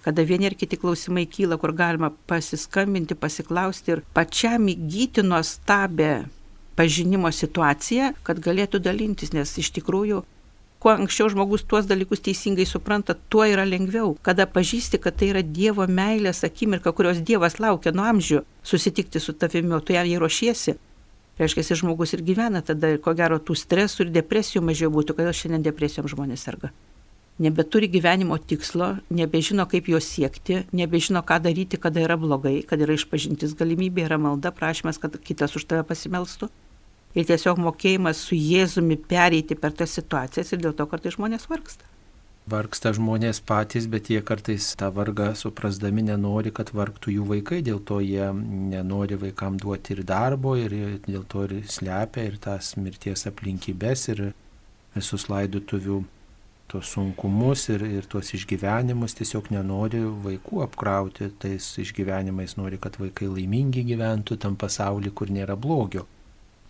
kada 0.03 0.25
vieni 0.25 0.49
ir 0.49 0.57
kiti 0.57 0.79
klausimai 0.81 1.27
kyla, 1.29 1.59
kur 1.61 1.71
galima 1.77 2.09
pasiskambinti, 2.27 3.15
pasiklausti 3.15 3.93
ir 3.93 4.03
pačiam 4.17 4.67
įgyti 4.73 5.23
nuostabę 5.23 6.25
pažinimo 6.77 7.29
situaciją, 7.29 8.13
kad 8.23 8.41
galėtų 8.43 8.81
dalintis, 8.83 9.33
nes 9.37 9.53
iš 9.61 9.71
tikrųjų 9.77 10.23
kuo 10.87 10.93
anksčiau 10.95 11.27
žmogus 11.27 11.65
tuos 11.67 11.83
dalykus 11.83 12.21
teisingai 12.23 12.63
supranta, 12.65 13.11
tuo 13.13 13.43
yra 13.43 13.65
lengviau. 13.67 14.13
Kada 14.23 14.45
pažįsti, 14.47 15.01
kad 15.03 15.17
tai 15.19 15.33
yra 15.33 15.41
Dievo 15.43 15.83
meilės 15.83 16.45
akimirka, 16.47 16.93
kurios 16.95 17.19
Dievas 17.27 17.59
laukia 17.59 17.91
nuo 17.91 18.05
amžių 18.07 18.39
susitikti 18.63 19.19
su 19.19 19.35
tavimi, 19.35 19.75
o 19.75 19.81
tu 19.83 19.97
jam 19.97 20.07
jį 20.07 20.21
ruošiesi. 20.23 20.77
Reiškia, 21.41 21.75
žmogus 21.81 22.15
ir 22.15 22.23
gyvena, 22.23 22.63
tada 22.63 22.93
ko 23.03 23.11
gero 23.19 23.35
tų 23.35 23.57
stresų 23.59 24.05
ir 24.05 24.13
depresijų 24.21 24.63
mažiau 24.63 24.93
būtų, 24.95 25.17
kodėl 25.17 25.35
šiandien 25.35 25.67
depresijom 25.67 26.07
žmonės 26.07 26.47
serga 26.47 26.71
nebeturi 27.37 27.85
gyvenimo 27.85 28.37
tikslo, 28.41 28.95
nebežino, 29.13 29.67
kaip 29.69 29.91
jo 29.91 29.99
siekti, 30.01 30.63
nebežino, 30.73 31.21
ką 31.21 31.37
daryti, 31.43 31.77
kada 31.77 32.01
yra 32.01 32.15
blogai, 32.17 32.63
kad 32.65 32.81
yra 32.81 32.95
išpažintis 32.97 33.53
galimybė, 33.59 34.07
yra 34.07 34.17
malda, 34.17 34.49
prašymas, 34.49 34.97
kad 34.97 35.19
kitas 35.21 35.53
už 35.53 35.67
tave 35.69 35.83
pasimelstų. 35.85 36.49
Ir 37.17 37.25
tiesiog 37.25 37.57
mokėjimas 37.57 38.19
su 38.27 38.37
Jėzumi 38.37 38.99
pereiti 39.09 39.57
per 39.57 39.73
tas 39.73 39.95
situacijas 39.97 40.53
ir 40.53 40.61
dėl 40.61 40.75
to 40.77 40.85
kartais 40.89 41.15
žmonės 41.17 41.47
vargsta. 41.49 41.87
Vargsta 42.47 42.93
žmonės 42.95 43.41
patys, 43.43 43.89
bet 43.91 44.07
jie 44.07 44.21
kartais 44.23 44.69
tą 44.79 44.87
vargą 44.95 45.33
suprasdami 45.35 46.05
nenori, 46.07 46.53
kad 46.55 46.69
vargtų 46.77 47.17
jų 47.17 47.25
vaikai, 47.31 47.59
dėl 47.65 47.81
to 47.89 47.97
jie 47.99 48.29
nenori 48.31 49.17
vaikam 49.19 49.57
duoti 49.59 49.97
ir 49.97 50.03
darbo, 50.07 50.53
ir 50.55 50.75
dėl 51.07 51.25
to 51.27 51.43
ir 51.49 51.57
slepia 51.67 52.23
ir 52.29 52.37
tas 52.39 52.75
mirties 52.79 53.25
aplinkybės, 53.27 54.05
ir 54.13 54.21
visus 54.95 55.27
laidotuvių 55.27 56.03
tos 56.71 56.93
sunkumus 56.93 57.67
ir, 57.73 57.83
ir 57.97 58.07
tuos 58.11 58.29
išgyvenimus, 58.35 59.15
tiesiog 59.17 59.49
nenori 59.55 60.03
vaikų 60.23 60.61
apkrauti 60.67 61.31
tais 61.41 61.67
išgyvenimais, 61.83 62.55
nori, 62.59 62.79
kad 62.79 62.99
vaikai 63.01 63.27
laimingi 63.31 63.83
gyventų 63.87 64.37
tam 64.43 64.55
pasauliu, 64.59 65.11
kur 65.15 65.31
nėra 65.33 65.55
blogio. 65.59 66.05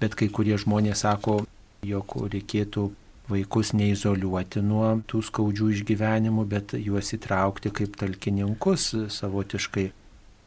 Bet 0.02 0.16
kai 0.18 0.30
kurie 0.30 0.58
žmonės 0.62 1.02
sako, 1.06 1.40
jog 1.86 2.18
reikėtų 2.34 2.90
vaikus 3.28 3.74
neizoliuoti 3.76 4.62
nuo 4.64 4.90
tų 5.10 5.22
skaudžių 5.30 5.72
išgyvenimų, 5.76 6.46
bet 6.48 6.76
juos 6.80 7.12
įtraukti 7.18 7.74
kaip 7.76 7.98
talkininkus 8.00 8.92
savotiškai 9.18 9.90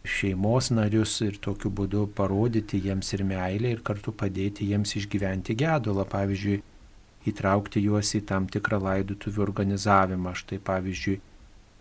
šeimos 0.04 0.70
narius 0.72 1.18
ir 1.26 1.36
tokiu 1.44 1.70
būdu 1.76 2.06
parodyti 2.16 2.80
jiems 2.80 3.12
ir 3.16 3.24
meilę 3.28 3.74
ir 3.74 3.82
kartu 3.84 4.14
padėti 4.16 4.70
jiems 4.70 4.96
išgyventi 4.96 5.56
gedulą. 5.60 6.06
Pavyzdžiui, 6.08 6.60
įtraukti 7.28 7.82
juos 7.84 8.14
į 8.16 8.22
tam 8.30 8.48
tikrą 8.48 8.80
laidotuvių 8.86 9.44
organizavimą. 9.44 10.32
Štai 10.40 10.60
pavyzdžiui, 10.64 11.20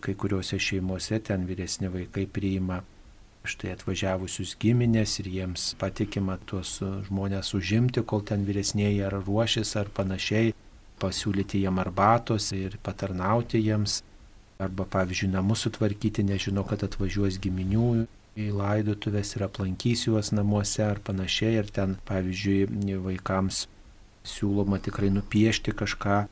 kai 0.03 0.15
kuriuose 0.19 0.59
šeimose 0.59 1.21
ten 1.23 1.47
vyresni 1.47 1.91
vaikai 1.91 2.25
priima 2.27 2.81
štai 3.49 3.73
atvažiavusius 3.75 4.55
giminės 4.61 5.17
ir 5.21 5.29
jiems 5.33 5.73
patikima 5.81 6.37
tuos 6.49 6.77
žmonės 7.07 7.53
užimti, 7.57 8.03
kol 8.05 8.23
ten 8.25 8.45
vyresnėji 8.47 9.01
ar 9.07 9.17
ruošis 9.23 9.75
ar 9.81 9.89
panašiai, 9.95 10.53
pasiūlyti 11.01 11.63
jiem 11.63 11.81
arbatos 11.81 12.51
ir 12.55 12.77
patarnauti 12.85 13.61
jiems. 13.63 14.03
Arba, 14.59 14.83
pavyzdžiui, 14.91 15.31
namus 15.31 15.61
sutvarkyti, 15.63 16.25
nežino, 16.27 16.65
kad 16.67 16.81
atvažiuos 16.83 17.37
giminių 17.39 17.91
į 18.39 18.49
laidotuvės 18.55 19.31
ir 19.37 19.45
aplankys 19.47 20.03
juos 20.09 20.33
namuose 20.35 20.83
ar 20.83 20.99
panašiai. 20.99 21.61
Ir 21.61 21.69
ten, 21.71 21.95
pavyzdžiui, 22.09 22.97
vaikams 23.05 23.63
siūloma 24.27 24.81
tikrai 24.83 25.13
nupiešti 25.15 25.71
kažką, 25.79 26.25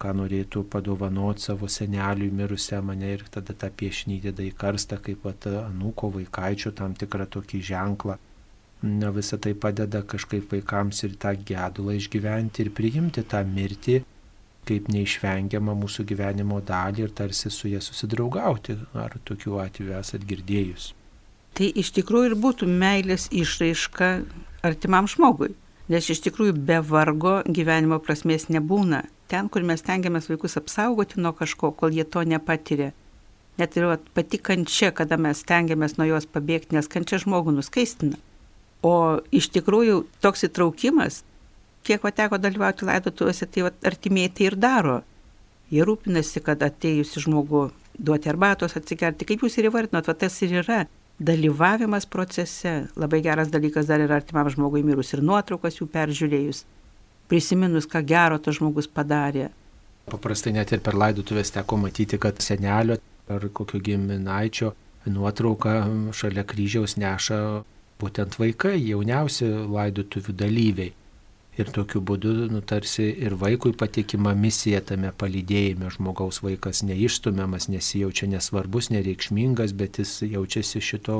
ką 0.00 0.14
norėtų 0.16 0.64
padovanoti 0.72 1.44
savo 1.44 1.68
seneliui 1.68 2.30
mirusią 2.40 2.80
mane 2.86 3.12
ir 3.16 3.26
tada 3.34 3.54
tą 3.62 3.68
piešinį 3.82 4.20
deda 4.26 4.46
į 4.46 4.54
karstą 4.62 5.00
kaip 5.04 5.22
pat 5.26 5.48
anūko 5.52 6.12
vaikaičio 6.16 6.72
tam 6.78 6.96
tikrą 6.96 7.28
tokį 7.36 7.60
ženklą. 7.70 8.16
Na 8.82 9.10
visą 9.12 9.36
tai 9.36 9.52
padeda 9.64 10.00
kažkaip 10.12 10.54
vaikams 10.54 11.02
ir 11.04 11.18
tą 11.20 11.34
gedulą 11.50 11.98
išgyventi 11.98 12.64
ir 12.64 12.72
priimti 12.76 13.26
tą 13.28 13.42
mirtį 13.44 13.98
kaip 14.68 14.88
neišvengiamą 14.92 15.74
mūsų 15.82 16.04
gyvenimo 16.08 16.60
dalį 16.64 17.06
ir 17.06 17.12
tarsi 17.16 17.52
su 17.52 17.68
jie 17.68 17.80
susidraugauti. 17.84 18.78
Ar 18.94 19.16
tokiu 19.24 19.58
atveju 19.60 19.96
esat 19.98 20.24
girdėjus? 20.28 20.92
Tai 21.56 21.68
iš 21.82 21.90
tikrųjų 21.96 22.30
ir 22.30 22.36
būtų 22.40 22.68
meilės 22.70 23.26
išraiška 23.34 24.10
artimam 24.66 25.08
žmogui. 25.10 25.52
Nes 25.90 26.06
iš 26.06 26.20
tikrųjų 26.22 26.54
be 26.54 26.78
vargo 26.86 27.40
gyvenimo 27.50 27.98
prasmės 27.98 28.46
nebūna. 28.46 29.02
Ten, 29.30 29.48
kur 29.50 29.64
mes 29.66 29.82
tengiamės 29.82 30.28
vaikus 30.30 30.54
apsaugoti 30.60 31.18
nuo 31.18 31.32
kažko, 31.34 31.72
kol 31.74 31.94
jie 31.94 32.04
to 32.06 32.22
nepatiria. 32.22 32.92
Net 33.58 33.74
ir 33.76 33.88
pati 34.14 34.38
kančia, 34.38 34.92
kada 34.94 35.18
mes 35.18 35.42
tengiamės 35.46 35.96
nuo 35.98 36.06
jos 36.06 36.28
pabėgti, 36.30 36.76
nes 36.76 36.88
kančia 36.90 37.18
žmogų 37.22 37.56
nuskaistina. 37.56 38.20
O 38.86 39.18
iš 39.34 39.50
tikrųjų 39.56 40.04
toks 40.22 40.46
įtraukimas, 40.46 41.24
kiek 41.84 42.06
va 42.06 42.14
teko 42.14 42.38
dalyvauti 42.38 42.86
laidotuvėse, 42.86 43.50
tai 43.50 43.66
va, 43.66 43.74
artimieji 43.90 44.32
tai 44.38 44.46
ir 44.46 44.56
daro. 44.62 44.96
Jie 45.74 45.82
rūpinasi, 45.86 46.42
kad 46.46 46.62
atėjusi 46.62 47.26
žmogų 47.26 47.66
duoti 47.98 48.30
arbatos, 48.30 48.78
atsigerti, 48.78 49.26
kaip 49.26 49.42
jūs 49.42 49.58
ir 49.58 49.68
įvardinot, 49.68 50.06
va 50.06 50.16
tas 50.22 50.38
ir 50.46 50.54
yra 50.62 50.84
dalyvavimas 51.20 52.06
procese. 52.06 52.88
Labai 52.96 53.20
geras 53.22 53.52
dalykas 53.52 53.86
dar 53.86 54.00
yra 54.00 54.16
artimam 54.20 54.48
žmogui 54.50 54.82
mirus 54.86 55.12
ir 55.14 55.22
nuotraukas 55.22 55.78
jų 55.80 55.88
peržiūrėjus, 55.92 56.64
prisiminus, 57.28 57.88
ką 57.90 58.02
gero 58.06 58.40
tas 58.40 58.56
žmogus 58.58 58.88
padarė. 58.88 59.50
Paprastai 60.10 60.54
net 60.56 60.72
ir 60.72 60.80
per 60.82 60.96
laidotuvės 60.98 61.52
teko 61.54 61.76
matyti, 61.78 62.18
kad 62.18 62.40
senelio 62.42 62.96
ar 63.30 63.44
kokio 63.52 63.78
giminaičio 63.84 64.72
nuotrauką 65.06 65.74
šalia 66.16 66.44
kryžiaus 66.44 66.96
neša 66.98 67.38
būtent 68.00 68.38
vaikai, 68.40 68.78
jauniausi 68.80 69.46
laidotuvių 69.68 70.34
dalyviai. 70.40 70.94
Ir 71.60 71.68
tokiu 71.74 72.00
būdu, 72.00 72.30
nu, 72.48 72.62
tarsi 72.64 73.10
ir 73.20 73.34
vaikui 73.36 73.74
patikima 73.76 74.32
misija 74.38 74.78
tame 74.86 75.10
palydėjime. 75.12 75.90
Žmogaus 75.92 76.38
vaikas 76.40 76.80
neišstumiamas, 76.88 77.66
nesijaučia 77.68 78.30
nesvarbus, 78.32 78.88
nereikšmingas, 78.94 79.74
bet 79.76 79.98
jis 80.00 80.14
jaučiasi 80.24 80.80
šito 80.80 81.16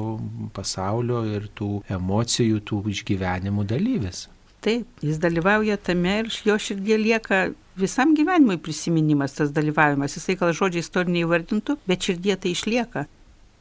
pasaulio 0.57 1.24
ir 1.28 1.51
tų 1.59 1.82
emocijų, 1.93 2.62
tų 2.70 2.78
išgyvenimų 2.95 3.66
dalyvis. 3.68 4.28
Taip, 4.64 4.86
jis 5.05 5.18
dalyvauja 5.20 5.76
tame 5.80 6.14
ir 6.22 6.30
jo 6.47 6.57
širdie 6.61 6.97
lieka 7.01 7.41
visam 7.80 8.14
gyvenimui 8.16 8.57
prisiminimas 8.64 9.36
tas 9.36 9.53
dalyvavimas. 9.57 10.16
Jisai 10.16 10.38
gal 10.41 10.55
žodžiai 10.57 10.84
istoriniai 10.84 11.28
vardintų, 11.28 11.76
bet 11.91 12.09
širdie 12.09 12.38
tai 12.41 12.55
išlieka. 12.55 13.05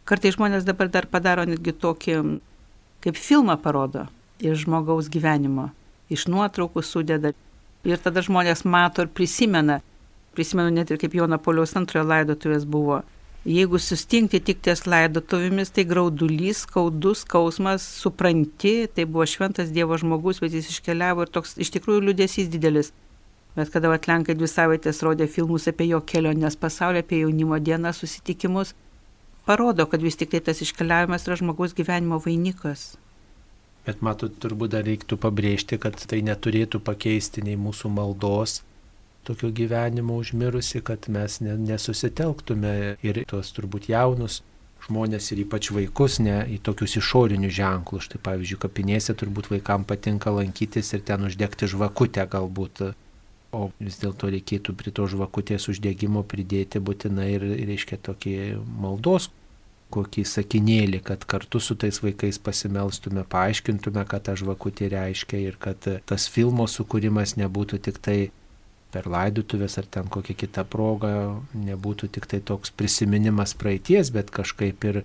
Kartai 0.08 0.32
žmonės 0.36 0.68
dabar 0.68 0.88
dar 0.92 1.10
padaro 1.12 1.44
netgi 1.48 1.76
tokį, 1.76 2.22
kaip 3.04 3.20
filmą 3.20 3.58
parodo 3.60 4.08
iš 4.40 4.64
žmogaus 4.64 5.12
gyvenimo 5.12 5.68
iš 6.10 6.28
nuotraukų 6.32 6.84
sudeda. 6.86 7.34
Ir 7.88 8.02
tada 8.04 8.24
žmonės 8.26 8.66
mato 8.66 9.06
ir 9.06 9.14
prisimena. 9.14 9.80
Prisimenu 10.36 10.74
net 10.76 10.92
ir 10.92 11.00
kaip 11.02 11.16
Jono 11.16 11.40
Poliaus 11.42 11.76
antrojo 11.80 12.06
laidotuvės 12.10 12.66
buvo. 12.68 13.02
Jeigu 13.48 13.80
sustingti 13.80 14.42
tik 14.44 14.60
ties 14.66 14.84
laidotuvėmis, 14.84 15.72
tai 15.72 15.86
graudulys, 15.88 16.66
skaudus, 16.66 17.24
skausmas, 17.24 17.86
supranti, 18.02 18.90
tai 18.92 19.06
buvo 19.08 19.24
šventas 19.24 19.72
Dievo 19.72 19.96
žmogus, 19.98 20.42
bet 20.44 20.58
jis 20.58 20.68
iškeliavo 20.74 21.24
ir 21.24 21.32
toks 21.32 21.56
iš 21.64 21.72
tikrųjų 21.78 22.04
liūdėsys 22.10 22.52
didelis. 22.52 22.92
Bet 23.56 23.72
kada 23.72 23.94
Atlenkai 23.96 24.36
dvi 24.36 24.48
savaitės 24.48 25.00
rodė 25.04 25.30
filmus 25.32 25.70
apie 25.72 25.88
jo 25.90 26.02
kelionės 26.04 26.60
pasaulį, 26.60 27.06
apie 27.06 27.24
jaunimo 27.24 27.58
dieną, 27.64 27.96
susitikimus, 27.96 28.76
parodo, 29.48 29.88
kad 29.90 30.04
vis 30.04 30.20
tik 30.20 30.36
tai 30.36 30.44
tas 30.44 30.60
iškeliavimas 30.62 31.26
yra 31.26 31.40
žmogaus 31.40 31.74
gyvenimo 31.78 32.20
vainikas. 32.22 32.92
Bet 33.90 34.04
matot, 34.06 34.36
turbūt 34.38 34.76
dar 34.76 34.84
reiktų 34.86 35.18
pabrėžti, 35.18 35.80
kad 35.82 35.96
tai 35.98 36.20
neturėtų 36.22 36.78
pakeisti 36.86 37.42
nei 37.42 37.58
mūsų 37.58 37.90
maldos 37.90 38.60
tokio 39.26 39.50
gyvenimo 39.50 40.20
užmirusi, 40.22 40.84
kad 40.86 41.08
mes 41.10 41.40
nesusitelktume 41.42 42.74
ir 43.02 43.20
tuos 43.30 43.50
turbūt 43.56 43.90
jaunus 43.90 44.44
žmonės 44.86 45.32
ir 45.34 45.42
ypač 45.44 45.72
vaikus 45.74 46.20
ne 46.22 46.38
į 46.54 46.60
tokius 46.70 47.00
išorinius 47.02 47.56
ženklus. 47.58 48.06
Štai 48.06 48.22
pavyzdžiui, 48.30 48.60
kapinėse 48.62 49.18
turbūt 49.18 49.50
vaikams 49.56 49.90
patinka 49.90 50.34
lankytis 50.38 50.94
ir 50.94 51.04
ten 51.10 51.26
uždegti 51.26 51.70
žvakutę 51.74 52.30
galbūt. 52.30 52.92
O 53.58 53.72
vis 53.82 53.98
dėlto 53.98 54.30
reikėtų 54.30 54.78
prie 54.78 54.94
to 54.94 55.08
žvakutės 55.10 55.66
uždegimo 55.74 56.22
pridėti 56.22 56.78
būtinai 56.78 57.32
ir, 57.34 57.46
reiškia, 57.66 57.98
tokį 58.06 58.36
maldos 58.78 59.32
kokį 59.94 60.26
sakinėlį, 60.30 61.02
kad 61.06 61.24
kartu 61.30 61.62
su 61.64 61.76
tais 61.80 62.02
vaikais 62.04 62.40
pasimelstume, 62.42 63.24
paaiškintume, 63.30 64.06
ką 64.10 64.20
ta 64.26 64.36
žvakutė 64.40 64.90
reiškia 64.94 65.40
ir 65.50 65.58
kad 65.62 65.88
tas 66.10 66.28
filmo 66.30 66.68
sukūrimas 66.70 67.36
nebūtų 67.40 67.82
tik 67.90 68.02
tai 68.06 68.20
per 68.94 69.10
laidutuvės 69.10 69.78
ar 69.82 69.88
ten 69.92 70.10
kokią 70.10 70.36
kitą 70.44 70.66
progą 70.66 71.14
nebūtų 71.54 72.10
tik 72.16 72.26
tai 72.30 72.42
toks 72.42 72.74
prisiminimas 72.74 73.54
praeities, 73.58 74.14
bet 74.14 74.34
kažkaip 74.34 74.86
ir 74.90 75.04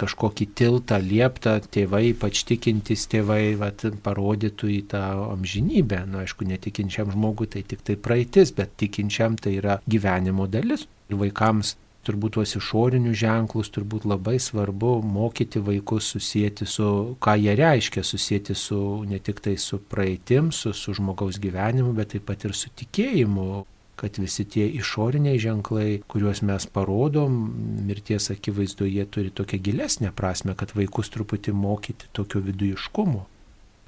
kažkokį 0.00 0.46
tiltą 0.58 0.98
lieptą 1.02 1.58
tėvai, 1.74 2.08
ypač 2.10 2.42
tikintys 2.48 3.04
tėvai, 3.12 3.54
vat, 3.60 3.84
parodytų 4.02 4.70
į 4.78 4.80
tą 4.90 5.02
amžinybę. 5.34 6.00
Na, 6.06 6.10
nu, 6.14 6.22
aišku, 6.24 6.48
netikinčiam 6.48 7.12
žmogui 7.12 7.50
tai 7.52 7.62
tik 7.68 7.84
tai 7.86 7.98
praeitis, 8.00 8.54
bet 8.56 8.72
tikinčiam 8.80 9.36
tai 9.38 9.58
yra 9.60 9.78
gyvenimo 9.86 10.48
dalis. 10.50 10.88
Ir 11.12 11.20
vaikams 11.20 11.76
turbūt 12.06 12.36
tuos 12.36 12.54
išorinius 12.58 13.18
ženklus 13.20 13.70
turbūt 13.74 14.06
labai 14.08 14.38
svarbu 14.42 14.94
mokyti 15.06 15.62
vaikus 15.62 16.12
susijęti 16.14 16.66
su, 16.66 16.88
ką 17.22 17.36
jie 17.40 17.56
reiškia, 17.58 18.04
susijęti 18.04 18.56
su 18.58 18.78
ne 19.08 19.18
tik 19.18 19.40
tai 19.44 19.56
su 19.56 19.78
praeitim, 19.78 20.52
su, 20.52 20.72
su 20.72 20.94
žmogaus 20.98 21.40
gyvenimu, 21.42 21.92
bet 21.96 22.14
taip 22.14 22.26
pat 22.30 22.46
ir 22.48 22.56
su 22.58 22.72
tikėjimu, 22.82 23.64
kad 23.96 24.18
visi 24.18 24.44
tie 24.48 24.66
išoriniai 24.80 25.38
ženklai, 25.38 26.00
kuriuos 26.10 26.42
mes 26.48 26.66
parodom, 26.66 27.36
mirties 27.86 28.30
akivaizdu, 28.34 28.88
jie 28.90 29.04
turi 29.06 29.30
tokią 29.30 29.60
gilesnę 29.62 30.10
prasme, 30.16 30.56
kad 30.58 30.74
vaikus 30.74 31.12
truputį 31.14 31.54
mokyti 31.54 32.10
tokio 32.16 32.42
vidujiškumo. 32.42 33.26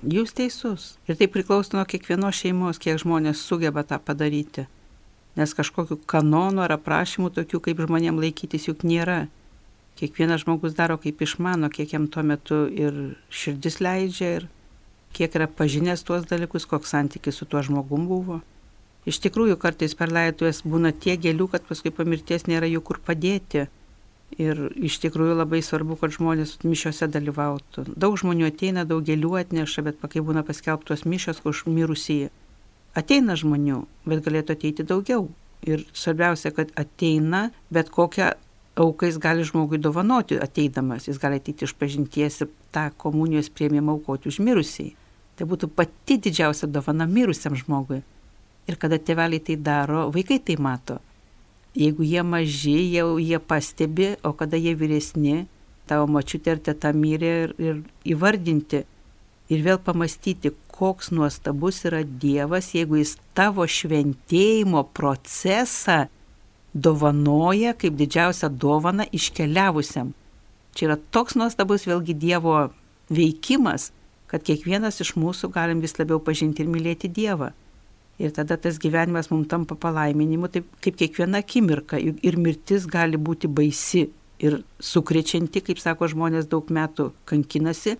Jūs 0.05 0.35
teisus. 0.37 0.87
Ir 1.09 1.17
tai 1.17 1.31
priklauso 1.33 1.75
nuo 1.75 1.85
kiekvienos 1.89 2.37
šeimos, 2.37 2.79
kiek 2.79 3.01
žmonės 3.01 3.41
sugeba 3.41 3.83
tą 3.89 3.99
padaryti. 3.99 4.67
Nes 5.35 5.55
kažkokiu 5.55 5.99
kanonu 6.07 6.63
ar 6.63 6.77
aprašymu 6.77 7.33
tokių, 7.35 7.61
kaip 7.65 7.83
žmonėm 7.83 8.21
laikytis, 8.23 8.69
juk 8.71 8.85
nėra. 8.87 9.25
Kiekvienas 9.99 10.43
žmogus 10.43 10.75
daro 10.75 10.97
kaip 10.99 11.23
išmano, 11.23 11.71
kiek 11.71 11.95
jam 11.95 12.07
tuo 12.11 12.23
metu 12.27 12.65
ir 12.71 13.17
širdis 13.31 13.81
leidžia, 13.83 14.31
ir 14.39 14.49
kiek 15.15 15.35
yra 15.39 15.47
pažinęs 15.47 16.03
tuos 16.07 16.27
dalykus, 16.31 16.67
koks 16.67 16.95
santykis 16.95 17.39
su 17.39 17.47
tuo 17.47 17.63
žmogum 17.63 18.09
buvo. 18.11 18.41
Iš 19.05 19.21
tikrųjų, 19.21 19.59
kartais 19.61 19.95
per 19.99 20.13
laidotuvės 20.15 20.63
būna 20.65 20.95
tiek 20.97 21.21
gėlių, 21.21 21.51
kad 21.53 21.67
paskui 21.69 21.93
po 21.93 22.07
mirties 22.09 22.47
nėra 22.49 22.71
jų 22.71 22.81
kur 22.89 23.01
padėti. 23.05 23.67
Ir 24.41 24.61
iš 24.75 24.97
tikrųjų 25.03 25.37
labai 25.37 25.61
svarbu, 25.63 25.99
kad 26.01 26.15
žmonės 26.15 26.57
mišiuose 26.65 27.07
dalyvautų. 27.13 27.85
Daug 27.95 28.17
žmonių 28.19 28.49
ateina, 28.49 28.87
daug 28.89 29.05
gėlių 29.07 29.35
atneša, 29.43 29.85
bet 29.87 30.01
kai 30.01 30.25
būna 30.25 30.43
paskelbtos 30.47 31.05
mišios 31.07 31.45
už 31.45 31.67
mirusįjį. 31.71 32.33
Ateina 32.95 33.35
žmonių, 33.39 33.83
bet 34.07 34.23
galėtų 34.25 34.55
ateiti 34.55 34.87
daugiau. 34.87 35.29
Ir 35.65 35.83
svarbiausia, 35.97 36.53
kad 36.55 36.71
ateina, 36.79 37.49
bet 37.73 37.89
kokią 37.91 38.35
auką 38.77 39.07
jis 39.07 39.19
gali 39.19 39.45
žmogui 39.47 39.79
dovanoti 39.79 40.39
ateidamas. 40.41 41.09
Jis 41.09 41.19
gali 41.23 41.41
ateiti 41.41 41.67
iš 41.67 41.75
pažinties 41.79 42.43
ir 42.45 42.51
tą 42.75 42.91
komunijos 42.99 43.51
prieimimą 43.55 43.97
aukoti 43.97 44.31
už 44.31 44.41
mirusį. 44.45 44.93
Tai 45.35 45.47
būtų 45.51 45.71
pati 45.75 46.19
didžiausia 46.23 46.69
dovana 46.71 47.07
mirusiam 47.11 47.57
žmogui. 47.59 48.03
Ir 48.71 48.79
kada 48.81 48.99
tėveliai 48.99 49.43
tai 49.45 49.57
daro, 49.61 50.09
vaikai 50.15 50.39
tai 50.41 50.57
mato. 50.57 51.01
Jeigu 51.75 52.07
jie 52.07 52.23
maži, 52.23 52.77
jau 52.95 53.17
jie 53.19 53.39
pastebi, 53.43 54.15
o 54.23 54.33
kada 54.33 54.57
jie 54.57 54.77
vyresni, 54.79 55.49
tavo 55.91 56.07
mačiutė 56.07 56.55
ir 56.55 56.61
teta 56.71 56.93
mirė 56.95 57.33
ir, 57.45 57.55
ir 57.59 57.81
įvardinti. 58.15 58.85
Ir 59.53 59.65
vėl 59.67 59.81
pamastyti, 59.83 60.55
koks 60.75 61.13
nuostabus 61.15 61.85
yra 61.87 62.03
Dievas, 62.03 62.73
jeigu 62.75 62.99
jis 62.99 63.15
tavo 63.39 63.67
šventėjimo 63.71 64.83
procesą 64.97 66.05
dovanoja 66.75 67.77
kaip 67.79 67.95
didžiausią 68.01 68.51
dovaną 68.59 69.07
iškeliavusiam. 69.15 70.11
Čia 70.75 70.89
yra 70.89 70.97
toks 71.15 71.37
nuostabus 71.39 71.87
vėlgi 71.87 72.17
Dievo 72.19 72.57
veikimas, 73.15 73.93
kad 74.27 74.43
kiekvienas 74.43 74.99
iš 75.05 75.15
mūsų 75.21 75.53
galim 75.55 75.85
vis 75.85 75.95
labiau 76.01 76.19
pažinti 76.19 76.65
ir 76.65 76.73
mylėti 76.73 77.11
Dievą. 77.13 77.53
Ir 78.19 78.31
tada 78.35 78.57
tas 78.59 78.79
gyvenimas 78.83 79.31
mums 79.31 79.49
tampa 79.51 79.75
palaiminimu, 79.79 80.51
taip 80.51 80.67
kaip 80.83 80.99
kiekviena 80.99 81.43
akimirka. 81.43 81.99
Ir 81.99 82.39
mirtis 82.39 82.87
gali 82.91 83.19
būti 83.19 83.51
baisi 83.51 84.09
ir 84.43 84.61
sukrečianti, 84.83 85.63
kaip 85.67 85.83
sako 85.83 86.11
žmonės, 86.11 86.51
daug 86.51 86.71
metų 86.71 87.11
kankinasi. 87.31 87.97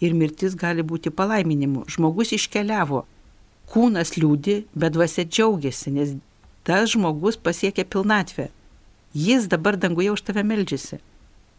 Ir 0.00 0.14
mirtis 0.16 0.56
gali 0.56 0.82
būti 0.82 1.12
palaiminimu. 1.12 1.84
Žmogus 1.92 2.32
iškeliavo. 2.36 3.04
Kūnas 3.70 4.16
liūdi, 4.16 4.64
bet 4.74 4.96
dvasia 4.96 5.26
džiaugiasi, 5.28 5.92
nes 5.94 6.14
tas 6.66 6.90
žmogus 6.94 7.36
pasiekė 7.36 7.84
pilnatvę. 7.84 8.48
Jis 9.14 9.46
dabar 9.50 9.76
danguje 9.76 10.10
už 10.14 10.24
tave 10.26 10.42
meldžiasi. 10.46 11.00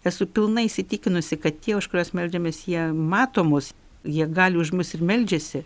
Esu 0.08 0.26
pilnai 0.26 0.66
įsitikinusi, 0.66 1.38
kad 1.38 1.60
tie, 1.62 1.76
už 1.78 1.88
kuriuos 1.92 2.16
meldžiamės, 2.18 2.64
jie 2.68 2.88
matomus, 2.96 3.72
jie 4.04 4.26
gali 4.26 4.58
už 4.58 4.74
mus 4.74 4.96
ir 4.98 5.06
meldžiasi 5.06 5.64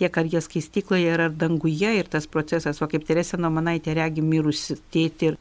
tiek 0.00 0.16
ar 0.16 0.24
jie 0.32 0.40
skaistykloje 0.40 1.12
ar 1.12 1.28
danguje 1.30 1.92
ir 1.98 2.08
tas 2.08 2.26
procesas, 2.26 2.80
o 2.80 2.88
kaip 2.88 3.04
Teresė 3.04 3.36
Nomanaitė 3.40 3.94
regi 3.98 4.24
mirusi 4.24 4.78
tėti 4.94 5.32
ir 5.32 5.38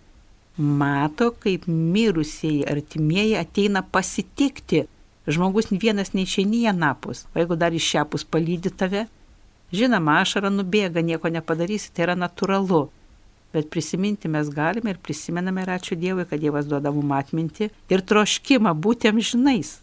mato, 0.57 1.29
kaip 1.31 1.67
mirusieji 1.69 2.65
artimieji 2.67 3.37
ateina 3.39 3.85
pasitikti. 3.95 4.83
Žmogus 5.27 5.67
vienas 5.71 6.13
neišeini 6.15 6.63
į 6.63 6.69
anapus, 6.71 7.25
o 7.33 7.41
jeigu 7.41 7.57
dar 7.59 7.75
iš 7.75 7.89
šiapus 7.91 8.23
palydi 8.23 8.71
tave, 8.71 9.07
žinoma, 9.75 10.21
ašara 10.23 10.49
nubėga, 10.53 11.03
nieko 11.05 11.29
nepadarysi, 11.33 11.91
tai 11.93 12.07
yra 12.07 12.15
natūralu. 12.17 12.87
Bet 13.53 13.69
prisiminti 13.73 14.29
mes 14.29 14.49
galime 14.53 14.93
ir 14.93 15.01
prisimename 15.01 15.63
ir 15.65 15.73
ačiū 15.73 15.97
Dievui, 15.97 16.25
kad 16.29 16.41
Dievas 16.41 16.69
duoda 16.69 16.91
mums 16.93 17.17
atminti 17.17 17.69
ir 17.89 18.03
troškimą 18.05 18.75
būti 18.77 19.09
amžinais. 19.09 19.79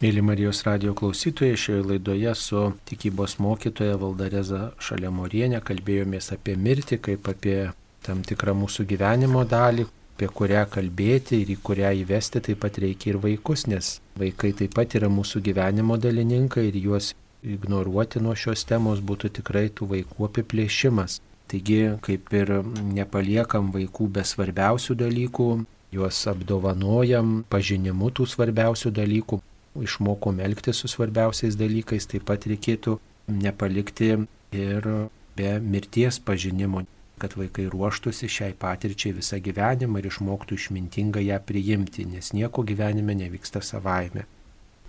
Mėly 0.00 0.22
Marijos 0.24 0.62
radio 0.64 0.94
klausytojai, 0.96 1.58
šioje 1.60 1.82
laidoje 1.84 2.30
su 2.38 2.60
tikybos 2.88 3.34
mokytoja 3.42 3.98
Valdareza 4.00 4.70
Šalemorienė 4.80 5.60
kalbėjomės 5.60 6.30
apie 6.32 6.54
mirtį 6.56 7.00
kaip 7.04 7.28
apie 7.28 7.58
tam 8.06 8.22
tikrą 8.24 8.54
mūsų 8.56 8.86
gyvenimo 8.88 9.42
dalį, 9.44 9.84
apie 10.20 10.28
kurią 10.36 10.66
kalbėti 10.68 11.38
ir 11.40 11.50
į 11.54 11.56
kurią 11.64 11.94
įvesti 12.02 12.42
taip 12.44 12.58
pat 12.60 12.76
reikia 12.82 13.14
ir 13.14 13.18
vaikus, 13.22 13.64
nes 13.72 14.00
vaikai 14.20 14.50
taip 14.52 14.74
pat 14.76 14.92
yra 14.98 15.08
mūsų 15.08 15.40
gyvenimo 15.46 15.96
dalininkai 15.96 16.66
ir 16.68 16.76
juos 16.76 17.14
ignoruoti 17.40 18.20
nuo 18.20 18.34
šios 18.36 18.66
temos 18.68 19.00
būtų 19.00 19.30
tikrai 19.40 19.70
tų 19.72 19.88
vaikų 19.94 20.26
apiplėšimas. 20.28 21.22
Taigi, 21.48 21.80
kaip 22.04 22.28
ir 22.36 22.52
nepaliekam 22.92 23.72
vaikų 23.72 24.10
be 24.12 24.26
svarbiausių 24.28 24.98
dalykų, 25.00 25.48
juos 25.96 26.20
apdovanojam 26.28 27.40
pažinimu 27.48 28.12
tų 28.12 28.28
svarbiausių 28.28 28.92
dalykų, 29.00 29.40
išmokom 29.80 30.44
elgtis 30.44 30.84
su 30.84 30.92
svarbiausiais 30.92 31.56
dalykais, 31.56 32.10
taip 32.12 32.28
pat 32.28 32.44
reikėtų 32.44 32.98
nepalikti 33.40 34.12
ir 34.52 34.92
be 35.32 35.56
mirties 35.64 36.20
pažinimo, 36.20 36.84
kad 37.20 37.36
vaikai 37.38 37.68
ruoštųsi 37.72 38.28
šiai 38.32 38.56
patirčiai 38.58 39.14
visą 39.20 39.38
gyvenimą 39.44 40.00
ir 40.00 40.10
išmoktų 40.10 40.58
išmintingai 40.58 41.28
ją 41.28 41.40
priimti, 41.46 42.08
nes 42.08 42.32
nieko 42.36 42.64
gyvenime 42.66 43.16
nevyksta 43.22 43.62
savaime. 43.64 44.26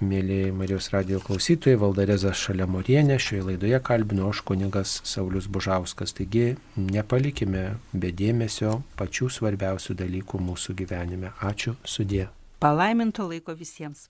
Mėly 0.01 0.49
Marijos 0.57 0.87
radio 0.89 1.19
klausytojai, 1.21 1.77
Valdareza 1.77 2.31
Šalemorienė, 2.33 3.19
šioje 3.21 3.43
laidoje 3.51 3.79
kalbino 3.85 4.31
aš 4.31 4.39
kunigas 4.47 4.95
Saulis 5.05 5.45
Bužauskas. 5.45 6.15
Taigi 6.17 6.55
nepalikime 6.73 7.75
be 7.93 8.09
dėmesio 8.09 8.79
pačių 8.97 9.29
svarbiausių 9.35 9.99
dalykų 9.99 10.41
mūsų 10.47 10.73
gyvenime. 10.81 11.35
Ačiū, 11.45 11.75
sudė. 11.85 12.31
Palaiminto 12.65 13.27
laiko 13.29 13.53
visiems. 13.53 14.07